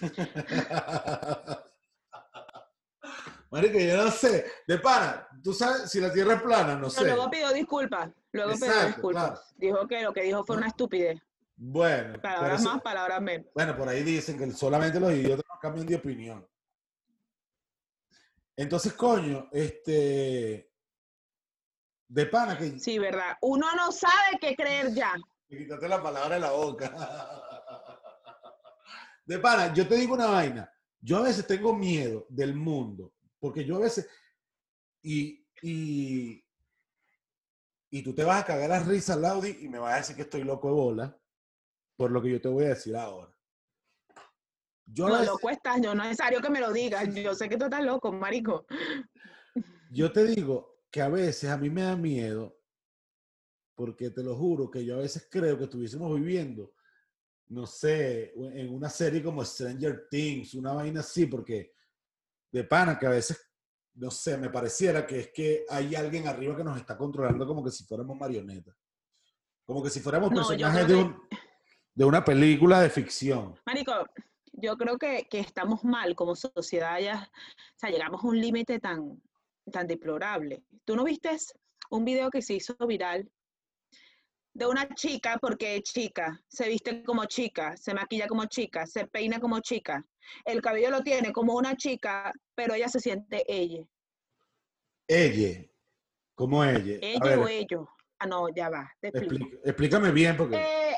Marico, 3.50 3.78
yo 3.78 3.96
no 4.04 4.10
sé. 4.10 4.44
De 4.66 4.78
pana, 4.78 5.26
tú 5.42 5.52
sabes 5.54 5.90
si 5.90 6.00
la 6.00 6.12
Tierra 6.12 6.34
es 6.34 6.42
plana, 6.42 6.74
no 6.74 6.88
Pero 6.88 6.90
sé. 6.90 7.04
luego 7.06 7.30
pidió 7.30 7.50
disculpas, 7.52 8.10
luego 8.32 8.52
pidió 8.52 8.66
Exacto, 8.66 8.86
disculpas. 8.88 9.24
claro. 9.24 9.40
Dijo 9.56 9.88
que 9.88 10.02
lo 10.02 10.12
que 10.12 10.22
dijo 10.22 10.44
fue 10.44 10.56
una 10.56 10.66
estupidez. 10.68 11.20
Bueno, 11.56 12.20
Palabras 12.20 12.60
eso- 12.60 12.70
más, 12.72 12.82
palabras 12.82 13.20
menos. 13.22 13.46
bueno, 13.54 13.76
por 13.76 13.88
ahí 13.88 14.02
dicen 14.02 14.36
que 14.38 14.50
solamente 14.52 15.00
los 15.00 15.12
idiotas 15.12 15.44
no 15.48 15.58
cambian 15.60 15.86
de 15.86 15.96
opinión. 15.96 16.46
Entonces, 18.56 18.92
coño, 18.92 19.48
este. 19.52 20.70
De 22.08 22.26
pana 22.26 22.56
que. 22.58 22.78
Sí, 22.78 22.98
verdad. 22.98 23.36
Uno 23.40 23.66
no 23.76 23.92
sabe 23.92 24.38
qué 24.40 24.54
creer 24.56 24.92
ya. 24.94 25.14
Me 25.48 25.58
quitaste 25.58 25.88
la 25.88 26.02
palabra 26.02 26.34
de 26.34 26.40
la 26.40 26.50
boca. 26.52 26.90
De 29.28 29.38
pana, 29.38 29.74
yo 29.74 29.86
te 29.86 29.94
digo 29.96 30.14
una 30.14 30.26
vaina. 30.28 30.72
Yo 31.02 31.18
a 31.18 31.22
veces 31.22 31.46
tengo 31.46 31.74
miedo 31.76 32.24
del 32.30 32.54
mundo, 32.54 33.12
porque 33.38 33.62
yo 33.62 33.76
a 33.76 33.80
veces. 33.80 34.08
Y, 35.02 35.46
y, 35.60 36.42
y 37.90 38.02
tú 38.02 38.14
te 38.14 38.24
vas 38.24 38.42
a 38.42 38.46
cagar 38.46 38.70
la 38.70 38.80
risa, 38.80 39.16
Laudi, 39.16 39.58
y 39.60 39.68
me 39.68 39.78
vas 39.78 39.92
a 39.92 39.96
decir 39.98 40.16
que 40.16 40.22
estoy 40.22 40.44
loco 40.44 40.68
de 40.68 40.74
bola, 40.74 41.20
por 41.96 42.10
lo 42.10 42.22
que 42.22 42.30
yo 42.30 42.40
te 42.40 42.48
voy 42.48 42.64
a 42.64 42.68
decir 42.70 42.96
ahora. 42.96 43.30
Yo 44.86 45.06
a 45.06 45.08
No, 45.10 45.14
veces- 45.16 45.28
loco 45.28 45.50
estás, 45.50 45.76
yo 45.82 45.94
no 45.94 46.02
es 46.04 46.08
necesario 46.08 46.40
que 46.40 46.48
me 46.50 46.60
lo 46.60 46.72
digas. 46.72 47.14
Yo 47.14 47.34
sé 47.34 47.50
que 47.50 47.58
tú 47.58 47.64
estás 47.64 47.84
loco, 47.84 48.10
marico. 48.10 48.64
Yo 49.90 50.10
te 50.10 50.24
digo 50.24 50.80
que 50.90 51.02
a 51.02 51.08
veces 51.10 51.50
a 51.50 51.58
mí 51.58 51.68
me 51.68 51.82
da 51.82 51.96
miedo, 51.96 52.58
porque 53.74 54.08
te 54.08 54.22
lo 54.24 54.34
juro 54.36 54.70
que 54.70 54.86
yo 54.86 54.94
a 54.96 55.00
veces 55.00 55.28
creo 55.30 55.58
que 55.58 55.64
estuviésemos 55.64 56.14
viviendo, 56.18 56.72
no 57.50 57.66
sé, 57.66 58.32
en 58.36 58.72
una 58.74 58.88
serie 58.90 59.22
como 59.22 59.44
Stranger 59.44 60.06
Things, 60.10 60.54
una 60.54 60.72
vaina 60.72 61.00
así, 61.00 61.26
porque 61.26 61.72
de 62.50 62.64
pana 62.64 62.98
que 62.98 63.06
a 63.06 63.10
veces, 63.10 63.50
no 63.94 64.10
sé, 64.10 64.36
me 64.36 64.50
pareciera 64.50 65.06
que 65.06 65.20
es 65.20 65.32
que 65.32 65.64
hay 65.68 65.94
alguien 65.94 66.26
arriba 66.28 66.56
que 66.56 66.64
nos 66.64 66.76
está 66.78 66.96
controlando 66.96 67.46
como 67.46 67.64
que 67.64 67.70
si 67.70 67.84
fuéramos 67.84 68.16
marionetas. 68.16 68.74
Como 69.64 69.82
que 69.82 69.90
si 69.90 70.00
fuéramos 70.00 70.30
No, 70.30 70.36
personajes 70.36 70.88
de, 70.88 70.94
un- 70.96 71.20
de 71.94 72.04
una 72.04 72.24
película 72.24 72.80
de 72.80 72.90
ficción. 72.90 73.54
Marico, 73.66 73.92
yo 74.52 74.76
creo 74.76 74.98
que, 74.98 75.26
que 75.30 75.40
estamos 75.40 75.84
mal 75.84 76.14
como 76.14 76.34
sociedad 76.36 76.98
ya, 77.00 77.30
o 77.30 77.78
sea, 77.78 77.90
llegamos 77.90 78.22
a 78.24 78.26
un 78.26 78.40
límite 78.40 78.78
tan, 78.78 79.22
tan 79.70 79.86
deplorable. 79.86 80.62
¿Tú 80.84 80.96
no 80.96 81.04
viste 81.04 81.36
un 81.90 82.04
video 82.04 82.30
que 82.30 82.42
se 82.42 82.54
hizo 82.54 82.74
viral 82.86 83.30
de 84.58 84.66
una 84.66 84.88
chica, 84.94 85.38
porque 85.40 85.76
es 85.76 85.82
chica, 85.84 86.40
se 86.48 86.68
viste 86.68 87.04
como 87.04 87.24
chica, 87.26 87.76
se 87.76 87.94
maquilla 87.94 88.26
como 88.26 88.44
chica, 88.46 88.86
se 88.86 89.06
peina 89.06 89.38
como 89.38 89.60
chica, 89.60 90.04
el 90.44 90.60
cabello 90.60 90.90
lo 90.90 91.02
tiene 91.02 91.32
como 91.32 91.54
una 91.54 91.76
chica, 91.76 92.32
pero 92.56 92.74
ella 92.74 92.88
se 92.88 92.98
siente 92.98 93.44
ella. 93.46 93.84
Ella. 95.06 95.64
¿Cómo 96.34 96.64
ella? 96.64 96.98
Ella 97.00 97.38
o 97.38 97.46
ellos. 97.46 97.86
Ah, 98.18 98.26
no, 98.26 98.48
ya 98.52 98.68
va. 98.68 98.92
te 99.00 99.08
explico. 99.08 99.44
Explí- 99.46 99.60
explícame 99.64 100.10
bien 100.10 100.36
porque... 100.36 100.56
Eh, 100.56 100.96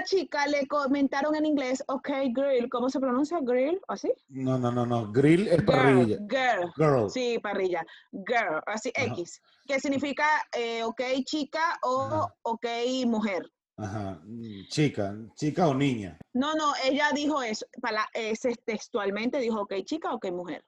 la 0.00 0.04
chica 0.04 0.46
le 0.46 0.66
comentaron 0.66 1.34
en 1.34 1.44
inglés, 1.44 1.84
ok, 1.88 2.08
grill, 2.32 2.68
¿cómo 2.70 2.88
se 2.88 2.98
pronuncia 3.00 3.38
grill? 3.42 3.78
¿Así? 3.88 4.10
No, 4.28 4.58
no, 4.58 4.72
no, 4.72 4.86
no. 4.86 5.12
Grill 5.12 5.46
es 5.48 5.58
Girl, 5.58 5.66
parrilla. 5.66 6.18
girl. 6.28 6.72
Girl. 6.76 7.10
Sí, 7.10 7.38
parrilla. 7.38 7.84
Girl, 8.12 8.62
así 8.66 8.90
Ajá. 8.96 9.06
X. 9.12 9.42
Que 9.66 9.78
significa, 9.78 10.24
eh, 10.56 10.82
ok, 10.82 11.00
chica 11.24 11.78
o 11.82 12.02
Ajá. 12.02 12.34
ok, 12.42 12.66
mujer. 13.06 13.50
Ajá. 13.76 14.20
Chica, 14.68 15.14
chica 15.36 15.68
o 15.68 15.74
niña. 15.74 16.18
No, 16.32 16.54
no, 16.54 16.72
ella 16.84 17.10
dijo 17.14 17.42
eso, 17.42 17.66
para, 17.82 18.06
ese 18.14 18.54
textualmente 18.64 19.38
dijo, 19.38 19.60
ok, 19.62 19.74
chica, 19.84 20.14
ok, 20.14 20.30
mujer. 20.32 20.64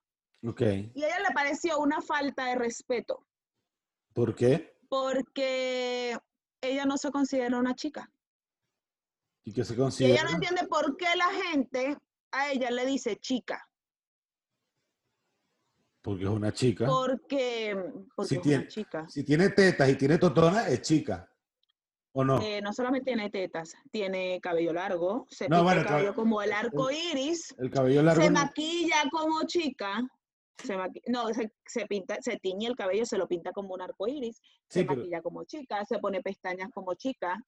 Ok. 0.47 0.61
Y 0.95 1.03
a 1.05 1.07
ella 1.07 1.21
le 1.29 1.35
pareció 1.35 1.79
una 1.79 2.01
falta 2.03 2.47
de 2.47 2.57
respeto, 2.57 3.25
¿Por 4.13 4.35
qué? 4.35 4.77
porque 4.89 6.19
ella 6.61 6.85
no 6.85 6.99
se 6.99 7.11
considera 7.11 7.59
una 7.59 7.75
chica. 7.75 8.11
¿Y 9.45 9.53
qué 9.53 9.65
se 9.65 9.75
Y 9.75 9.77
considera? 9.77 10.15
ella 10.15 10.25
no 10.25 10.31
entiende 10.31 10.67
por 10.69 10.97
qué 10.97 11.07
la 11.17 11.29
gente 11.51 11.97
a 12.31 12.51
ella 12.53 12.71
le 12.71 12.87
dice 12.87 13.17
chica, 13.17 13.69
Porque 16.01 16.25
es 16.25 16.31
una 16.31 16.53
chica. 16.53 16.87
porque, 16.87 17.77
porque 18.17 18.29
Si 18.29 18.35
es 18.37 18.43
tiene- 18.43 18.59
una 18.59 18.69
chica. 18.69 19.09
Si 19.09 19.25
tiene 19.25 19.49
tetas 19.51 19.89
y 19.89 19.97
tiene 19.97 20.19
totona, 20.19 20.69
es 20.69 20.83
chica. 20.83 21.29
¿O 22.15 22.25
no? 22.25 22.43
Eh, 22.43 22.61
no 22.61 22.73
solamente 22.75 23.07
tiene 23.07 23.31
tetas, 23.31 23.75
tiene 23.91 24.39
cabello 24.41 24.73
largo, 24.75 25.27
se 25.31 25.45
No, 25.49 25.57
pinta 25.57 25.63
bueno, 25.63 25.81
el 25.81 25.87
cabello 25.87 26.15
como 26.15 26.43
el 26.43 26.53
arco 26.53 26.91
iris, 26.91 27.55
El 27.59 27.71
cabello 27.71 28.03
largo. 28.03 28.23
se 28.23 28.31
no- 28.31 28.41
maquilla 28.41 29.05
como 29.11 29.45
chica, 29.45 30.03
se 30.63 30.77
no, 31.07 31.33
se, 31.33 31.53
se 31.65 31.87
pinta, 31.87 32.19
se 32.21 32.37
tiñe 32.39 32.67
el 32.67 32.77
cabello, 32.77 33.07
se 33.07 33.17
lo 33.17 33.27
pinta 33.27 33.53
como 33.53 33.73
un 33.73 33.81
arco 33.81 34.07
iris, 34.09 34.37
Sí, 34.69 34.81
se 34.81 34.85
pero- 34.85 34.97
maquilla 34.97 35.23
como 35.23 35.45
chica, 35.45 35.85
se 35.87 35.99
pone 36.01 36.21
pestañas 36.21 36.69
como 36.75 36.93
chica, 36.95 37.39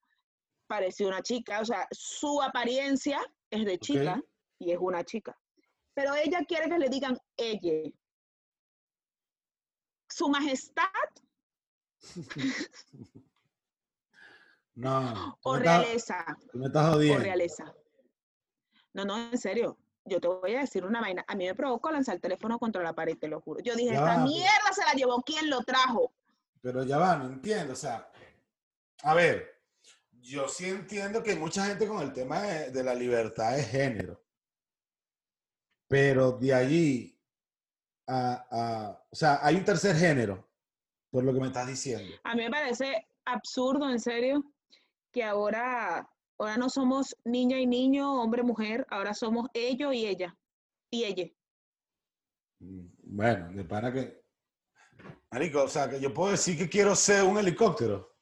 parece 0.75 1.07
una 1.07 1.23
chica, 1.23 1.61
o 1.61 1.65
sea, 1.65 1.87
su 1.93 2.43
apariencia 2.43 3.21
es 3.51 3.65
de 3.65 3.79
chica 3.79 4.21
y 4.59 4.73
es 4.73 4.79
una 4.81 5.05
chica. 5.05 5.37
Pero 5.95 6.15
ella 6.17 6.41
quiere 6.49 6.69
que 6.69 6.79
le 6.79 6.89
digan 6.89 7.17
ella. 7.37 7.91
Su 10.09 10.29
majestad 10.29 10.85
No. 14.75 15.39
o 15.43 15.57
realeza. 15.57 16.25
me 16.53 16.67
estás 16.67 16.95
o 16.97 16.99
realeza. 17.19 17.73
No, 18.93 19.05
no, 19.05 19.17
en 19.31 19.39
serio. 19.39 19.79
Yo 20.05 20.21
te 20.21 20.27
voy 20.29 20.55
a 20.57 20.61
decir 20.61 20.85
una 20.85 21.01
vaina. 21.01 21.25
A 21.29 21.35
mí 21.37 21.47
me 21.47 21.55
provocó 21.55 21.91
lanzar 21.93 22.17
el 22.17 22.21
teléfono 22.21 22.59
contra 22.59 22.83
la 22.83 22.93
pared, 22.93 23.17
te 23.17 23.29
lo 23.29 23.41
juro. 23.41 23.61
Yo 23.61 23.75
dije, 23.77 23.91
Ya 23.93 23.95
esta 23.95 24.05
va, 24.07 24.15
pero- 24.17 24.27
mierda 24.27 24.73
se 24.75 24.85
la 24.85 24.93
llevó 24.95 25.23
quien 25.23 25.49
lo 25.49 25.63
trajo. 25.63 26.13
Pero 26.61 26.83
ya 26.85 26.99
va, 26.99 27.17
no 27.17 27.27
entiendo. 27.27 27.73
O 27.73 27.77
sea, 27.77 28.11
a 29.05 29.15
ver, 29.15 29.54
yo 30.25 30.49
sí 30.49 30.67
entiendo 30.67 31.23
que 31.23 31.33
hay 31.33 31.39
mucha 31.39 31.67
gente 31.67 31.87
con 31.87 32.03
el 32.03 32.13
tema 32.13 32.41
de, 32.43 32.71
de 32.71 32.83
la 32.83 32.95
libertad 32.95 33.55
de 33.57 33.63
género. 33.63 34.25
Pero 35.89 36.33
de 36.33 36.55
allí 36.55 37.21
a, 38.07 38.47
a- 38.51 39.07
O 39.11 39.17
sea, 39.17 39.39
hay 39.43 39.57
un 39.57 39.65
tercer 39.65 39.95
género, 39.97 40.49
por 41.11 41.25
lo 41.25 41.33
que 41.33 41.41
me 41.41 41.47
estás 41.49 41.67
diciendo. 41.67 42.15
A 42.25 42.35
mí 42.35 42.43
me 42.43 42.51
parece 42.51 43.07
absurdo, 43.27 43.89
en 43.91 44.01
serio, 44.01 44.43
que 45.13 45.23
ahora, 45.23 46.11
ahora 46.39 46.57
no 46.57 46.69
somos 46.71 47.15
niña 47.25 47.59
y 47.59 47.67
niño, 47.67 48.21
hombre, 48.21 48.43
mujer, 48.43 48.87
ahora 48.91 49.15
somos 49.15 49.49
ellos 49.55 49.95
y 49.95 50.07
ella. 50.07 50.37
Y 50.91 51.05
ella. 51.05 51.25
Mm, 52.61 52.87
Bueno, 53.03 53.53
de 53.53 53.65
pana 53.65 53.93
que. 53.93 54.25
Marico, 55.31 55.65
o 55.65 55.69
sea, 55.69 55.91
que 55.91 56.01
yo 56.01 56.15
puedo 56.15 56.31
decir 56.31 56.57
que 56.57 56.69
quiero 56.69 56.95
ser 56.97 57.25
un 57.25 57.37
helicóptero. 57.39 58.14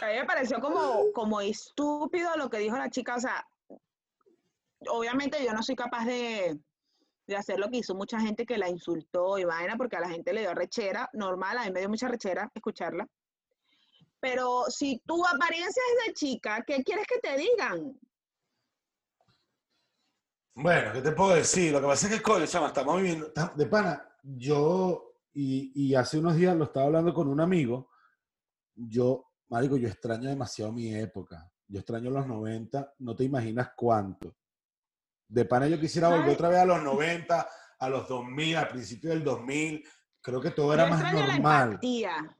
A 0.00 0.06
mí 0.08 0.14
me 0.18 0.26
pareció 0.26 0.60
como, 0.60 1.12
como 1.14 1.40
estúpido 1.40 2.36
lo 2.36 2.50
que 2.50 2.58
dijo 2.58 2.76
la 2.76 2.90
chica, 2.90 3.16
o 3.16 3.20
sea, 3.20 3.46
obviamente 4.88 5.42
yo 5.42 5.52
no 5.54 5.62
soy 5.62 5.74
capaz 5.74 6.04
de, 6.04 6.58
de 7.26 7.36
hacer 7.36 7.58
lo 7.58 7.70
que 7.70 7.78
hizo 7.78 7.94
mucha 7.94 8.20
gente 8.20 8.44
que 8.44 8.58
la 8.58 8.68
insultó 8.68 9.38
y 9.38 9.44
vaina, 9.44 9.76
porque 9.76 9.96
a 9.96 10.00
la 10.00 10.10
gente 10.10 10.32
le 10.32 10.42
dio 10.42 10.54
rechera, 10.54 11.08
normal, 11.14 11.56
a 11.58 11.64
mí 11.64 11.70
me 11.70 11.80
dio 11.80 11.88
mucha 11.88 12.08
rechera 12.08 12.50
escucharla. 12.54 13.08
Pero 14.20 14.64
si 14.68 15.00
tu 15.06 15.24
apariencia 15.26 15.82
es 15.92 16.06
de 16.06 16.12
chica, 16.14 16.62
¿qué 16.66 16.82
quieres 16.82 17.06
que 17.06 17.20
te 17.20 17.36
digan? 17.36 17.98
Bueno, 20.54 20.92
¿qué 20.92 21.00
te 21.02 21.12
puedo 21.12 21.34
decir? 21.34 21.72
Lo 21.72 21.80
que 21.80 21.86
pasa 21.86 22.06
es 22.08 22.14
que, 22.16 22.22
coño, 22.22 22.46
chama, 22.46 22.68
estamos 22.68 22.96
viviendo. 22.96 23.32
De 23.56 23.66
pana, 23.66 24.08
yo, 24.22 25.14
y, 25.32 25.72
y 25.74 25.94
hace 25.94 26.18
unos 26.18 26.36
días 26.36 26.56
lo 26.56 26.64
estaba 26.64 26.86
hablando 26.86 27.12
con 27.12 27.28
un 27.28 27.40
amigo. 27.40 27.90
Yo, 28.74 29.32
Marico, 29.48 29.76
yo 29.76 29.88
extraño 29.88 30.28
demasiado 30.28 30.72
mi 30.72 30.94
época. 30.94 31.50
Yo 31.66 31.80
extraño 31.80 32.10
los 32.10 32.26
90, 32.26 32.94
no 32.98 33.16
te 33.16 33.24
imaginas 33.24 33.70
cuánto. 33.76 34.36
De 35.26 35.44
pana, 35.44 35.66
yo 35.66 35.80
quisiera 35.80 36.08
volver 36.08 36.34
otra 36.34 36.48
vez 36.50 36.58
a 36.60 36.66
los 36.66 36.82
90, 36.82 37.48
a 37.80 37.88
los 37.88 38.06
2000, 38.08 38.56
al 38.56 38.68
principio 38.68 39.10
del 39.10 39.24
2000. 39.24 39.84
Creo 40.20 40.40
que 40.40 40.50
todo 40.50 40.72
era 40.72 40.84
yo 40.84 40.90
más 40.90 41.00
extraño 41.00 41.26
la 41.26 41.32
normal. 41.34 41.68
empatía. 41.70 42.36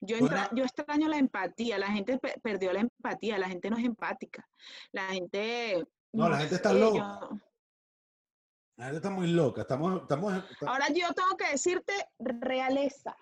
Yo, 0.00 0.16
entra- 0.16 0.50
yo 0.52 0.64
extraño 0.64 1.08
la 1.08 1.18
empatía. 1.18 1.78
La 1.78 1.86
gente 1.92 2.18
pe- 2.18 2.40
perdió 2.42 2.72
la 2.72 2.80
empatía. 2.80 3.38
La 3.38 3.48
gente 3.48 3.70
no 3.70 3.76
es 3.78 3.84
empática. 3.84 4.48
La 4.90 5.04
gente. 5.08 5.84
No, 6.12 6.28
la 6.28 6.38
gente 6.38 6.56
está 6.56 6.70
sé, 6.70 6.80
loca. 6.80 6.98
yo- 6.98 7.38
La 8.76 8.86
gente 8.86 8.96
está 8.98 9.10
muy 9.10 9.28
loca. 9.28 9.62
Estamos, 9.62 10.02
estamos, 10.02 10.32
Ahora 10.62 10.88
yo 10.88 11.12
tengo 11.14 11.36
que 11.36 11.50
decirte 11.50 11.92
realeza. 12.18 13.14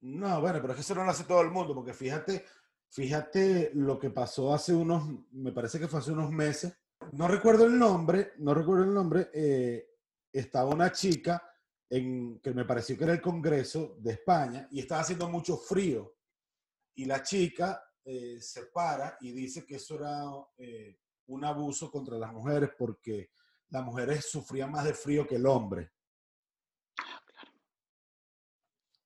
No, 0.00 0.40
bueno, 0.40 0.60
pero 0.60 0.72
es 0.72 0.76
que 0.76 0.82
eso 0.82 0.94
no 0.94 1.04
lo 1.04 1.10
hace 1.10 1.24
todo 1.24 1.40
el 1.40 1.50
mundo, 1.50 1.74
porque 1.74 1.92
fíjate, 1.92 2.44
fíjate 2.90 3.72
lo 3.74 3.98
que 3.98 4.10
pasó 4.10 4.54
hace 4.54 4.72
unos, 4.74 5.04
me 5.32 5.52
parece 5.52 5.78
que 5.78 5.88
fue 5.88 5.98
hace 5.98 6.12
unos 6.12 6.30
meses. 6.30 6.76
No 7.12 7.28
recuerdo 7.28 7.66
el 7.66 7.78
nombre, 7.78 8.32
no 8.38 8.54
recuerdo 8.54 8.84
el 8.84 8.94
nombre. 8.94 9.30
eh, 9.34 9.88
estaba 10.32 10.70
una 10.74 10.92
chica 10.92 11.42
en 11.88 12.40
que 12.40 12.52
me 12.52 12.64
pareció 12.64 12.96
que 12.96 13.04
era 13.04 13.12
el 13.12 13.20
Congreso 13.20 13.96
de 13.98 14.12
España 14.12 14.68
y 14.70 14.80
estaba 14.80 15.00
haciendo 15.00 15.28
mucho 15.28 15.56
frío. 15.56 16.16
Y 16.94 17.04
la 17.04 17.22
chica 17.22 17.82
eh, 18.04 18.38
se 18.40 18.66
para 18.66 19.16
y 19.20 19.32
dice 19.32 19.64
que 19.64 19.76
eso 19.76 19.96
era 19.96 20.24
eh, 20.58 20.98
un 21.26 21.44
abuso 21.44 21.90
contra 21.90 22.16
las 22.16 22.32
mujeres 22.32 22.70
porque 22.76 23.30
las 23.70 23.84
mujeres 23.84 24.30
sufrían 24.30 24.70
más 24.70 24.84
de 24.84 24.94
frío 24.94 25.26
que 25.26 25.36
el 25.36 25.46
hombre. 25.46 25.92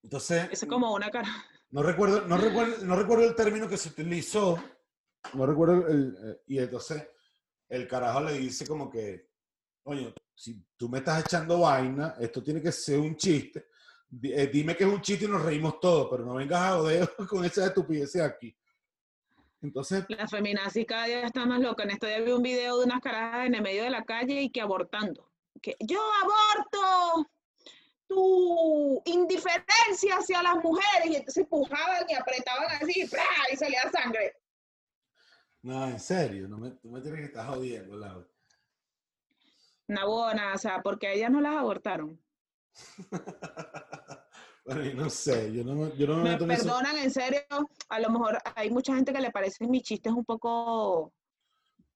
Entonces, 0.02 0.48
Eso 0.50 0.64
es 0.66 0.70
como 0.70 0.94
una 0.94 1.10
cara. 1.10 1.28
no 1.70 1.82
recuerdo, 1.82 2.22
no 2.26 2.36
recuerdo, 2.36 2.84
no 2.84 2.96
recuerdo 2.96 3.24
el 3.24 3.34
término 3.34 3.68
que 3.68 3.76
se 3.76 3.90
utilizó. 3.90 4.62
No 5.34 5.44
recuerdo 5.44 5.86
el, 5.88 6.16
eh, 6.16 6.42
y 6.46 6.58
entonces 6.58 7.06
el 7.68 7.86
carajo 7.86 8.22
le 8.22 8.32
dice 8.38 8.66
como 8.66 8.90
que, 8.90 9.28
oye, 9.84 10.14
si 10.34 10.64
tú 10.76 10.88
me 10.88 10.98
estás 10.98 11.20
echando 11.20 11.60
vaina, 11.60 12.14
esto 12.18 12.42
tiene 12.42 12.62
que 12.62 12.72
ser 12.72 12.98
un 12.98 13.14
chiste. 13.16 13.66
Eh, 14.22 14.48
Dime 14.52 14.74
que 14.74 14.84
es 14.84 14.90
un 14.90 15.02
chiste 15.02 15.26
y 15.26 15.28
nos 15.28 15.42
reímos 15.42 15.78
todos, 15.78 16.08
pero 16.10 16.24
no 16.24 16.34
vengas 16.34 16.60
a 16.62 16.76
joder 16.78 17.14
con 17.28 17.44
esa 17.44 17.66
estupidez 17.66 18.16
aquí. 18.16 18.56
Entonces, 19.62 20.04
La 20.08 20.26
feminazi 20.26 20.86
cada 20.86 21.04
día 21.04 21.24
está 21.24 21.44
más 21.44 21.60
loca. 21.60 21.82
En 21.82 21.90
esto 21.90 22.06
día 22.06 22.20
vi 22.20 22.32
un 22.32 22.42
video 22.42 22.78
de 22.78 22.86
unas 22.86 23.00
carajas 23.00 23.46
en 23.46 23.54
el 23.54 23.62
medio 23.62 23.84
de 23.84 23.90
la 23.90 24.04
calle 24.04 24.40
y 24.40 24.50
que 24.50 24.60
abortando. 24.60 25.30
Que 25.60 25.76
yo 25.80 26.00
aborto 26.22 27.30
tu 28.06 29.02
indiferencia 29.04 30.16
hacia 30.16 30.42
las 30.42 30.56
mujeres. 30.56 31.06
Y 31.06 31.16
entonces 31.16 31.44
empujaban 31.44 32.04
y 32.08 32.14
apretaban 32.14 32.70
así 32.80 33.06
¡pra! 33.06 33.22
y 33.52 33.56
salía 33.56 33.82
sangre. 33.92 34.34
no, 35.62 35.88
en 35.88 36.00
serio, 36.00 36.48
no 36.48 36.58
me 36.58 36.70
tienes 37.00 37.20
que 37.20 37.26
estar 37.26 37.46
jodiendo, 37.46 37.96
Laura. 37.96 38.26
Una 39.88 40.04
buena, 40.06 40.54
o 40.54 40.58
sea, 40.58 40.80
porque 40.82 41.08
a 41.08 41.12
ellas 41.12 41.30
no 41.30 41.40
las 41.40 41.56
abortaron. 41.56 42.18
No 44.94 45.10
sé, 45.10 45.52
yo 45.52 45.64
no, 45.64 45.74
me- 45.74 45.96
yo 45.96 46.06
no 46.06 46.16
me 46.16 46.22
Me 46.24 46.30
meto 46.30 46.44
en 46.44 46.50
eso. 46.52 46.64
perdonan, 46.64 46.96
en 46.98 47.10
serio. 47.10 47.40
A 47.88 48.00
lo 48.00 48.10
mejor 48.10 48.38
hay 48.54 48.70
mucha 48.70 48.94
gente 48.94 49.12
que 49.12 49.20
le 49.20 49.30
parecen 49.30 49.70
mis 49.70 49.82
chistes 49.82 50.12
un 50.12 50.24
poco, 50.24 51.12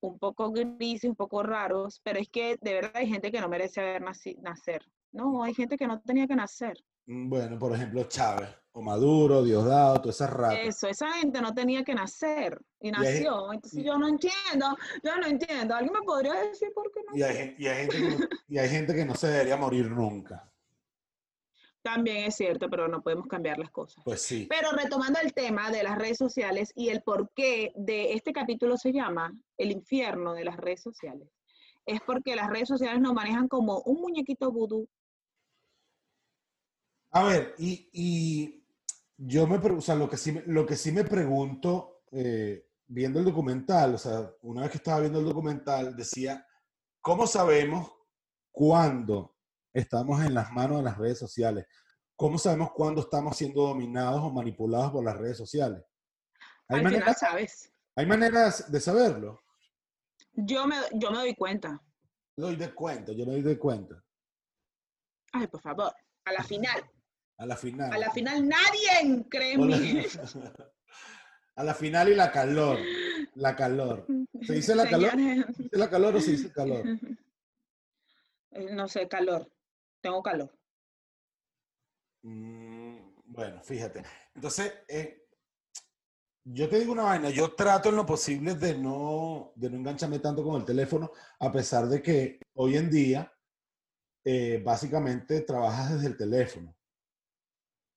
un 0.00 0.18
poco 0.18 0.50
grises, 0.52 1.04
un 1.08 1.16
poco 1.16 1.42
raros, 1.42 2.00
pero 2.02 2.18
es 2.18 2.28
que 2.28 2.58
de 2.60 2.74
verdad 2.74 2.92
hay 2.94 3.08
gente 3.08 3.30
que 3.30 3.40
no 3.40 3.48
merece 3.48 3.80
haber 3.80 4.02
nacer. 4.02 4.82
No, 5.12 5.42
hay 5.44 5.54
gente 5.54 5.76
que 5.76 5.86
no 5.86 6.00
tenía 6.00 6.26
que 6.26 6.34
nacer. 6.36 6.76
Mm, 7.06 7.28
Bueno, 7.28 7.58
por 7.58 7.72
ejemplo, 7.74 8.02
Chávez 8.04 8.48
o 8.72 8.82
Maduro, 8.82 9.44
Diosdado, 9.44 10.00
todas 10.00 10.16
esas 10.16 10.30
ratas. 10.30 10.58
Eso, 10.62 10.88
esa 10.88 11.12
gente 11.12 11.40
no 11.40 11.54
tenía 11.54 11.84
que 11.84 11.94
nacer 11.94 12.60
y 12.80 12.88
hay- 12.88 12.92
nació. 12.92 13.52
Entonces 13.52 13.78
y- 13.80 13.84
yo 13.84 13.96
no 13.96 14.08
entiendo, 14.08 14.76
yo 15.04 15.16
no 15.16 15.26
entiendo. 15.26 15.74
¿Alguien 15.76 15.92
me 15.92 16.02
podría 16.02 16.34
decir 16.34 16.70
por 16.74 16.90
qué 16.90 17.00
no? 17.08 17.16
Y 17.16 17.22
hay, 17.22 17.54
y 17.58 17.66
hay 17.68 17.76
gente 17.86 17.96
que 17.98 18.28
y 18.48 18.58
hay 18.58 18.68
gente 18.68 18.94
que 18.94 19.04
no 19.04 19.14
se 19.14 19.28
debería 19.28 19.56
morir 19.56 19.88
nunca. 19.90 20.50
También 21.84 22.24
es 22.24 22.36
cierto, 22.36 22.70
pero 22.70 22.88
no 22.88 23.02
podemos 23.02 23.26
cambiar 23.26 23.58
las 23.58 23.70
cosas. 23.70 24.02
Pues 24.06 24.22
sí. 24.22 24.46
Pero 24.48 24.72
retomando 24.72 25.20
el 25.22 25.34
tema 25.34 25.70
de 25.70 25.82
las 25.82 25.98
redes 25.98 26.16
sociales 26.16 26.72
y 26.74 26.88
el 26.88 27.02
porqué 27.02 27.72
de 27.76 28.14
este 28.14 28.32
capítulo 28.32 28.78
se 28.78 28.90
llama 28.90 29.38
El 29.58 29.70
infierno 29.70 30.32
de 30.32 30.44
las 30.44 30.56
redes 30.56 30.80
sociales, 30.80 31.28
es 31.84 32.00
porque 32.00 32.36
las 32.36 32.48
redes 32.48 32.68
sociales 32.68 33.02
nos 33.02 33.12
manejan 33.12 33.48
como 33.48 33.80
un 33.80 34.00
muñequito 34.00 34.50
vudú. 34.50 34.88
A 37.10 37.24
ver, 37.24 37.54
y, 37.58 37.90
y 37.92 38.64
yo 39.18 39.46
me 39.46 39.58
pregunto, 39.58 39.80
o 39.80 39.84
sea, 39.84 39.94
lo 39.94 40.08
que 40.08 40.16
sí 40.16 40.32
me, 40.32 40.42
lo 40.46 40.64
que 40.64 40.76
sí 40.76 40.90
me 40.90 41.04
pregunto, 41.04 42.04
eh, 42.12 42.66
viendo 42.86 43.18
el 43.18 43.26
documental, 43.26 43.94
o 43.94 43.98
sea, 43.98 44.32
una 44.40 44.62
vez 44.62 44.70
que 44.70 44.78
estaba 44.78 45.00
viendo 45.00 45.18
el 45.18 45.26
documental, 45.26 45.94
decía, 45.94 46.46
¿cómo 47.02 47.26
sabemos 47.26 47.92
cuándo 48.50 49.33
estamos 49.74 50.24
en 50.24 50.32
las 50.34 50.50
manos 50.52 50.78
de 50.78 50.84
las 50.84 50.96
redes 50.96 51.18
sociales? 51.18 51.66
¿Cómo 52.16 52.38
sabemos 52.38 52.70
cuándo 52.72 53.02
estamos 53.02 53.36
siendo 53.36 53.62
dominados 53.62 54.20
o 54.22 54.30
manipulados 54.30 54.92
por 54.92 55.04
las 55.04 55.16
redes 55.18 55.36
sociales? 55.36 55.82
¿Hay, 56.68 56.76
Al 56.78 56.86
final, 56.86 56.92
maneras, 56.92 57.18
¿sabes? 57.18 57.72
¿Hay 57.96 58.06
maneras 58.06 58.70
de 58.70 58.80
saberlo? 58.80 59.42
Yo 60.32 60.66
me, 60.66 60.76
yo 60.94 61.10
me 61.10 61.18
doy 61.18 61.34
cuenta. 61.34 61.82
Doy 62.36 62.56
de 62.56 62.72
cuenta, 62.72 63.12
yo 63.12 63.26
me 63.26 63.32
doy 63.32 63.42
de 63.42 63.58
cuenta. 63.58 64.02
Ay, 65.32 65.46
por 65.48 65.60
favor, 65.60 65.92
a 66.24 66.32
la 66.32 66.42
final, 66.42 66.90
A 67.38 67.46
la 67.46 67.56
final. 67.56 67.92
a 67.92 67.98
la 67.98 68.10
final 68.12 68.48
nadie 68.48 69.26
cree 69.28 69.54
en 69.54 69.66
mí. 69.66 70.02
A 71.56 71.62
la 71.62 71.74
final 71.74 72.08
y 72.08 72.14
la 72.16 72.32
calor. 72.32 72.78
La 73.34 73.54
calor. 73.54 74.06
¿Se 74.42 74.54
dice 74.54 74.74
la 74.74 74.88
calor? 74.88 75.10
¿Se 75.12 75.62
dice 75.62 75.78
la 75.78 75.88
calor 75.90 76.16
o 76.16 76.20
se 76.20 76.30
dice 76.32 76.52
calor? 76.52 76.84
eh, 78.50 78.68
No 78.72 78.88
sé, 78.88 79.06
calor. 79.06 79.48
Tengo 80.04 80.22
calor. 80.22 80.54
Mm, 82.24 82.98
bueno, 83.24 83.62
fíjate. 83.62 84.02
Entonces, 84.34 84.70
eh, 84.86 85.28
yo 86.44 86.68
te 86.68 86.78
digo 86.78 86.92
una 86.92 87.04
vaina, 87.04 87.30
yo 87.30 87.54
trato 87.54 87.88
en 87.88 87.96
lo 87.96 88.04
posible 88.04 88.54
de 88.54 88.76
no, 88.76 89.52
de 89.56 89.70
no 89.70 89.78
engancharme 89.78 90.18
tanto 90.18 90.44
con 90.44 90.56
el 90.56 90.66
teléfono, 90.66 91.10
a 91.38 91.50
pesar 91.50 91.86
de 91.88 92.02
que 92.02 92.38
hoy 92.52 92.76
en 92.76 92.90
día 92.90 93.32
eh, 94.26 94.60
básicamente 94.62 95.40
trabajas 95.40 95.94
desde 95.94 96.08
el 96.08 96.18
teléfono. 96.18 96.76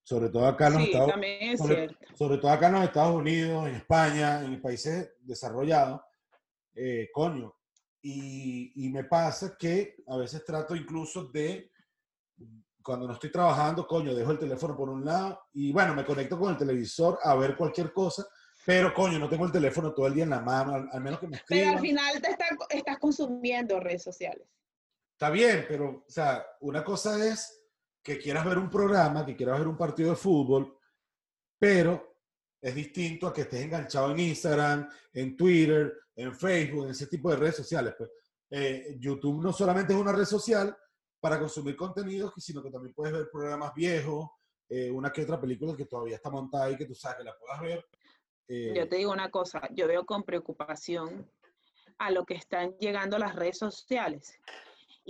Sobre 0.02 0.30
todo 0.30 0.46
acá 0.46 0.68
en 0.68 0.72
los 0.72 0.82
Sí, 0.84 0.90
Estados 0.92 1.12
es 1.22 1.60
sobre, 2.16 2.38
todo 2.38 2.50
acá 2.50 2.68
en 2.68 2.72
los 2.72 2.84
Estados 2.84 3.16
Unidos, 3.16 3.68
en 3.68 3.74
España, 3.74 4.42
en 4.42 4.62
países 4.62 5.12
desarrollados, 5.20 6.00
eh, 6.74 7.10
coño. 7.12 7.54
Y, 8.00 8.86
y 8.86 8.88
me 8.88 9.04
pasa 9.04 9.58
que 9.58 9.96
a 10.06 10.16
veces 10.16 10.42
trato 10.42 10.74
incluso 10.74 11.24
de, 11.24 11.70
cuando 12.88 13.06
no 13.06 13.12
estoy 13.12 13.30
trabajando, 13.30 13.86
coño, 13.86 14.14
dejo 14.14 14.30
el 14.30 14.38
teléfono 14.38 14.74
por 14.74 14.88
un 14.88 15.04
lado 15.04 15.38
y 15.52 15.70
bueno, 15.72 15.94
me 15.94 16.06
conecto 16.06 16.38
con 16.38 16.48
el 16.50 16.56
televisor 16.56 17.18
a 17.22 17.34
ver 17.34 17.54
cualquier 17.54 17.92
cosa, 17.92 18.26
pero 18.64 18.94
coño, 18.94 19.18
no 19.18 19.28
tengo 19.28 19.44
el 19.44 19.52
teléfono 19.52 19.92
todo 19.92 20.06
el 20.06 20.14
día 20.14 20.24
en 20.24 20.30
la 20.30 20.40
mano, 20.40 20.72
al, 20.74 20.88
al 20.90 21.00
menos 21.02 21.20
que 21.20 21.28
me 21.28 21.38
Pero 21.46 21.68
al 21.68 21.74
escriban. 21.74 21.82
final 21.82 22.22
te 22.22 22.30
está- 22.30 22.46
estás 22.70 22.98
consumiendo 22.98 23.78
redes 23.78 24.02
sociales. 24.02 24.48
Está 25.12 25.28
bien, 25.28 25.66
pero, 25.68 26.04
o 26.08 26.10
sea, 26.10 26.42
una 26.60 26.82
cosa 26.82 27.22
es 27.28 27.62
que 28.02 28.16
quieras 28.18 28.46
ver 28.46 28.56
un 28.56 28.70
programa, 28.70 29.26
que 29.26 29.36
quieras 29.36 29.58
ver 29.58 29.68
un 29.68 29.76
partido 29.76 30.08
de 30.08 30.16
fútbol, 30.16 30.74
pero 31.58 32.16
es 32.62 32.74
distinto 32.74 33.26
a 33.26 33.34
que 33.34 33.42
estés 33.42 33.64
enganchado 33.64 34.12
en 34.12 34.18
Instagram, 34.20 34.88
en 35.12 35.36
Twitter, 35.36 35.92
en 36.16 36.34
Facebook, 36.34 36.84
en 36.84 36.90
ese 36.92 37.06
tipo 37.06 37.30
de 37.30 37.36
redes 37.36 37.56
sociales. 37.56 37.94
Pues. 37.98 38.10
Eh, 38.50 38.96
YouTube 38.98 39.42
no 39.42 39.52
solamente 39.52 39.92
es 39.92 39.98
una 39.98 40.12
red 40.12 40.24
social 40.24 40.74
para 41.20 41.38
consumir 41.38 41.76
contenidos, 41.76 42.32
sino 42.36 42.62
que 42.62 42.70
también 42.70 42.94
puedes 42.94 43.12
ver 43.12 43.28
programas 43.30 43.74
viejos, 43.74 44.28
eh, 44.68 44.90
una 44.90 45.10
que 45.10 45.22
otra 45.22 45.40
película 45.40 45.76
que 45.76 45.86
todavía 45.86 46.16
está 46.16 46.30
montada 46.30 46.70
y 46.70 46.76
que 46.76 46.86
tú 46.86 46.94
sabes 46.94 47.18
que 47.18 47.24
la 47.24 47.36
puedas 47.38 47.60
ver. 47.60 47.86
Eh, 48.48 48.74
Yo 48.76 48.88
te 48.88 48.96
digo 48.96 49.12
una 49.12 49.30
cosa, 49.30 49.68
yo 49.72 49.86
veo 49.86 50.04
con 50.04 50.22
preocupación 50.24 51.30
a 51.98 52.10
lo 52.10 52.24
que 52.24 52.34
están 52.34 52.76
llegando 52.78 53.18
las 53.18 53.34
redes 53.34 53.58
sociales 53.58 54.38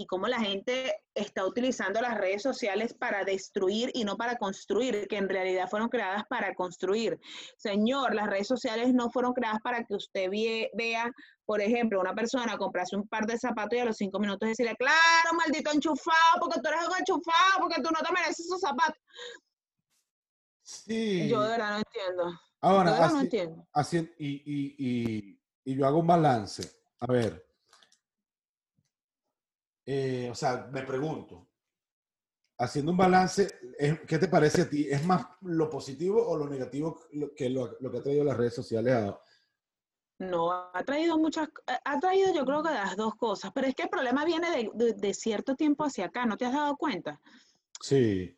y 0.01 0.07
cómo 0.07 0.29
la 0.29 0.39
gente 0.41 0.95
está 1.15 1.45
utilizando 1.45 2.01
las 2.01 2.17
redes 2.17 2.41
sociales 2.43 2.95
para 2.95 3.25
destruir 3.25 3.91
y 3.95 4.05
no 4.05 4.17
para 4.17 4.37
construir, 4.37 5.09
que 5.09 5.17
en 5.17 5.29
realidad 5.29 5.69
fueron 5.69 5.89
creadas 5.89 6.23
para 6.31 6.55
construir. 6.55 7.19
Señor, 7.57 8.15
las 8.15 8.29
redes 8.29 8.47
sociales 8.47 8.95
no 8.95 9.11
fueron 9.11 9.33
creadas 9.33 9.59
para 9.61 9.83
que 9.83 9.95
usted 9.97 10.31
vea, 10.75 11.11
por 11.45 11.61
ejemplo, 11.61 12.01
una 12.01 12.15
persona 12.15 12.57
comprarse 12.57 12.95
un 12.95 13.09
par 13.09 13.27
de 13.27 13.37
zapatos 13.39 13.77
y 13.77 13.81
a 13.81 13.85
los 13.87 13.97
cinco 13.97 14.21
minutos 14.21 14.49
decirle, 14.49 14.77
claro, 14.77 15.37
maldito 15.37 15.73
enchufado, 15.73 16.39
porque 16.41 16.61
tú 16.63 16.69
eres 16.69 16.87
un 16.89 16.97
enchufado, 16.97 17.59
porque 17.61 17.83
tú 17.83 17.91
no 17.91 18.01
te 18.07 18.13
mereces 18.13 18.47
esos 18.47 18.61
zapatos. 18.61 19.03
sí. 20.63 21.29
Yo 21.29 21.43
de 21.43 21.49
verdad 21.49 21.71
no 21.73 21.79
entiendo. 21.79 22.25
de 22.31 22.37
Ahora, 22.61 22.91
verdad 22.93 23.11
no 23.11 23.17
así- 23.17 23.25
entiendo. 23.25 23.69
Haci- 23.73 24.15
y, 24.19 24.29
y- 24.29 24.75
y- 24.79 25.41
y 25.65 25.77
yo 25.77 25.87
hago 25.87 25.99
un 25.99 26.07
balance. 26.07 26.71
A 27.01 27.07
ver. 27.13 27.48
Eh, 29.91 30.29
o 30.31 30.35
sea, 30.35 30.69
me 30.71 30.83
pregunto, 30.83 31.49
haciendo 32.59 32.93
un 32.93 32.99
balance, 32.99 33.49
¿qué 34.07 34.19
te 34.19 34.29
parece 34.29 34.63
a 34.63 34.69
ti? 34.69 34.87
¿Es 34.91 35.03
más 35.07 35.27
lo 35.41 35.71
positivo 35.71 36.29
o 36.29 36.37
lo 36.37 36.47
negativo 36.47 37.01
que 37.35 37.49
lo, 37.49 37.75
lo 37.81 37.91
que 37.91 37.97
ha 37.99 38.03
traído 38.03 38.23
las 38.25 38.37
redes 38.37 38.55
sociales 38.55 38.93
a- 38.95 39.19
No, 40.19 40.53
ha 40.75 40.85
traído 40.85 41.17
muchas, 41.17 41.49
ha- 41.67 41.81
ha 41.85 41.99
traído 42.01 42.35
yo 42.35 42.45
creo 42.45 42.63
que 42.63 42.71
las 42.71 42.97
dos 42.97 43.15
cosas, 43.15 43.51
pero 43.55 43.67
es 43.67 43.75
que 43.75 43.85
el 43.85 43.89
problema 43.89 44.27
viene 44.27 44.51
de, 44.51 44.71
de- 44.75 44.93
de 44.93 45.15
cierto 45.15 45.55
tiempo 45.57 45.85
hacia 45.85 46.05
acá, 46.07 46.27
¿no 46.27 46.37
te 46.37 46.45
has 46.45 46.53
dado 46.53 46.77
cuenta? 46.77 47.19
Sí. 47.81 48.37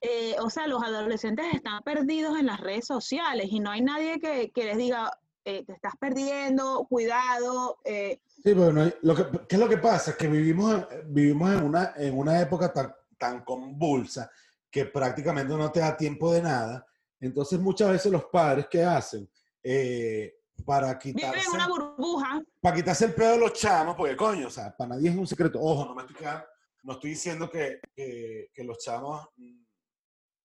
Eh, 0.00 0.36
o 0.40 0.48
sea, 0.48 0.68
los 0.68 0.80
adolescentes 0.80 1.46
están 1.54 1.82
perdidos 1.82 2.38
en 2.38 2.46
las 2.46 2.60
redes 2.60 2.86
sociales 2.86 3.48
y 3.50 3.58
no 3.58 3.70
hay 3.72 3.80
nadie 3.80 4.20
que, 4.20 4.52
que 4.52 4.64
les 4.64 4.76
diga, 4.76 5.10
eh, 5.44 5.64
te 5.64 5.72
estás 5.72 5.94
perdiendo, 5.98 6.86
cuidado. 6.88 7.78
eh, 7.84 8.20
Sí, 8.26 8.42
pero 8.54 8.72
no 8.72 8.82
hay- 8.82 8.94
lo 9.02 9.14
que, 9.14 9.24
¿qué 9.48 9.56
es 9.56 9.60
lo 9.60 9.68
que 9.68 9.78
pasa? 9.78 10.16
Que 10.16 10.28
vivimos, 10.28 10.86
vivimos 11.06 11.50
en, 11.52 11.64
una, 11.64 11.92
en 11.96 12.16
una 12.18 12.40
época 12.40 12.72
tan, 12.72 12.94
tan 13.18 13.44
convulsa 13.44 14.30
que 14.70 14.84
prácticamente 14.86 15.54
no 15.54 15.72
te 15.72 15.80
da 15.80 15.96
tiempo 15.96 16.32
de 16.32 16.42
nada. 16.42 16.86
Entonces, 17.20 17.58
muchas 17.58 17.90
veces 17.90 18.12
los 18.12 18.26
padres, 18.26 18.66
¿qué 18.70 18.84
hacen? 18.84 19.28
Eh, 19.62 20.34
para 20.64 20.94
viven 20.94 20.98
quitarse, 21.16 21.46
en 21.48 21.54
una 21.54 21.68
burbuja. 21.68 22.42
para 22.60 22.76
quitarse 22.76 23.04
el 23.06 23.14
pedo 23.14 23.32
de 23.32 23.38
los 23.38 23.52
chamos, 23.54 23.96
porque 23.96 24.16
coño, 24.16 24.48
o 24.48 24.50
sea, 24.50 24.76
para 24.76 24.90
nadie 24.90 25.10
es 25.10 25.16
un 25.16 25.26
secreto. 25.26 25.60
Ojo, 25.60 25.84
no 25.86 25.94
me 25.94 26.02
estoy, 26.02 26.16
quedando- 26.16 26.44
no 26.82 26.92
estoy 26.94 27.10
diciendo 27.10 27.48
que, 27.50 27.80
que- 27.94 28.50
que 28.52 28.64
los 28.64 28.78
chamos 28.78 29.26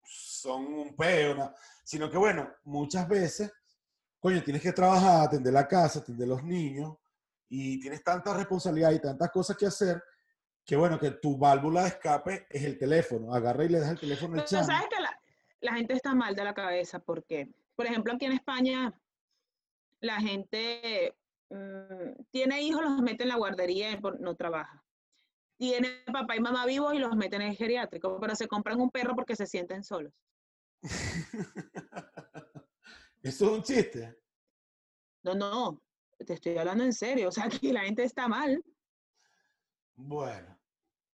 son 0.04 0.66
un 0.74 0.96
peo, 0.96 1.36
no, 1.36 1.54
sino 1.84 2.10
que 2.10 2.18
bueno, 2.18 2.50
muchas 2.64 3.08
veces, 3.08 3.52
coño, 4.28 4.44
tienes 4.44 4.62
que 4.62 4.74
trabajar, 4.74 5.26
atender 5.26 5.54
la 5.54 5.66
casa, 5.66 6.00
atender 6.00 6.28
los 6.28 6.44
niños, 6.44 6.98
y 7.48 7.80
tienes 7.80 8.04
tanta 8.04 8.34
responsabilidad 8.34 8.92
y 8.92 9.00
tantas 9.00 9.32
cosas 9.32 9.56
que 9.56 9.68
hacer, 9.68 10.04
que 10.66 10.76
bueno, 10.76 11.00
que 11.00 11.12
tu 11.12 11.38
válvula 11.38 11.84
de 11.84 11.88
escape 11.88 12.46
es 12.50 12.62
el 12.66 12.78
teléfono. 12.78 13.34
Agarra 13.34 13.64
y 13.64 13.70
le 13.70 13.80
das 13.80 13.92
el 13.92 14.00
teléfono 14.00 14.34
al 14.34 14.44
Pero 14.44 14.66
sabes 14.66 14.90
que 14.90 15.02
la, 15.02 15.18
la 15.62 15.76
gente 15.76 15.94
está 15.94 16.14
mal 16.14 16.36
de 16.36 16.44
la 16.44 16.54
cabeza 16.54 17.00
porque, 17.00 17.48
por 17.74 17.86
ejemplo, 17.86 18.12
aquí 18.12 18.26
en 18.26 18.34
España, 18.34 18.94
la 20.02 20.20
gente 20.20 21.16
mm, 21.50 22.24
tiene 22.30 22.62
hijos, 22.64 22.82
los 22.82 23.02
mete 23.02 23.24
en 23.24 23.30
la 23.30 23.38
guardería 23.38 23.92
y 23.92 24.02
no 24.20 24.36
trabaja. 24.36 24.84
Tiene 25.58 26.04
papá 26.12 26.36
y 26.36 26.42
mamá 26.42 26.66
vivos 26.66 26.94
y 26.94 27.00
los 27.00 27.16
meten 27.16 27.44
en 27.44 27.52
el 27.52 27.56
geriátrico, 27.56 28.20
pero 28.20 28.36
se 28.36 28.50
compran 28.50 28.82
un 28.82 28.92
perro 28.92 29.16
porque 29.16 29.38
se 29.38 29.48
sienten 29.48 29.86
solos. 29.86 30.12
Eso 33.28 33.46
es 33.46 33.52
un 33.52 33.62
chiste. 33.62 34.18
No, 35.24 35.36
no, 35.36 35.82
te 36.26 36.34
estoy 36.34 36.58
hablando 36.58 36.86
en 36.86 36.94
serio. 36.94 37.28
O 37.28 37.32
sea, 37.32 37.50
que 37.62 37.74
la 37.74 37.82
gente 37.82 38.04
está 38.04 38.30
mal. 38.30 38.64
Bueno, 39.96 40.58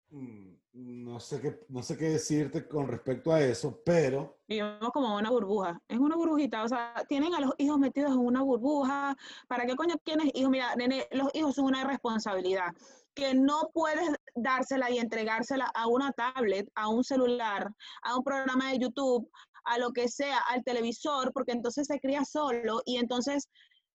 mm, 0.09 0.53
no 0.73 1.19
sé 1.19 1.39
qué, 1.39 1.65
no 1.69 1.83
sé 1.83 1.97
qué 1.97 2.09
decirte 2.09 2.67
con 2.67 2.87
respecto 2.87 3.31
a 3.31 3.41
eso, 3.41 3.81
pero 3.85 4.39
Vivimos 4.47 4.89
como 4.91 5.15
una 5.15 5.29
burbuja. 5.29 5.79
Es 5.87 5.99
una 5.99 6.15
burbujita. 6.15 6.63
O 6.63 6.67
sea, 6.67 6.95
tienen 7.07 7.35
a 7.35 7.41
los 7.41 7.53
hijos 7.59 7.77
metidos 7.77 8.13
en 8.13 8.17
una 8.17 8.41
burbuja. 8.41 9.15
¿Para 9.47 9.67
qué 9.67 9.75
coño 9.75 9.95
tienes 10.03 10.31
hijos? 10.33 10.49
Mira, 10.49 10.75
nene, 10.75 11.07
los 11.11 11.29
hijos 11.35 11.53
son 11.53 11.65
una 11.65 11.83
responsabilidad 11.83 12.73
que 13.13 13.33
no 13.33 13.69
puedes 13.73 14.09
dársela 14.35 14.89
y 14.89 14.97
entregársela 14.97 15.65
a 15.73 15.87
una 15.87 16.11
tablet, 16.13 16.69
a 16.75 16.87
un 16.87 17.03
celular, 17.03 17.69
a 18.01 18.15
un 18.15 18.23
programa 18.23 18.71
de 18.71 18.79
YouTube, 18.79 19.29
a 19.63 19.77
lo 19.77 19.91
que 19.91 20.07
sea, 20.07 20.39
al 20.49 20.63
televisor, 20.63 21.31
porque 21.33 21.51
entonces 21.51 21.87
se 21.87 21.99
cría 21.99 22.25
solo 22.25 22.81
y 22.85 22.97
entonces 22.97 23.47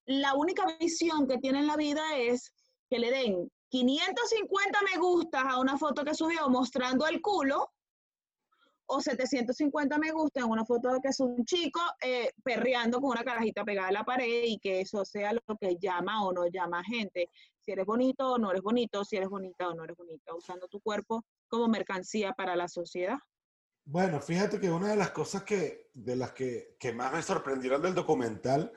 la 0.07 0.35
única 0.35 0.65
visión 0.79 1.27
que 1.27 1.39
tiene 1.39 1.61
en 1.61 1.67
la 1.67 1.77
vida 1.77 2.03
es 2.17 2.53
que 2.91 2.99
le 2.99 3.11
den 3.11 3.51
550 3.71 4.79
me 4.83 4.99
gustas 5.01 5.45
a 5.47 5.59
una 5.59 5.79
foto 5.79 6.05
que 6.05 6.15
subió 6.15 6.49
mostrando 6.49 7.07
el 7.07 7.21
culo 7.21 7.71
o 8.87 9.01
750 9.01 9.99
me 9.99 10.13
gusta 10.13 10.41
en 10.41 10.47
una 10.47 10.65
foto 10.65 10.93
de 10.93 11.01
que 11.01 11.09
es 11.09 11.21
un 11.21 11.45
chico 11.45 11.81
eh, 12.03 12.31
perreando 12.43 13.01
con 13.01 13.11
una 13.11 13.25
carajita 13.25 13.65
pegada 13.65 13.89
a 13.89 13.93
la 13.93 14.05
pared 14.05 14.45
y 14.45 14.59
que 14.59 14.81
eso 14.81 15.05
sea 15.05 15.33
lo 15.33 15.57
que 15.59 15.77
llama 15.81 16.25
o 16.25 16.33
no 16.33 16.47
llama 16.47 16.85
gente. 16.85 17.31
Si 17.61 17.73
eres 17.73 17.87
bonito 17.87 18.33
o 18.33 18.39
no 18.39 18.51
eres 18.51 18.63
bonito, 18.63 19.05
si 19.05 19.17
eres 19.17 19.29
bonita 19.29 19.69
o 19.69 19.75
no 19.75 19.85
eres 19.85 19.97
bonita, 19.97 20.35
usando 20.35 20.69
tu 20.69 20.81
cuerpo 20.81 21.25
como 21.49 21.69
mercancía 21.69 22.33
para 22.33 22.57
la 22.57 22.69
sociedad. 22.69 23.17
Bueno, 23.87 24.21
fíjate 24.21 24.59
que 24.59 24.71
una 24.71 24.89
de 24.89 24.97
las 24.97 25.11
cosas 25.11 25.43
que, 25.43 25.91
de 25.93 26.17
las 26.17 26.33
que, 26.33 26.77
que 26.79 26.93
más 26.93 27.13
me 27.13 27.23
sorprendieron 27.23 27.83
del 27.83 27.95
documental, 27.95 28.73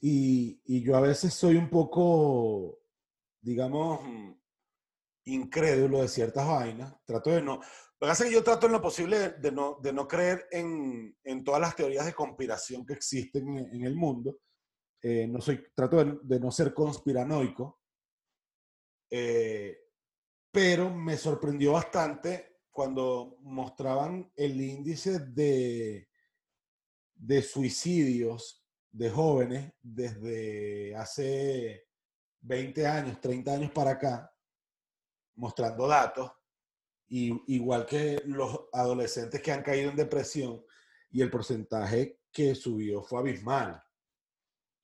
y, 0.00 0.60
y 0.64 0.82
yo 0.82 0.96
a 0.96 1.00
veces 1.00 1.32
soy 1.32 1.56
un 1.56 1.70
poco, 1.70 2.80
digamos, 3.40 4.00
incrédulo 5.24 6.02
de 6.02 6.08
ciertas 6.08 6.46
vainas, 6.46 6.94
trato 7.06 7.30
de 7.30 7.40
no, 7.40 7.54
lo 8.02 8.06
que 8.06 8.10
pasa 8.10 8.24
es 8.24 8.30
que 8.30 8.34
yo 8.34 8.42
trato 8.42 8.66
en 8.66 8.72
lo 8.72 8.82
posible 8.82 9.30
de 9.30 9.52
no, 9.52 9.78
de 9.80 9.92
no 9.92 10.08
creer 10.08 10.48
en, 10.50 11.16
en 11.22 11.44
todas 11.44 11.60
las 11.60 11.76
teorías 11.76 12.04
de 12.04 12.12
conspiración 12.12 12.84
que 12.84 12.94
existen 12.94 13.48
en, 13.56 13.74
en 13.76 13.84
el 13.84 13.94
mundo. 13.94 14.40
Eh, 15.00 15.28
no 15.28 15.40
soy, 15.40 15.64
trato 15.72 16.04
de, 16.04 16.18
de, 16.20 16.40
no 16.40 16.50
ser 16.50 16.74
conspiranoico. 16.74 17.80
Eh, 19.08 19.78
pero 20.50 20.90
me 20.92 21.16
sorprendió 21.16 21.72
bastante 21.72 22.51
cuando 22.72 23.36
mostraban 23.40 24.32
el 24.34 24.60
índice 24.60 25.18
de, 25.20 26.08
de 27.14 27.42
suicidios 27.42 28.64
de 28.90 29.10
jóvenes 29.10 29.72
desde 29.80 30.96
hace 30.96 31.86
20 32.40 32.86
años, 32.86 33.20
30 33.20 33.52
años 33.52 33.70
para 33.70 33.92
acá, 33.92 34.34
mostrando 35.36 35.86
datos 35.86 36.32
y, 37.08 37.54
igual 37.54 37.86
que 37.86 38.22
los 38.24 38.68
adolescentes 38.72 39.40
que 39.40 39.52
han 39.52 39.62
caído 39.62 39.90
en 39.90 39.96
depresión 39.96 40.64
y 41.10 41.20
el 41.20 41.30
porcentaje 41.30 42.20
que 42.32 42.54
subió 42.54 43.02
fue 43.02 43.20
abismal. 43.20 43.82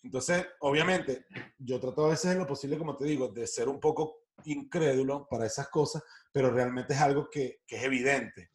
Entonces, 0.03 0.47
obviamente, 0.61 1.27
yo 1.59 1.81
trato 1.81 2.07
a 2.07 2.11
veces 2.11 2.33
en 2.33 2.39
lo 2.39 2.47
posible, 2.47 2.79
como 2.79 2.97
te 2.97 3.07
digo, 3.07 3.29
de 3.29 3.47
ser 3.47 3.69
un 3.69 3.81
poco 3.81 4.28
incrédulo 4.45 5.27
para 5.29 5.47
esas 5.47 5.69
cosas, 5.69 6.03
pero 6.33 6.51
realmente 6.51 6.95
es 6.95 7.01
algo 7.01 7.29
que, 7.31 7.63
que 7.67 7.77
es 7.77 7.85
evidente. 7.85 8.51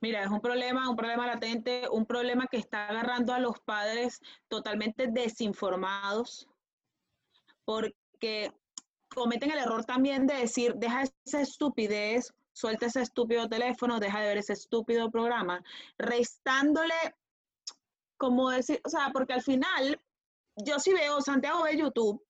Mira, 0.00 0.22
es 0.22 0.28
un 0.28 0.40
problema, 0.40 0.90
un 0.90 0.96
problema 0.96 1.26
latente, 1.26 1.88
un 1.90 2.04
problema 2.04 2.46
que 2.46 2.58
está 2.58 2.88
agarrando 2.88 3.32
a 3.32 3.38
los 3.38 3.58
padres 3.60 4.20
totalmente 4.48 5.06
desinformados, 5.08 6.48
porque 7.64 8.52
cometen 9.08 9.50
el 9.50 9.58
error 9.58 9.84
también 9.84 10.26
de 10.26 10.34
decir, 10.34 10.74
deja 10.74 11.04
esa 11.24 11.40
estupidez 11.40 12.34
suelta 12.54 12.86
ese 12.86 13.02
estúpido 13.02 13.48
teléfono, 13.48 14.00
deja 14.00 14.20
de 14.20 14.28
ver 14.28 14.38
ese 14.38 14.54
estúpido 14.54 15.10
programa, 15.10 15.62
restándole, 15.98 16.94
como 18.16 18.50
decir, 18.50 18.80
o 18.84 18.88
sea, 18.88 19.10
porque 19.12 19.34
al 19.34 19.42
final, 19.42 20.00
yo 20.64 20.78
sí 20.78 20.92
veo, 20.94 21.20
Santiago 21.20 21.64
ve 21.64 21.76
YouTube, 21.76 22.22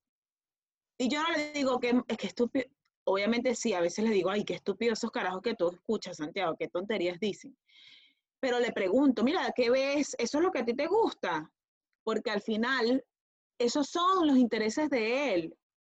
y 0.99 1.09
yo 1.09 1.23
no 1.23 1.31
le 1.33 1.53
digo 1.53 1.81
que 1.81 2.03
es 2.09 2.17
que 2.17 2.27
estúpido, 2.27 2.67
obviamente 3.05 3.55
sí, 3.55 3.73
a 3.73 3.81
veces 3.81 4.05
le 4.05 4.11
digo, 4.11 4.31
ay, 4.31 4.45
qué 4.45 4.55
estúpido 4.55 4.93
esos 4.93 5.11
carajos 5.11 5.43
que 5.43 5.55
tú 5.55 5.71
escuchas, 5.71 6.17
Santiago, 6.17 6.57
qué 6.59 6.69
tonterías 6.69 7.19
dicen. 7.21 7.57
Pero 8.41 8.61
le 8.61 8.73
pregunto, 8.73 9.25
mira, 9.25 9.53
¿qué 9.55 9.71
ves? 9.71 10.15
¿Eso 10.19 10.39
es 10.39 10.45
lo 10.45 10.51
que 10.51 10.61
a 10.61 10.65
ti 10.65 10.75
te 10.75 10.87
gusta? 10.87 11.51
Porque 12.05 12.31
al 12.31 12.43
final, 12.43 13.05
esos 13.59 13.89
son 13.89 14.27
los 14.27 14.37
intereses 14.37 14.91
de 14.91 15.35
él. 15.35 15.57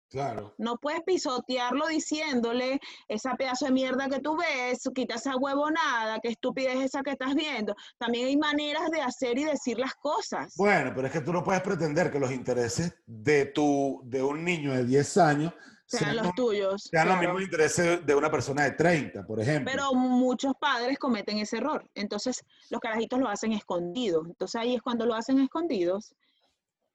Claro. 0.10 0.54
No 0.58 0.78
puedes 0.78 1.02
pisotearlo 1.04 1.88
diciéndole 1.88 2.80
esa 3.08 3.36
pedazo 3.36 3.66
de 3.66 3.72
mierda 3.72 4.08
que 4.08 4.20
tú 4.20 4.38
ves, 4.38 4.88
quita 4.96 5.16
esa 5.16 5.36
huevonada, 5.36 6.20
qué 6.22 6.30
estupidez 6.30 6.78
esa 6.78 7.04
que 7.04 7.12
estás 7.12 7.36
viendo. 7.36 7.76
También 7.98 8.28
hay 8.28 8.38
maneras 8.38 8.90
de 8.90 9.02
hacer 9.02 9.38
y 9.38 9.44
decir 9.44 9.78
las 9.78 9.96
cosas. 9.96 10.54
Bueno, 10.56 10.94
pero 10.96 11.08
es 11.08 11.14
que 11.14 11.22
tú 11.22 11.34
no 11.34 11.44
puedes 11.44 11.62
pretender 11.62 12.12
que 12.12 12.20
los 12.20 12.32
intereses 12.32 12.96
de 13.06 13.46
tu, 13.46 14.02
de 14.06 14.24
un 14.24 14.44
niño 14.46 14.74
de 14.74 14.86
10 14.86 15.18
años 15.18 15.54
sean, 15.88 16.16
los 16.18 16.36
tuyos. 16.36 16.84
Sean 16.84 17.06
claro. 17.06 17.10
los 17.10 17.20
mismos 17.20 17.42
intereses 17.44 18.06
de 18.06 18.16
una 18.16 18.30
persona 18.30 18.64
de 18.64 18.72
30, 18.72 19.26
por 19.26 19.40
ejemplo. 19.40 19.72
Pero 19.72 19.94
muchos 19.94 20.54
padres 20.60 21.00
cometen 21.00 21.40
ese 21.40 21.58
error. 21.58 21.90
Entonces, 21.96 22.44
los 22.70 22.80
carajitos 22.82 23.20
lo 23.20 23.30
hacen 23.30 23.54
escondidos. 23.54 24.26
Entonces, 24.28 24.62
ahí 24.62 24.76
es 24.76 24.82
cuando 24.82 25.06
lo 25.06 25.16
hacen 25.16 25.40
escondidos 25.40 26.14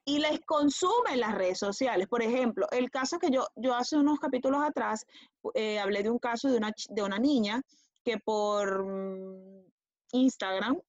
y 0.04 0.18
les 0.18 0.40
consumen 0.40 1.20
las 1.20 1.34
redes 1.34 1.58
sociales. 1.58 2.08
Por 2.08 2.22
ejemplo, 2.22 2.66
el 2.72 2.90
caso 2.90 3.18
que 3.18 3.30
yo, 3.30 3.46
yo 3.56 3.74
hace 3.74 3.96
unos 3.96 4.18
capítulos 4.18 4.62
atrás 4.62 5.06
eh, 5.54 5.78
hablé 5.78 6.02
de 6.02 6.10
un 6.10 6.18
caso 6.18 6.48
de 6.48 6.56
una, 6.56 6.72
de 6.88 7.02
una 7.02 7.18
niña 7.18 7.62
que 8.04 8.18
por 8.18 8.84
mm, 8.84 9.64
Instagram 10.12 10.80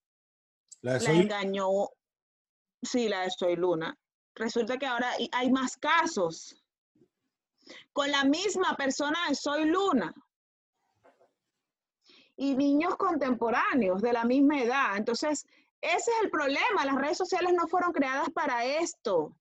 la, 0.81 0.97
la 0.97 1.11
engañó. 1.11 1.89
Sí, 2.81 3.07
la 3.07 3.21
de 3.21 3.29
Soy 3.29 3.55
Luna. 3.55 3.97
Resulta 4.35 4.77
que 4.77 4.85
ahora 4.85 5.11
hay 5.31 5.51
más 5.51 5.77
casos 5.77 6.55
con 7.93 8.11
la 8.11 8.23
misma 8.25 8.75
persona 8.75 9.17
de 9.29 9.35
Soy 9.35 9.65
Luna. 9.65 10.13
Y 12.35 12.55
niños 12.55 12.95
contemporáneos 12.97 14.01
de 14.01 14.11
la 14.11 14.25
misma 14.25 14.59
edad. 14.59 14.97
Entonces, 14.97 15.45
ese 15.83 16.11
es 16.11 16.23
el 16.23 16.29
problema. 16.29 16.85
Las 16.85 16.95
redes 16.95 17.17
sociales 17.17 17.53
no 17.53 17.67
fueron 17.67 17.91
creadas 17.91 18.29
para 18.29 18.63
esto. 18.65 19.37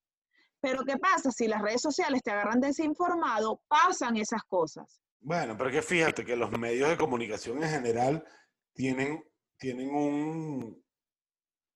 Pero 0.61 0.85
¿qué 0.85 0.97
pasa? 0.97 1.31
Si 1.31 1.47
las 1.47 1.63
redes 1.63 1.81
sociales 1.81 2.23
te 2.23 2.33
agarran 2.33 2.61
desinformado, 2.61 3.63
pasan 3.69 4.17
esas 4.17 4.43
cosas. 4.45 5.01
Bueno, 5.21 5.57
pero 5.57 5.71
que 5.71 5.83
fíjate 5.83 6.25
que 6.25 6.37
los 6.37 6.51
medios 6.51 6.89
de 6.89 6.97
comunicación 6.97 7.63
en 7.63 7.71
general 7.71 8.25
tienen, 8.73 9.25
tienen 9.57 9.95
un, 9.95 10.85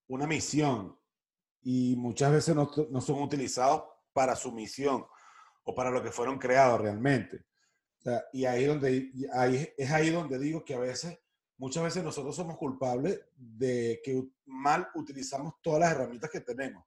una 0.09 0.27
misión 0.27 0.99
y 1.63 1.95
muchas 1.97 2.33
veces 2.33 2.55
no, 2.57 2.71
no, 2.91 3.01
son 3.01 3.23
utilizados 3.23 3.85
para 4.13 4.35
su 4.35 4.51
misión 4.51 5.07
o 5.63 5.75
para 5.75 5.91
lo 5.91 6.03
que 6.03 6.11
fueron 6.11 6.39
creados 6.39 6.81
realmente. 6.81 7.45
Y 8.33 8.45
ahí, 8.45 8.65
donde, 8.65 9.13
ahí 9.33 9.69
es 9.77 9.91
ahí 9.91 10.11
donde 10.11 10.39
digo 10.39 10.65
que 10.65 10.75
a 10.75 10.79
veces 10.79 11.19
muchas 11.59 11.83
veces 11.83 12.05
nosotros 12.05 12.35
somos 12.35 12.57
culpables 12.57 13.21
de 13.37 14.01
que 14.05 14.23
mal 14.47 14.89
utilizamos 14.95 15.55
todas 15.63 15.81
las 15.81 15.93
herramientas 15.93 16.31
que 16.31 16.41
tenemos. 16.41 16.85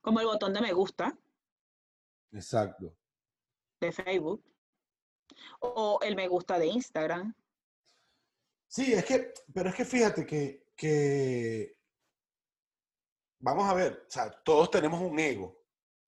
Como 0.00 0.20
el 0.20 0.26
botón 0.26 0.52
de 0.52 0.60
me 0.60 0.72
gusta. 0.72 1.16
Exacto. 2.32 2.94
De 3.80 3.92
Facebook. 3.92 4.44
O 5.60 5.98
el 6.02 6.16
me 6.16 6.28
gusta 6.28 6.58
de 6.58 6.66
Instagram. 6.66 7.34
Sí, 8.66 8.92
es 8.92 9.04
que, 9.04 9.32
pero 9.52 9.70
es 9.70 9.74
que 9.74 9.84
fíjate 9.84 10.24
que, 10.24 10.68
que 10.76 11.76
vamos 13.38 13.68
a 13.68 13.74
ver, 13.74 14.04
o 14.06 14.10
sea, 14.10 14.30
todos 14.30 14.70
tenemos 14.70 15.00
un 15.00 15.18
ego. 15.18 15.60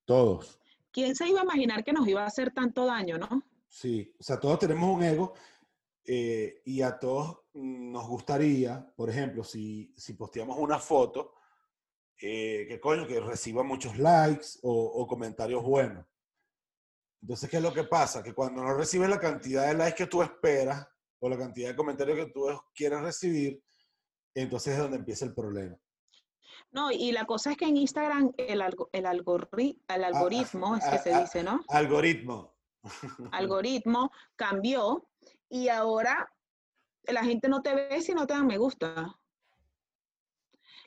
Todos. 0.05 0.61
¿Quién 0.91 1.17
se 1.17 1.27
iba 1.27 1.41
a 1.41 1.45
imaginar 1.45 1.83
que 1.83 1.93
nos 1.93 2.07
iba 2.07 2.23
a 2.23 2.27
hacer 2.27 2.53
tanto 2.53 2.85
daño, 2.85 3.19
no? 3.19 3.43
Sí, 3.67 4.15
o 4.19 4.23
sea, 4.23 4.39
todos 4.39 4.59
tenemos 4.59 4.95
un 4.95 5.03
ego 5.03 5.35
eh, 6.05 6.63
y 6.65 6.83
a 6.83 6.99
todos 6.99 7.43
nos 7.55 8.09
gustaría, 8.09 8.93
por 8.97 9.11
ejemplo, 9.11 9.45
si, 9.45 9.93
si 9.97 10.15
posteamos 10.15 10.59
una 10.59 10.79
foto, 10.79 11.35
eh, 12.21 12.67
que 12.69 12.81
coño, 12.81 13.07
que 13.07 13.21
reciba 13.21 13.63
muchos 13.63 13.99
likes 13.99 14.47
o, 14.63 14.73
o, 14.73 15.07
comentarios 15.07 15.63
buenos. 15.63 16.07
Entonces, 17.21 17.49
¿qué 17.49 17.59
es 17.59 17.63
lo 17.63 17.73
que 17.73 17.85
pasa? 17.85 18.23
Que 18.23 18.35
cuando 18.35 18.63
no 18.63 18.75
recibes 18.75 19.09
la 19.09 19.21
cantidad 19.21 19.67
de 19.69 19.75
likes 19.75 19.97
que 20.05 20.11
tú 20.11 20.23
esperas 20.23 20.87
o 21.21 21.29
la 21.29 21.39
cantidad 21.39 21.69
de 21.69 21.77
comentarios 21.77 22.17
que 22.19 22.33
tú 22.33 22.47
quieres 22.75 23.01
recibir, 23.01 23.63
entonces 24.35 24.75
es 24.75 24.81
donde 24.81 24.99
empieza 24.99 25.25
el 25.25 25.35
problema. 25.35 25.77
No, 26.73 26.91
y 26.91 27.13
la 27.13 27.27
cosa 27.27 27.53
es 27.53 27.57
que 27.57 27.67
en 27.67 27.77
Instagram 27.77 28.33
el, 28.37 28.61
algo, 28.61 28.89
el, 28.93 29.07
algorri, 29.07 29.81
el 29.89 30.05
algoritmo, 30.05 30.75
a, 30.75 30.77
a, 30.77 30.79
es 30.79 30.85
que 31.03 31.11
se 31.11 31.21
dice, 31.21 31.43
¿no? 31.43 31.65
Algoritmo. 31.69 32.57
Algoritmo 33.33 34.11
cambió 34.37 35.09
y 35.53 35.69
ahora 35.69 36.33
la 37.05 37.23
gente 37.25 37.47
no 37.47 37.61
te 37.61 37.75
ve 37.75 38.01
si 38.01 38.15
no 38.15 38.27
te 38.27 38.33
dan 38.33 38.47
me 38.47 38.57
gusta. 38.57 39.19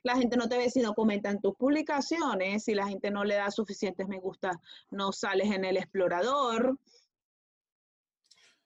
La 0.01 0.15
gente 0.15 0.37
no 0.37 0.49
te 0.49 0.57
ve 0.57 0.71
si 0.71 0.81
no 0.81 0.95
comentan 0.95 1.39
tus 1.39 1.55
publicaciones, 1.55 2.63
si 2.63 2.73
la 2.73 2.87
gente 2.87 3.11
no 3.11 3.23
le 3.23 3.35
da 3.35 3.51
suficientes 3.51 4.07
me 4.07 4.19
gusta, 4.19 4.59
no 4.89 5.11
sales 5.11 5.51
en 5.51 5.65
el 5.65 5.77
explorador. 5.77 6.79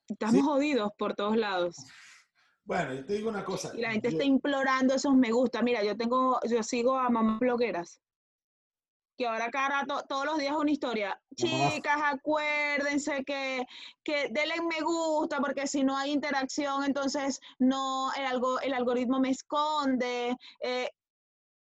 Estamos 0.08 0.36
¿Sí? 0.36 0.42
jodidos 0.42 0.92
por 0.98 1.16
todos 1.16 1.36
lados. 1.36 1.76
Bueno, 2.64 2.94
yo 2.94 3.06
te 3.06 3.14
digo 3.14 3.30
una 3.30 3.44
cosa. 3.44 3.72
Y 3.76 3.82
la 3.82 3.92
gente 3.92 4.10
yo... 4.10 4.18
está 4.18 4.24
implorando 4.24 4.94
esos 4.94 5.14
me 5.16 5.32
gusta. 5.32 5.62
Mira, 5.62 5.84
yo 5.84 5.98
tengo, 5.98 6.40
yo 6.48 6.64
sigo 6.64 6.98
a 6.98 7.10
mamás 7.10 7.40
blogueras 7.40 8.00
que 9.20 9.28
ahora 9.28 9.52
cada 9.52 9.82
rato, 9.82 10.06
todos 10.08 10.26
los 10.26 10.38
días 10.38 10.56
una 10.56 10.72
historia. 10.72 11.22
Chicas, 11.36 12.00
acuérdense 12.06 13.26
que, 13.26 13.68
que 14.02 14.30
denle 14.32 14.62
me 14.62 14.80
gusta, 14.80 15.40
porque 15.42 15.68
si 15.68 15.84
no 15.84 15.98
hay 15.98 16.12
interacción, 16.12 16.86
entonces 16.86 17.42
no, 17.60 18.14
el, 18.14 18.26
algo, 18.26 18.62
el 18.62 18.74
algoritmo 18.74 19.20
me 19.20 19.32
esconde. 19.32 20.38
Eh, 20.62 20.90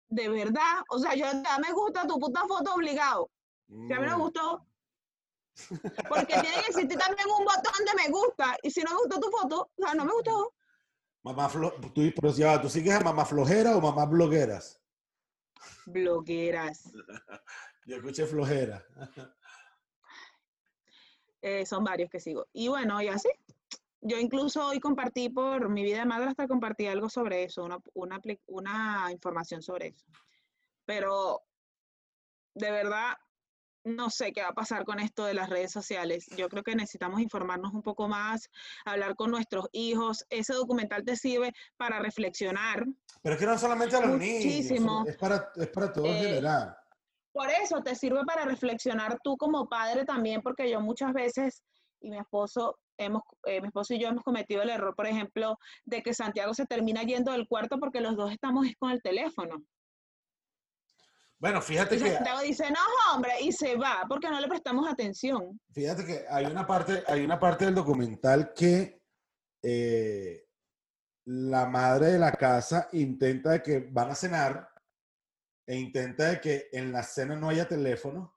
de 0.09 0.29
verdad, 0.29 0.83
o 0.89 0.99
sea, 0.99 1.15
yo 1.15 1.25
ya 1.25 1.57
me 1.57 1.73
gusta 1.73 2.05
tu 2.05 2.19
puta 2.19 2.45
foto 2.47 2.75
obligado. 2.75 3.31
Si 3.67 3.91
a 3.91 3.99
mí 3.99 4.05
me 4.05 4.13
gustó. 4.13 4.63
Porque 6.07 6.35
tiene 6.39 6.61
que 6.61 6.69
existir 6.69 6.99
también 6.99 7.27
un 7.27 7.43
botón 7.43 7.85
de 7.85 8.03
me 8.03 8.09
gusta. 8.09 8.55
Y 8.61 8.69
si 8.69 8.81
no 8.83 8.91
me 8.91 8.97
gustó 8.97 9.19
tu 9.19 9.31
foto, 9.35 9.71
o 9.75 9.83
sea, 9.83 9.95
no 9.95 10.05
me 10.05 10.13
gustó. 10.13 10.53
Mamá 11.23 11.49
tú, 11.51 12.03
pero 12.21 12.31
ya 12.33 12.51
va, 12.51 12.61
¿tú 12.61 12.69
sigues 12.69 12.93
a 12.93 12.99
mamá 12.99 13.25
flojera 13.25 13.75
o 13.75 13.81
mamá 13.81 14.05
blogueras? 14.05 14.79
Blogueras. 15.87 16.91
Yo 17.85 17.95
escuché 17.95 18.25
flojera. 18.25 18.85
Eh, 21.41 21.65
son 21.65 21.83
varios 21.83 22.09
que 22.09 22.19
sigo. 22.19 22.45
Y 22.51 22.67
bueno, 22.67 23.01
y 23.01 23.07
así. 23.07 23.29
Yo 24.01 24.17
incluso 24.19 24.67
hoy 24.67 24.79
compartí 24.79 25.29
por 25.29 25.69
mi 25.69 25.83
vida 25.83 25.99
de 25.99 26.05
madre 26.05 26.29
hasta 26.29 26.47
compartí 26.47 26.87
algo 26.87 27.09
sobre 27.09 27.43
eso, 27.43 27.63
una, 27.63 27.79
una, 27.93 28.21
una 28.45 29.11
información 29.11 29.61
sobre 29.61 29.87
eso. 29.87 30.05
Pero 30.85 31.41
de 32.53 32.71
verdad, 32.71 33.17
no 33.87 34.09
sé 34.09 34.33
qué 34.33 34.41
va 34.41 34.49
a 34.49 34.53
pasar 34.53 34.85
con 34.85 34.99
esto 34.99 35.25
de 35.25 35.33
las 35.33 35.49
redes 35.49 35.71
sociales. 35.71 36.27
Yo 36.37 36.49
creo 36.49 36.63
que 36.63 36.75
necesitamos 36.75 37.21
informarnos 37.21 37.73
un 37.73 37.81
poco 37.81 38.07
más, 38.07 38.49
hablar 38.85 39.15
con 39.15 39.31
nuestros 39.31 39.67
hijos. 39.71 40.25
Ese 40.29 40.53
documental 40.53 41.03
te 41.03 41.15
sirve 41.15 41.53
para 41.77 41.99
reflexionar. 41.99 42.85
Pero 43.21 43.35
es 43.35 43.39
que 43.39 43.47
no 43.47 43.57
solamente 43.57 43.95
a 43.95 44.05
los 44.05 44.19
niños, 44.19 45.07
es 45.07 45.17
para, 45.17 45.49
es 45.55 45.67
para 45.69 45.91
todo 45.91 46.05
en 46.05 46.13
Eh, 46.15 46.23
general. 46.23 46.75
Por 47.31 47.49
eso 47.49 47.81
te 47.81 47.95
sirve 47.95 48.23
para 48.25 48.45
reflexionar 48.45 49.19
tú 49.23 49.37
como 49.37 49.69
padre 49.69 50.05
también, 50.05 50.41
porque 50.41 50.69
yo 50.69 50.81
muchas 50.81 51.13
veces 51.13 51.63
y 51.99 52.09
mi 52.09 52.17
esposo 52.17 52.77
hemos, 52.97 53.23
eh, 53.45 53.61
mi 53.61 53.67
esposo 53.67 53.93
y 53.93 53.99
yo 53.99 54.07
hemos 54.09 54.23
cometido 54.23 54.61
el 54.61 54.69
error, 54.69 54.95
por 54.95 55.07
ejemplo, 55.07 55.57
de 55.85 56.01
que 56.01 56.13
Santiago 56.13 56.53
se 56.53 56.65
termina 56.65 57.03
yendo 57.03 57.31
del 57.31 57.47
cuarto 57.47 57.79
porque 57.79 58.01
los 58.01 58.15
dos 58.15 58.31
estamos 58.31 58.65
es 58.67 58.75
con 58.77 58.91
el 58.91 59.01
teléfono. 59.01 59.63
Bueno, 61.39 61.61
fíjate 61.61 61.95
Y 61.97 62.01
que, 62.01 62.13
Santiago 62.13 62.41
dice, 62.41 62.69
no, 62.71 62.79
hombre, 63.13 63.31
y 63.41 63.51
se 63.51 63.75
va 63.75 64.03
porque 64.09 64.29
no 64.29 64.39
le 64.39 64.47
prestamos 64.47 64.87
atención. 64.91 65.59
fíjate 65.71 66.03
que 66.05 66.25
hay 66.29 66.45
una 66.45 66.65
parte, 66.65 67.03
hay 67.07 67.23
una 67.23 67.39
parte 67.39 67.65
del 67.65 67.75
documental 67.75 68.53
que 68.55 69.01
eh, 69.63 70.45
la 71.25 71.65
madre 71.67 72.07
de 72.13 72.19
la 72.19 72.31
casa 72.31 72.89
intenta 72.93 73.51
de 73.51 73.61
que 73.61 73.79
van 73.91 74.09
a 74.11 74.15
cenar 74.15 74.67
e 75.67 75.75
intenta 75.75 76.29
de 76.29 76.41
que 76.41 76.69
en 76.71 76.91
la 76.91 77.03
cena 77.03 77.35
no 77.35 77.49
haya 77.49 77.67
teléfono 77.67 78.33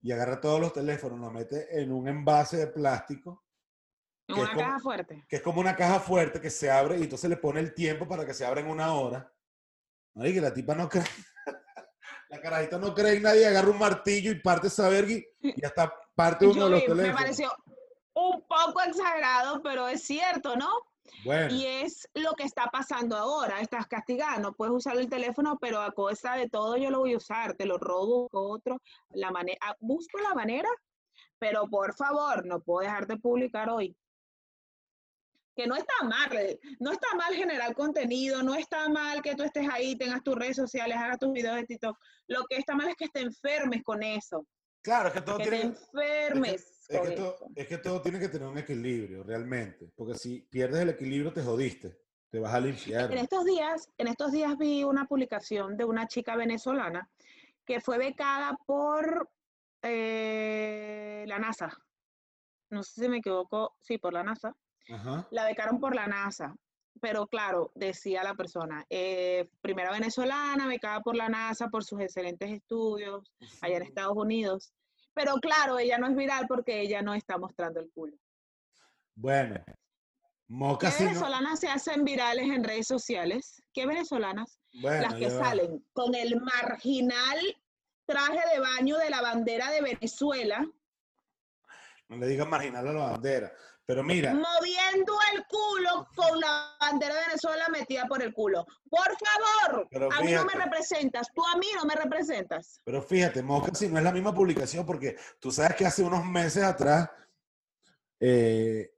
y 0.00 0.10
agarra 0.10 0.40
todos 0.40 0.58
los 0.60 0.72
teléfonos, 0.72 1.20
los 1.20 1.32
mete 1.32 1.80
en 1.80 1.92
un 1.92 2.08
envase 2.08 2.56
de 2.56 2.66
plástico 2.66 3.44
En 4.26 4.36
una 4.40 4.48
como- 4.48 4.60
caja 4.60 4.80
fuerte. 4.80 5.24
que 5.28 5.36
es 5.36 5.42
como 5.42 5.60
una 5.60 5.76
caja 5.76 6.00
fuerte 6.00 6.40
que 6.40 6.50
se 6.50 6.68
abre 6.70 6.98
y 6.98 7.02
entonces 7.04 7.30
le 7.30 7.36
pone 7.36 7.60
el 7.60 7.74
tiempo 7.74 8.08
para 8.08 8.24
que 8.26 8.34
se 8.34 8.44
abra 8.44 8.60
en 8.60 8.66
una 8.68 8.92
hora. 8.94 9.32
Ay, 10.16 10.34
que 10.34 10.40
la 10.40 10.52
tipa 10.52 10.74
no 10.74 10.88
cree. 10.88 11.04
La 12.32 12.40
carajita 12.40 12.78
no 12.78 12.94
cree 12.94 13.16
en 13.16 13.24
nadie, 13.24 13.46
agarra 13.46 13.68
un 13.68 13.78
martillo 13.78 14.32
y 14.32 14.40
parte 14.40 14.68
esa 14.68 14.88
verga 14.88 15.12
y 15.12 15.64
está 15.64 15.92
parte 16.14 16.46
uno 16.46 16.54
Yo 16.54 16.64
de 16.64 16.70
los 16.70 16.80
vi, 16.80 16.88
me 16.88 16.94
teléfonos. 16.94 17.20
pareció 17.20 17.52
un 18.14 18.42
poco 18.46 18.80
exagerado, 18.80 19.62
pero 19.62 19.86
es 19.86 20.02
cierto, 20.02 20.56
¿no? 20.56 20.70
Bueno, 21.26 21.54
Y 21.54 21.66
es 21.66 22.08
lo 22.14 22.32
que 22.32 22.44
está 22.44 22.68
pasando 22.72 23.16
ahora. 23.18 23.60
Estás 23.60 23.86
castigada, 23.86 24.38
no 24.38 24.54
puedes 24.54 24.72
usar 24.72 24.96
el 24.96 25.10
teléfono, 25.10 25.58
pero 25.60 25.82
a 25.82 25.92
costa 25.92 26.36
de 26.36 26.48
todo 26.48 26.78
yo 26.78 26.90
lo 26.90 27.00
voy 27.00 27.12
a 27.12 27.18
usar. 27.18 27.54
Te 27.54 27.66
lo 27.66 27.76
robo, 27.76 28.28
otro. 28.32 28.80
La 29.10 29.30
manera, 29.30 29.76
busco 29.80 30.18
la 30.20 30.32
manera, 30.34 30.70
pero 31.38 31.68
por 31.68 31.94
favor, 31.94 32.46
no 32.46 32.60
puedo 32.60 32.80
dejar 32.88 33.06
de 33.06 33.18
publicar 33.18 33.68
hoy. 33.68 33.94
Que 35.54 35.66
no 35.66 35.76
está 35.76 35.92
mal, 36.04 36.36
eh, 36.36 36.58
no 36.80 36.92
está 36.92 37.14
mal 37.14 37.34
generar 37.34 37.74
contenido, 37.74 38.42
no 38.42 38.54
está 38.54 38.88
mal 38.88 39.20
que 39.20 39.34
tú 39.34 39.42
estés 39.42 39.68
ahí, 39.70 39.96
tengas 39.96 40.22
tus 40.22 40.34
redes 40.34 40.56
sociales, 40.56 40.96
hagas 40.96 41.18
tus 41.18 41.32
videos 41.32 41.56
de 41.56 41.64
TikTok. 41.64 41.98
Lo 42.28 42.44
que 42.44 42.56
está 42.56 42.74
mal 42.74 42.88
es 42.88 42.96
que 42.96 43.08
te 43.08 43.20
enfermes 43.20 43.82
con 43.82 44.02
eso, 44.02 44.46
claro, 44.80 45.08
es 45.08 45.14
que 45.14 45.20
todo 45.20 45.38
que 45.38 45.44
te 45.44 45.50
tiene, 45.50 45.64
enfermes 45.64 46.82
es 46.92 47.00
que, 47.00 47.16
todo, 47.16 47.34
eso. 47.34 47.46
es 47.54 47.66
que 47.66 47.78
todo 47.78 48.02
tiene 48.02 48.20
que 48.20 48.28
tener 48.28 48.48
un 48.48 48.58
equilibrio, 48.58 49.22
realmente. 49.22 49.90
Porque 49.94 50.14
si 50.14 50.40
pierdes 50.42 50.80
el 50.80 50.90
equilibrio, 50.90 51.32
te 51.32 51.42
jodiste. 51.42 51.98
Te 52.30 52.38
vas 52.38 52.54
al 52.54 52.64
En 52.64 52.70
infierno. 52.70 53.16
estos 53.16 53.44
días, 53.44 53.88
en 53.98 54.08
estos 54.08 54.32
días 54.32 54.56
vi 54.56 54.84
una 54.84 55.06
publicación 55.06 55.76
de 55.76 55.84
una 55.84 56.06
chica 56.06 56.34
venezolana 56.36 57.10
que 57.64 57.80
fue 57.80 57.98
becada 57.98 58.58
por 58.66 59.30
eh, 59.82 61.24
la 61.26 61.38
NASA. 61.38 61.76
No 62.70 62.82
sé 62.82 63.02
si 63.02 63.08
me 63.08 63.18
equivoco, 63.18 63.76
sí, 63.80 63.98
por 63.98 64.14
la 64.14 64.22
NASA. 64.22 64.56
Ajá. 64.90 65.26
La 65.30 65.44
becaron 65.46 65.80
por 65.80 65.94
la 65.94 66.06
NASA. 66.06 66.54
Pero 67.00 67.26
claro, 67.26 67.72
decía 67.74 68.22
la 68.22 68.34
persona, 68.34 68.84
eh, 68.90 69.48
primera 69.62 69.90
venezolana, 69.90 70.66
becada 70.66 71.00
por 71.00 71.16
la 71.16 71.28
NASA 71.28 71.68
por 71.68 71.84
sus 71.84 72.00
excelentes 72.00 72.50
estudios 72.50 73.32
allá 73.62 73.78
en 73.78 73.82
Estados 73.84 74.16
Unidos. 74.16 74.72
Pero 75.14 75.34
claro, 75.36 75.78
ella 75.78 75.96
no 75.98 76.06
es 76.06 76.14
viral 76.14 76.46
porque 76.46 76.80
ella 76.82 77.00
no 77.02 77.14
está 77.14 77.38
mostrando 77.38 77.80
el 77.80 77.90
culo. 77.92 78.16
Bueno, 79.14 79.62
¿Qué 79.66 79.74
Moca 80.48 80.90
no- 80.90 80.98
venezolanas 81.06 81.60
se 81.60 81.68
hacen 81.68 82.04
virales 82.04 82.44
en 82.50 82.62
redes 82.62 82.86
sociales? 82.86 83.62
¿Qué 83.72 83.86
venezolanas? 83.86 84.58
Bueno, 84.80 85.00
las 85.02 85.14
que 85.14 85.30
salen 85.30 85.84
con 85.94 86.14
el 86.14 86.40
marginal 86.40 87.38
traje 88.04 88.40
de 88.52 88.60
baño 88.60 88.98
de 88.98 89.10
la 89.10 89.22
bandera 89.22 89.70
de 89.70 89.80
Venezuela, 89.80 90.66
No 92.08 92.16
le 92.18 92.26
digas 92.26 92.46
marginal 92.46 92.86
a 92.88 92.92
la 92.92 93.10
bandera. 93.12 93.52
Pero 93.84 94.04
mira, 94.04 94.32
moviendo 94.32 95.12
el 95.34 95.44
culo 95.46 96.08
con 96.14 96.38
la 96.40 96.76
bandera 96.80 97.14
de 97.16 97.20
Venezuela 97.26 97.68
metida 97.68 98.04
por 98.06 98.22
el 98.22 98.32
culo. 98.32 98.64
Por 98.88 99.08
favor, 99.18 99.88
a 100.12 100.20
mí 100.22 100.32
no 100.32 100.44
me 100.44 100.54
representas, 100.54 101.26
tú 101.34 101.44
a 101.44 101.56
mí 101.58 101.66
no 101.74 101.84
me 101.84 101.94
representas. 101.96 102.80
Pero 102.84 103.02
fíjate, 103.02 103.42
Mosca, 103.42 103.74
si 103.74 103.88
no 103.88 103.98
es 103.98 104.04
la 104.04 104.12
misma 104.12 104.32
publicación, 104.32 104.86
porque 104.86 105.16
tú 105.40 105.50
sabes 105.50 105.74
que 105.74 105.84
hace 105.86 106.02
unos 106.02 106.24
meses 106.24 106.62
atrás 106.62 107.10
eh, 108.20 108.92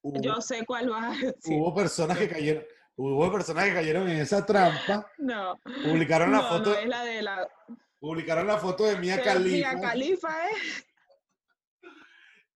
hubo, 0.00 0.20
Yo 0.22 0.40
sé 0.40 0.64
cuál 0.64 0.90
va 0.90 1.08
a 1.12 1.16
decir. 1.16 1.34
hubo 1.60 1.74
personas 1.74 2.16
que 2.16 2.28
cayeron, 2.28 2.64
hubo 2.96 3.30
personas 3.30 3.66
que 3.66 3.74
cayeron 3.74 4.08
en 4.08 4.20
esa 4.20 4.44
trampa, 4.46 5.06
No, 5.18 5.60
publicaron 5.84 6.32
la 6.32 6.38
no, 6.38 6.48
foto, 6.48 6.70
no 6.70 6.76
es 6.78 6.88
la 6.88 7.04
de 7.04 7.22
la 7.22 7.46
publicaron 7.98 8.46
la 8.46 8.56
foto 8.56 8.84
de 8.84 8.96
Mia 8.96 9.16
de 9.18 9.22
Khalifa 9.22 9.72
Mia 9.74 9.80
Khalifa, 9.80 10.46
¿eh? 10.46 10.54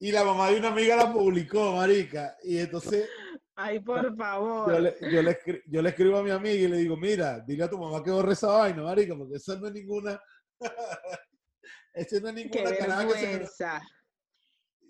Y 0.07 0.13
la 0.13 0.23
mamá 0.25 0.51
de 0.51 0.59
una 0.59 0.69
amiga 0.69 0.97
la 0.97 1.13
publicó, 1.13 1.73
marica, 1.77 2.37
y 2.43 2.59
entonces 2.59 3.09
Ay, 3.57 3.79
por 3.81 4.15
favor. 4.17 4.73
yo 4.73 4.79
le, 4.81 4.97
yo, 5.13 5.23
le 5.23 5.31
escri- 5.39 5.63
yo 5.67 5.81
le 5.83 5.89
escribo 5.91 6.19
a 6.19 6.23
mi 6.23 6.31
amiga 6.31 6.55
y 6.55 6.69
le 6.69 6.77
digo, 6.79 6.97
mira, 6.97 7.41
dile 7.41 7.65
a 7.65 7.71
tu 7.71 7.79
mamá 7.79 8.03
que 8.03 8.11
borre 8.11 8.33
esa 8.33 8.49
vaina, 8.49 8.83
marica, 8.83 9.15
porque 9.17 9.37
esa 9.37 9.55
no 9.57 9.69
es 9.69 9.73
ninguna, 9.73 10.21
esa 11.95 12.21
no 12.21 12.29
es 12.29 12.35
Qué 12.35 12.45
ninguna 12.45 12.77
caraja 12.77 13.07
que 13.07 13.15
se... 13.15 13.27
vergüenza. 13.27 13.83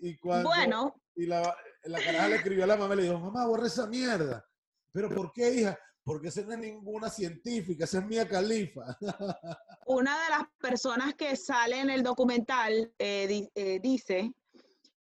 Y 0.01 0.17
cuando, 0.17 0.49
Bueno, 0.49 0.95
Y 1.15 1.25
la, 1.27 1.55
la 1.83 1.99
caraja 2.03 2.27
le 2.27 2.35
escribió 2.37 2.63
a 2.63 2.67
la 2.67 2.75
mamá 2.77 2.93
y 2.95 2.97
le 2.97 3.03
dijo, 3.03 3.19
mamá, 3.19 3.45
borra 3.47 3.67
esa 3.67 3.87
mierda. 3.87 4.45
¿Pero 4.91 5.09
por 5.09 5.31
qué, 5.33 5.49
hija? 5.53 5.77
Porque 6.03 6.27
esa 6.27 6.41
no 6.41 6.51
es 6.53 6.59
ninguna 6.59 7.09
científica, 7.09 7.85
esa 7.85 7.99
es 7.99 8.05
Mía 8.05 8.27
Califa. 8.27 8.97
una 9.87 10.23
de 10.23 10.29
las 10.29 10.43
personas 10.59 11.13
que 11.15 11.35
sale 11.35 11.79
en 11.79 11.89
el 11.89 12.03
documental 12.03 12.91
eh, 12.97 13.27
di- 13.27 13.49
eh, 13.55 13.79
dice 13.81 14.31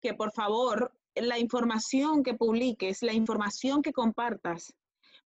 que 0.04 0.14
por 0.14 0.32
favor 0.34 0.92
la 1.16 1.40
información 1.40 2.24
que 2.24 2.34
publiques, 2.34 3.02
la 3.02 3.14
información 3.14 3.82
que 3.82 3.94
compartas, 3.94 4.74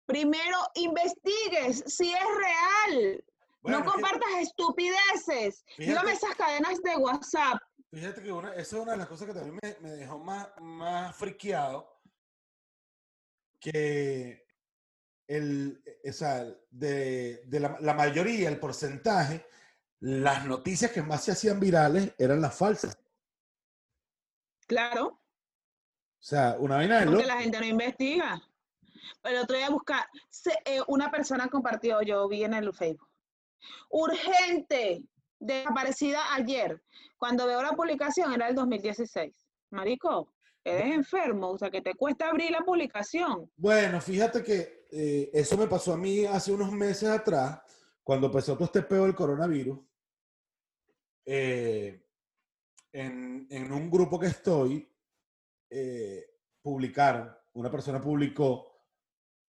primero 0.05 0.57
investigues 0.75 1.83
si 1.87 2.13
es 2.13 2.27
real. 2.37 3.23
Bueno, 3.61 3.79
no 3.79 3.91
compartas 3.91 4.29
estupideces. 4.39 5.65
Dígame 5.77 6.11
esas 6.11 6.35
cadenas 6.35 6.81
de 6.83 6.95
WhatsApp. 6.95 7.57
fíjate 7.91 8.21
que 8.21 8.31
una, 8.31 8.53
esa 8.53 8.77
es 8.77 8.83
una 8.83 8.91
de 8.91 8.97
las 8.99 9.07
cosas 9.07 9.27
que 9.27 9.33
también 9.33 9.57
me, 9.61 9.77
me 9.81 9.95
dejó 9.95 10.19
más, 10.19 10.47
más 10.61 11.15
friqueado, 11.15 11.99
que 13.59 14.45
el, 15.27 15.81
o 16.07 16.13
sea, 16.13 16.45
de, 16.69 17.41
de 17.45 17.59
la, 17.59 17.77
la 17.81 17.93
mayoría, 17.95 18.47
el 18.47 18.59
porcentaje, 18.59 19.45
las 19.99 20.45
noticias 20.45 20.91
que 20.91 21.01
más 21.01 21.23
se 21.23 21.31
hacían 21.31 21.59
virales 21.59 22.13
eran 22.19 22.39
las 22.39 22.55
falsas. 22.55 22.95
Claro, 24.67 25.07
O 25.07 25.19
sea, 26.19 26.57
una 26.59 26.75
vaina 26.75 26.99
de 26.99 27.05
porque 27.05 27.23
loco. 27.23 27.27
la 27.35 27.41
gente 27.41 27.59
no 27.59 27.65
investiga. 27.65 28.41
El 29.23 29.37
otro 29.37 29.55
día 29.57 29.69
buscar, 29.69 30.05
eh, 30.65 30.81
una 30.87 31.09
persona 31.09 31.47
compartió, 31.47 32.01
yo 32.01 32.27
vi 32.27 32.43
en 32.43 32.53
el 32.53 32.73
Facebook, 32.73 33.09
urgente, 33.89 35.03
desaparecida 35.39 36.33
ayer. 36.33 36.81
Cuando 37.17 37.47
veo 37.47 37.61
la 37.61 37.71
publicación 37.73 38.33
era 38.33 38.49
el 38.49 38.55
2016. 38.55 39.33
Marico, 39.71 40.33
eres 40.63 40.93
enfermo, 40.93 41.51
o 41.51 41.57
sea 41.57 41.69
que 41.69 41.81
te 41.81 41.93
cuesta 41.95 42.29
abrir 42.29 42.51
la 42.51 42.61
publicación. 42.61 43.49
Bueno, 43.55 43.99
fíjate 44.01 44.43
que 44.43 44.85
eh, 44.91 45.29
eso 45.33 45.57
me 45.57 45.67
pasó 45.67 45.93
a 45.93 45.97
mí 45.97 46.25
hace 46.25 46.51
unos 46.51 46.71
meses 46.71 47.09
atrás, 47.09 47.59
cuando 48.03 48.27
empezó 48.27 48.53
todo 48.55 48.65
este 48.65 48.81
peo 48.83 49.03
del 49.03 49.15
coronavirus. 49.15 49.79
Eh, 51.25 52.06
en, 52.97 53.45
en 53.51 53.71
un 53.71 53.91
grupo 53.91 54.19
que 54.19 54.25
estoy, 54.25 54.91
eh, 55.69 56.25
publicaron, 56.63 57.31
una 57.53 57.69
persona 57.69 58.01
publicó 58.01 58.71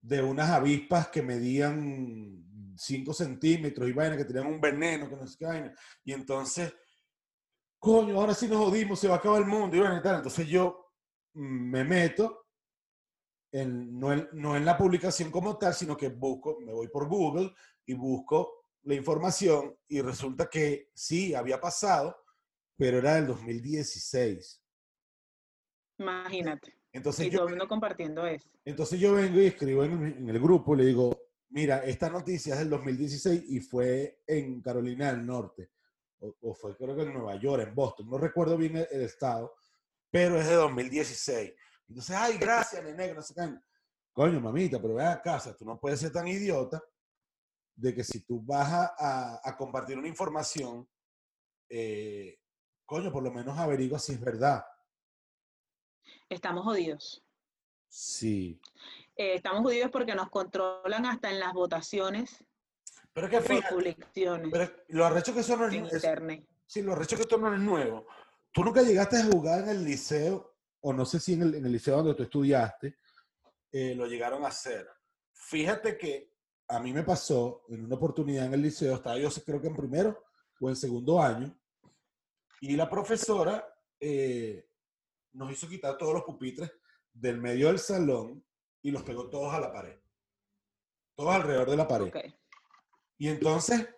de 0.03 0.23
unas 0.23 0.51
avispas 0.51 1.09
que 1.09 1.23
medían 1.23 2.45
5 2.77 3.15
centímetros 3.15 3.89
y 3.89 3.93
vaina, 3.93 4.19
que 4.19 4.27
tenían 4.27 4.49
un 4.49 4.61
veneno, 4.61 5.09
que 5.09 5.17
no 5.17 5.27
sé 5.27 5.37
qué 5.39 5.47
vaina. 5.47 5.75
Y 6.05 6.13
entonces, 6.13 6.75
coño, 7.79 8.21
ahora 8.21 8.35
sí 8.35 8.49
nos 8.49 8.59
jodimos, 8.59 9.01
se 9.01 9.09
va 9.09 9.15
a 9.15 9.19
acabar 9.19 9.41
el 9.41 9.49
mundo 9.49 9.75
y 9.75 9.81
vaina 9.81 9.99
y 9.99 10.03
tal. 10.03 10.17
Entonces 10.17 10.47
yo 10.47 10.93
me 11.33 11.85
meto 11.85 12.49
en, 13.51 13.99
no, 13.99 14.13
en, 14.13 14.29
no 14.35 14.57
en 14.59 14.65
la 14.67 14.77
publicación 14.77 15.31
como 15.31 15.57
tal, 15.57 15.73
sino 15.73 15.97
que 15.97 16.11
busco, 16.11 16.61
me 16.61 16.75
voy 16.75 16.89
por 16.89 17.09
Google 17.09 17.55
y 17.87 17.95
busco 17.95 18.67
la 18.83 18.95
información 18.95 19.75
y 19.89 20.03
resulta 20.03 20.51
que 20.51 20.91
sí, 20.93 21.35
había 21.35 21.59
pasado, 21.59 22.15
pero 22.79 22.99
era 22.99 23.17
del 23.17 23.27
2016. 23.27 24.63
Imagínate. 25.99 26.75
Entonces 26.93 27.27
y 27.27 27.31
yo, 27.31 27.41
todo 27.41 27.49
mundo 27.51 27.69
compartiendo 27.69 28.27
eso. 28.27 28.49
entonces 28.65 28.99
yo 28.99 29.13
vengo 29.15 29.41
y 29.41 29.47
escribo 29.47 29.85
en, 29.85 29.93
el- 30.07 30.17
en 30.19 30.29
el 30.31 30.39
grupo 30.41 30.75
y 30.75 30.79
le 30.79 30.85
digo, 30.87 31.19
mira, 31.51 31.85
esta 31.85 32.09
noticia 32.09 32.55
es 32.55 32.61
del 32.61 32.71
2016 32.71 33.45
y 33.49 33.61
fue 33.61 34.23
en 34.27 34.63
Carolina 34.63 35.13
del 35.13 35.27
Norte, 35.27 35.71
o, 36.21 36.35
o 36.41 36.55
fue 36.55 36.77
creo 36.77 36.97
que 36.97 37.03
en 37.03 37.13
Nueva 37.13 37.37
York, 37.37 37.63
en 37.69 37.75
Boston, 37.75 38.09
no 38.09 38.17
recuerdo 38.19 38.57
bien 38.57 38.77
el, 38.77 38.89
el 38.91 39.03
estado, 39.03 39.55
pero 40.11 40.39
es 40.41 40.47
de 40.49 40.55
2016. 40.55 41.53
Entonces, 41.89 42.17
ay, 42.17 42.39
gracias, 42.39 42.83
nene, 42.85 43.13
no 43.15 43.23
sé 43.23 43.35
qué. 43.35 43.55
Coño, 44.13 44.41
mamita, 44.41 44.81
pero 44.81 44.95
ve 44.95 45.05
a 45.05 45.21
casa, 45.21 45.57
tú 45.57 45.65
no 45.65 45.79
puedes 45.79 46.01
ser 46.01 46.11
tan 46.13 46.27
idiota 46.27 46.83
de 47.77 47.95
que 47.95 48.03
si 48.03 48.21
tú 48.25 48.41
vas 48.43 48.69
a, 48.73 48.95
a- 48.99 49.41
a 49.45 49.57
compartir 49.57 49.97
una 49.99 50.09
información, 50.09 50.89
eh, 51.69 52.39
coño, 52.89 53.13
por 53.13 53.23
lo 53.23 53.31
menos 53.31 53.57
averigua 53.59 53.99
si 53.99 54.13
es 54.13 54.21
verdad. 54.21 54.65
Estamos 56.31 56.65
jodidos. 56.65 57.23
Sí. 57.87 58.59
Eh, 59.15 59.35
estamos 59.35 59.63
jodidos 59.63 59.91
porque 59.91 60.15
nos 60.15 60.31
controlan 60.31 61.05
hasta 61.05 61.31
en 61.31 61.39
las 61.39 61.53
votaciones 61.53 62.45
Pero 63.13 63.27
es 63.27 63.31
que 63.33 63.41
fíjate, 63.41 63.97
pero 64.51 64.71
lo 64.89 65.05
arrecho 65.05 65.35
que 65.35 65.41
eso 65.41 65.57
no 65.57 65.67
es, 65.67 65.75
internet. 65.75 66.47
sí, 66.67 66.81
lo 66.83 66.93
arrecho 66.93 67.17
que 67.17 67.23
esto 67.23 67.37
no 67.37 67.53
es 67.53 67.61
nuevo. 67.61 68.07
Tú 68.53 68.65
nunca 68.65 68.81
llegaste 68.81 69.19
a 69.19 69.25
jugar 69.25 69.65
en 69.65 69.69
el 69.69 69.85
liceo, 69.85 70.57
o 70.81 70.93
no 70.95 71.05
sé 71.05 71.21
si 71.21 71.35
en 71.35 71.43
el, 71.43 71.55
en 71.57 71.67
el 71.67 71.73
liceo 71.73 71.97
donde 71.97 72.15
tú 72.15 72.23
estudiaste, 72.23 72.97
eh, 73.71 73.95
lo 73.95 74.07
llegaron 74.07 74.45
a 74.45 74.49
hacer. 74.49 74.89
Fíjate 75.33 75.99
que 75.99 76.33
a 76.69 76.81
mí 76.81 76.93
me 76.95 77.03
pasó 77.03 77.65
en 77.69 77.85
una 77.85 77.97
oportunidad 77.97 78.47
en 78.47 78.55
el 78.55 78.63
liceo, 78.63 78.95
estaba 78.95 79.19
yo 79.19 79.29
creo 79.45 79.61
que 79.61 79.69
en 79.69 79.77
primero 79.77 80.25
o 80.61 80.71
en 80.71 80.77
segundo 80.77 81.21
año, 81.21 81.58
y 82.61 82.77
la 82.77 82.89
profesora 82.89 83.67
eh, 84.01 84.69
nos 85.33 85.53
hizo 85.53 85.69
quitar 85.69 85.97
todos 85.97 86.15
los 86.15 86.25
pupitres 86.25 86.71
del 87.13 87.39
medio 87.39 87.69
del 87.69 87.79
salón 87.79 88.45
y 88.83 88.91
los 88.91 89.03
pegó 89.03 89.29
todos 89.29 89.53
a 89.53 89.61
la 89.61 89.73
pared. 89.73 89.99
Todos 91.15 91.35
alrededor 91.35 91.71
de 91.71 91.77
la 91.77 91.89
pared. 91.89 92.13
Y 93.19 93.29
entonces 93.29 93.89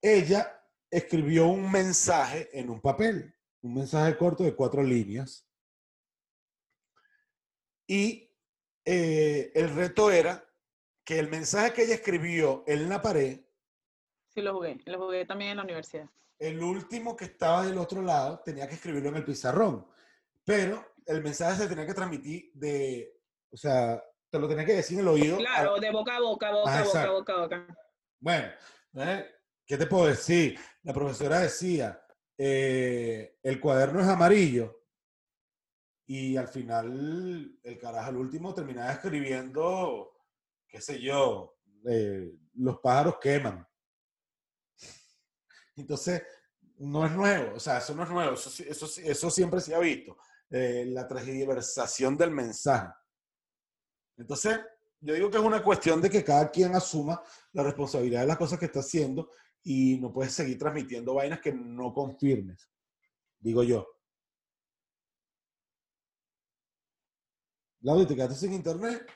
ella 0.00 0.62
escribió 0.90 1.48
un 1.48 1.70
mensaje 1.70 2.48
en 2.58 2.70
un 2.70 2.80
papel, 2.80 3.34
un 3.62 3.74
mensaje 3.74 4.16
corto 4.16 4.44
de 4.44 4.54
cuatro 4.54 4.82
líneas. 4.82 5.48
Y 7.86 8.30
eh, 8.84 9.50
el 9.54 9.74
reto 9.74 10.10
era 10.10 10.48
que 11.04 11.18
el 11.18 11.28
mensaje 11.28 11.72
que 11.72 11.82
ella 11.84 11.94
escribió 11.94 12.64
en 12.66 12.88
la 12.88 13.02
pared, 13.02 13.44
Sí, 14.34 14.42
lo 14.42 14.52
jugué. 14.52 14.80
Lo 14.86 14.98
jugué 14.98 15.24
también 15.24 15.52
en 15.52 15.56
la 15.58 15.62
universidad. 15.62 16.08
El 16.38 16.62
último 16.62 17.16
que 17.16 17.26
estaba 17.26 17.64
del 17.66 17.78
otro 17.78 18.02
lado 18.02 18.40
tenía 18.44 18.68
que 18.68 18.74
escribirlo 18.74 19.08
en 19.10 19.16
el 19.16 19.24
pizarrón. 19.24 19.86
Pero 20.44 20.84
el 21.06 21.22
mensaje 21.22 21.62
se 21.62 21.68
tenía 21.68 21.86
que 21.86 21.94
transmitir 21.94 22.50
de, 22.54 23.20
o 23.50 23.56
sea, 23.56 24.02
te 24.30 24.38
lo 24.38 24.48
tenía 24.48 24.64
que 24.64 24.74
decir 24.74 24.98
en 24.98 25.04
el 25.04 25.08
oído. 25.08 25.36
a- 25.36 25.38
Claro, 25.38 25.80
de 25.80 25.90
boca 25.90 26.16
a 26.16 26.20
boca, 26.20 26.50
boca 26.52 26.70
Ah, 26.72 26.80
a 26.80 26.84
boca, 26.84 27.10
boca 27.10 27.32
a 27.32 27.40
boca. 27.42 27.76
Bueno, 28.20 28.48
¿eh? 28.94 29.26
¿qué 29.66 29.76
te 29.78 29.86
puedo 29.86 30.06
decir? 30.06 30.58
La 30.82 30.92
profesora 30.92 31.40
decía, 31.40 32.02
eh, 32.36 33.38
el 33.42 33.60
cuaderno 33.60 34.00
es 34.00 34.08
amarillo. 34.08 34.80
Y 36.06 36.36
al 36.36 36.48
final, 36.48 37.58
el 37.62 37.78
carajo 37.78 38.10
al 38.10 38.16
último 38.16 38.52
terminaba 38.54 38.92
escribiendo, 38.92 40.12
qué 40.68 40.80
sé 40.80 41.00
yo, 41.00 41.56
eh, 41.88 42.30
los 42.56 42.78
pájaros 42.80 43.16
queman. 43.20 43.66
Entonces, 45.76 46.22
no 46.78 47.06
es 47.06 47.12
nuevo, 47.12 47.56
o 47.56 47.60
sea, 47.60 47.78
eso 47.78 47.94
no 47.94 48.02
es 48.02 48.10
nuevo, 48.10 48.34
eso, 48.34 48.50
eso, 48.64 49.00
eso 49.02 49.30
siempre 49.30 49.60
se 49.60 49.74
ha 49.74 49.78
visto, 49.78 50.16
eh, 50.50 50.84
la 50.88 51.06
transversación 51.06 52.16
del 52.16 52.30
mensaje. 52.30 52.92
Entonces, 54.16 54.60
yo 55.00 55.14
digo 55.14 55.30
que 55.30 55.36
es 55.36 55.42
una 55.42 55.62
cuestión 55.62 56.00
de 56.00 56.10
que 56.10 56.24
cada 56.24 56.50
quien 56.50 56.74
asuma 56.74 57.22
la 57.52 57.62
responsabilidad 57.62 58.20
de 58.20 58.26
las 58.26 58.38
cosas 58.38 58.58
que 58.58 58.66
está 58.66 58.80
haciendo 58.80 59.30
y 59.62 59.98
no 59.98 60.12
puedes 60.12 60.32
seguir 60.32 60.58
transmitiendo 60.58 61.14
vainas 61.14 61.40
que 61.40 61.52
no 61.52 61.92
confirmes, 61.92 62.70
digo 63.38 63.62
yo. 63.62 63.86
Laudi, 67.80 68.06
¿te 68.06 68.14
quedaste 68.14 68.36
sin 68.36 68.54
internet? 68.54 69.06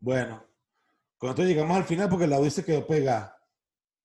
Bueno, 0.00 0.44
con 1.16 1.30
esto 1.30 1.44
llegamos 1.44 1.76
al 1.76 1.84
final 1.84 2.08
porque 2.08 2.26
Laudi 2.26 2.50
se 2.50 2.64
quedó 2.64 2.84
pegada. 2.84 3.41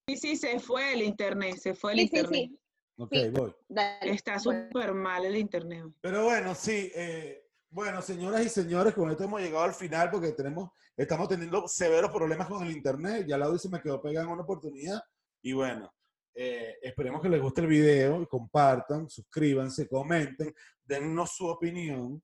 Sí, 0.07 0.15
sí, 0.15 0.35
se 0.37 0.59
fue 0.59 0.93
el 0.93 1.01
internet, 1.01 1.57
se 1.57 1.75
fue 1.75 1.91
el 1.91 1.97
Sí, 1.99 2.03
internet. 2.05 2.31
sí. 2.49 2.59
Ok, 2.97 3.13
Sí. 3.13 3.29
voy. 3.29 3.53
Dale. 3.67 4.11
Está 4.11 4.39
súper 4.39 4.93
mal 4.93 5.25
el 5.25 5.35
internet. 5.35 5.83
Pero 6.01 6.23
bueno, 6.23 6.55
sí. 6.55 6.89
eh, 6.95 7.43
bueno, 7.69 8.01
señoras 8.01 8.45
y 8.45 8.49
señores, 8.49 8.93
con 8.93 9.11
esto 9.11 9.25
hemos 9.25 9.41
llegado 9.41 9.65
al 9.65 9.73
final 9.73 10.09
porque 10.09 10.31
tenemos, 10.31 10.69
estamos 10.95 11.27
teniendo 11.27 11.67
severos 11.67 12.09
problemas 12.11 12.47
con 12.47 12.65
el 12.65 12.71
internet. 12.71 13.25
Ya 13.27 13.37
Laudi 13.37 13.59
se 13.59 13.69
me 13.69 13.81
quedó 13.81 14.01
pegada 14.01 14.25
en 14.25 14.31
una 14.31 14.43
oportunidad. 14.43 15.01
Y 15.41 15.51
bueno, 15.51 15.93
eh, 16.33 16.77
esperemos 16.81 17.21
que 17.21 17.27
les 17.29 17.41
guste 17.41 17.61
el 17.61 17.67
video, 17.67 18.25
compartan, 18.29 19.09
suscríbanse, 19.09 19.89
comenten, 19.89 20.53
dennos 20.83 21.31
su 21.35 21.47
opinión. 21.47 22.23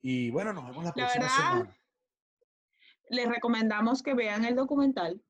Y 0.00 0.30
bueno, 0.30 0.54
nos 0.54 0.64
vemos 0.64 0.84
la 0.84 0.88
La 0.88 0.94
próxima 0.94 1.24
verdad, 1.24 1.36
semana. 1.36 1.78
Les 3.10 3.28
recomendamos 3.28 4.02
que 4.02 4.14
vean 4.14 4.44
el 4.46 4.56
documental. 4.56 5.22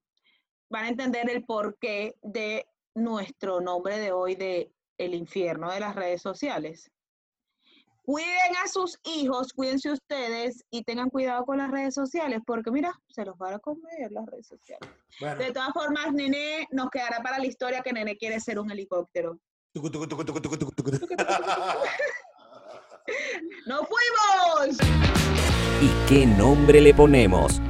Van 0.71 0.85
a 0.85 0.89
entender 0.89 1.31
el 1.31 1.45
porqué 1.45 2.15
de 2.23 2.67
nuestro 2.95 3.61
nombre 3.61 3.99
de 3.99 4.13
hoy 4.13 4.35
de 4.35 4.71
el 4.99 5.15
infierno 5.15 5.71
de 5.71 5.81
las 5.81 5.95
redes 5.95 6.21
sociales. 6.21 6.91
Cuiden 8.03 8.57
a 8.65 8.69
sus 8.69 8.99
hijos, 9.05 9.53
cuídense 9.53 9.93
ustedes 9.93 10.65
y 10.71 10.83
tengan 10.83 11.11
cuidado 11.11 11.45
con 11.45 11.59
las 11.59 11.71
redes 11.71 11.95
sociales, 11.95 12.41
porque 12.47 12.71
mira, 12.71 12.99
se 13.09 13.25
los 13.25 13.37
van 13.37 13.55
a 13.55 13.59
comer 13.59 14.11
las 14.11 14.25
redes 14.27 14.47
sociales. 14.47 14.89
Bueno, 15.21 15.37
De 15.37 15.53
todas 15.53 15.73
formas, 15.73 16.13
Nene 16.13 16.67
nos 16.71 16.89
quedará 16.91 17.23
para 17.23 17.39
la 17.39 17.47
historia 17.47 17.83
que 17.83 17.93
Nene 17.93 18.17
quiere 18.17 18.41
ser 18.41 18.59
un 18.59 18.71
helicóptero. 18.71 19.39
¡Nos 23.67 23.81
fuimos! 23.87 24.79
¿Y 25.83 26.09
qué 26.09 26.27
nombre 26.27 26.81
le 26.81 26.95
ponemos? 26.95 27.61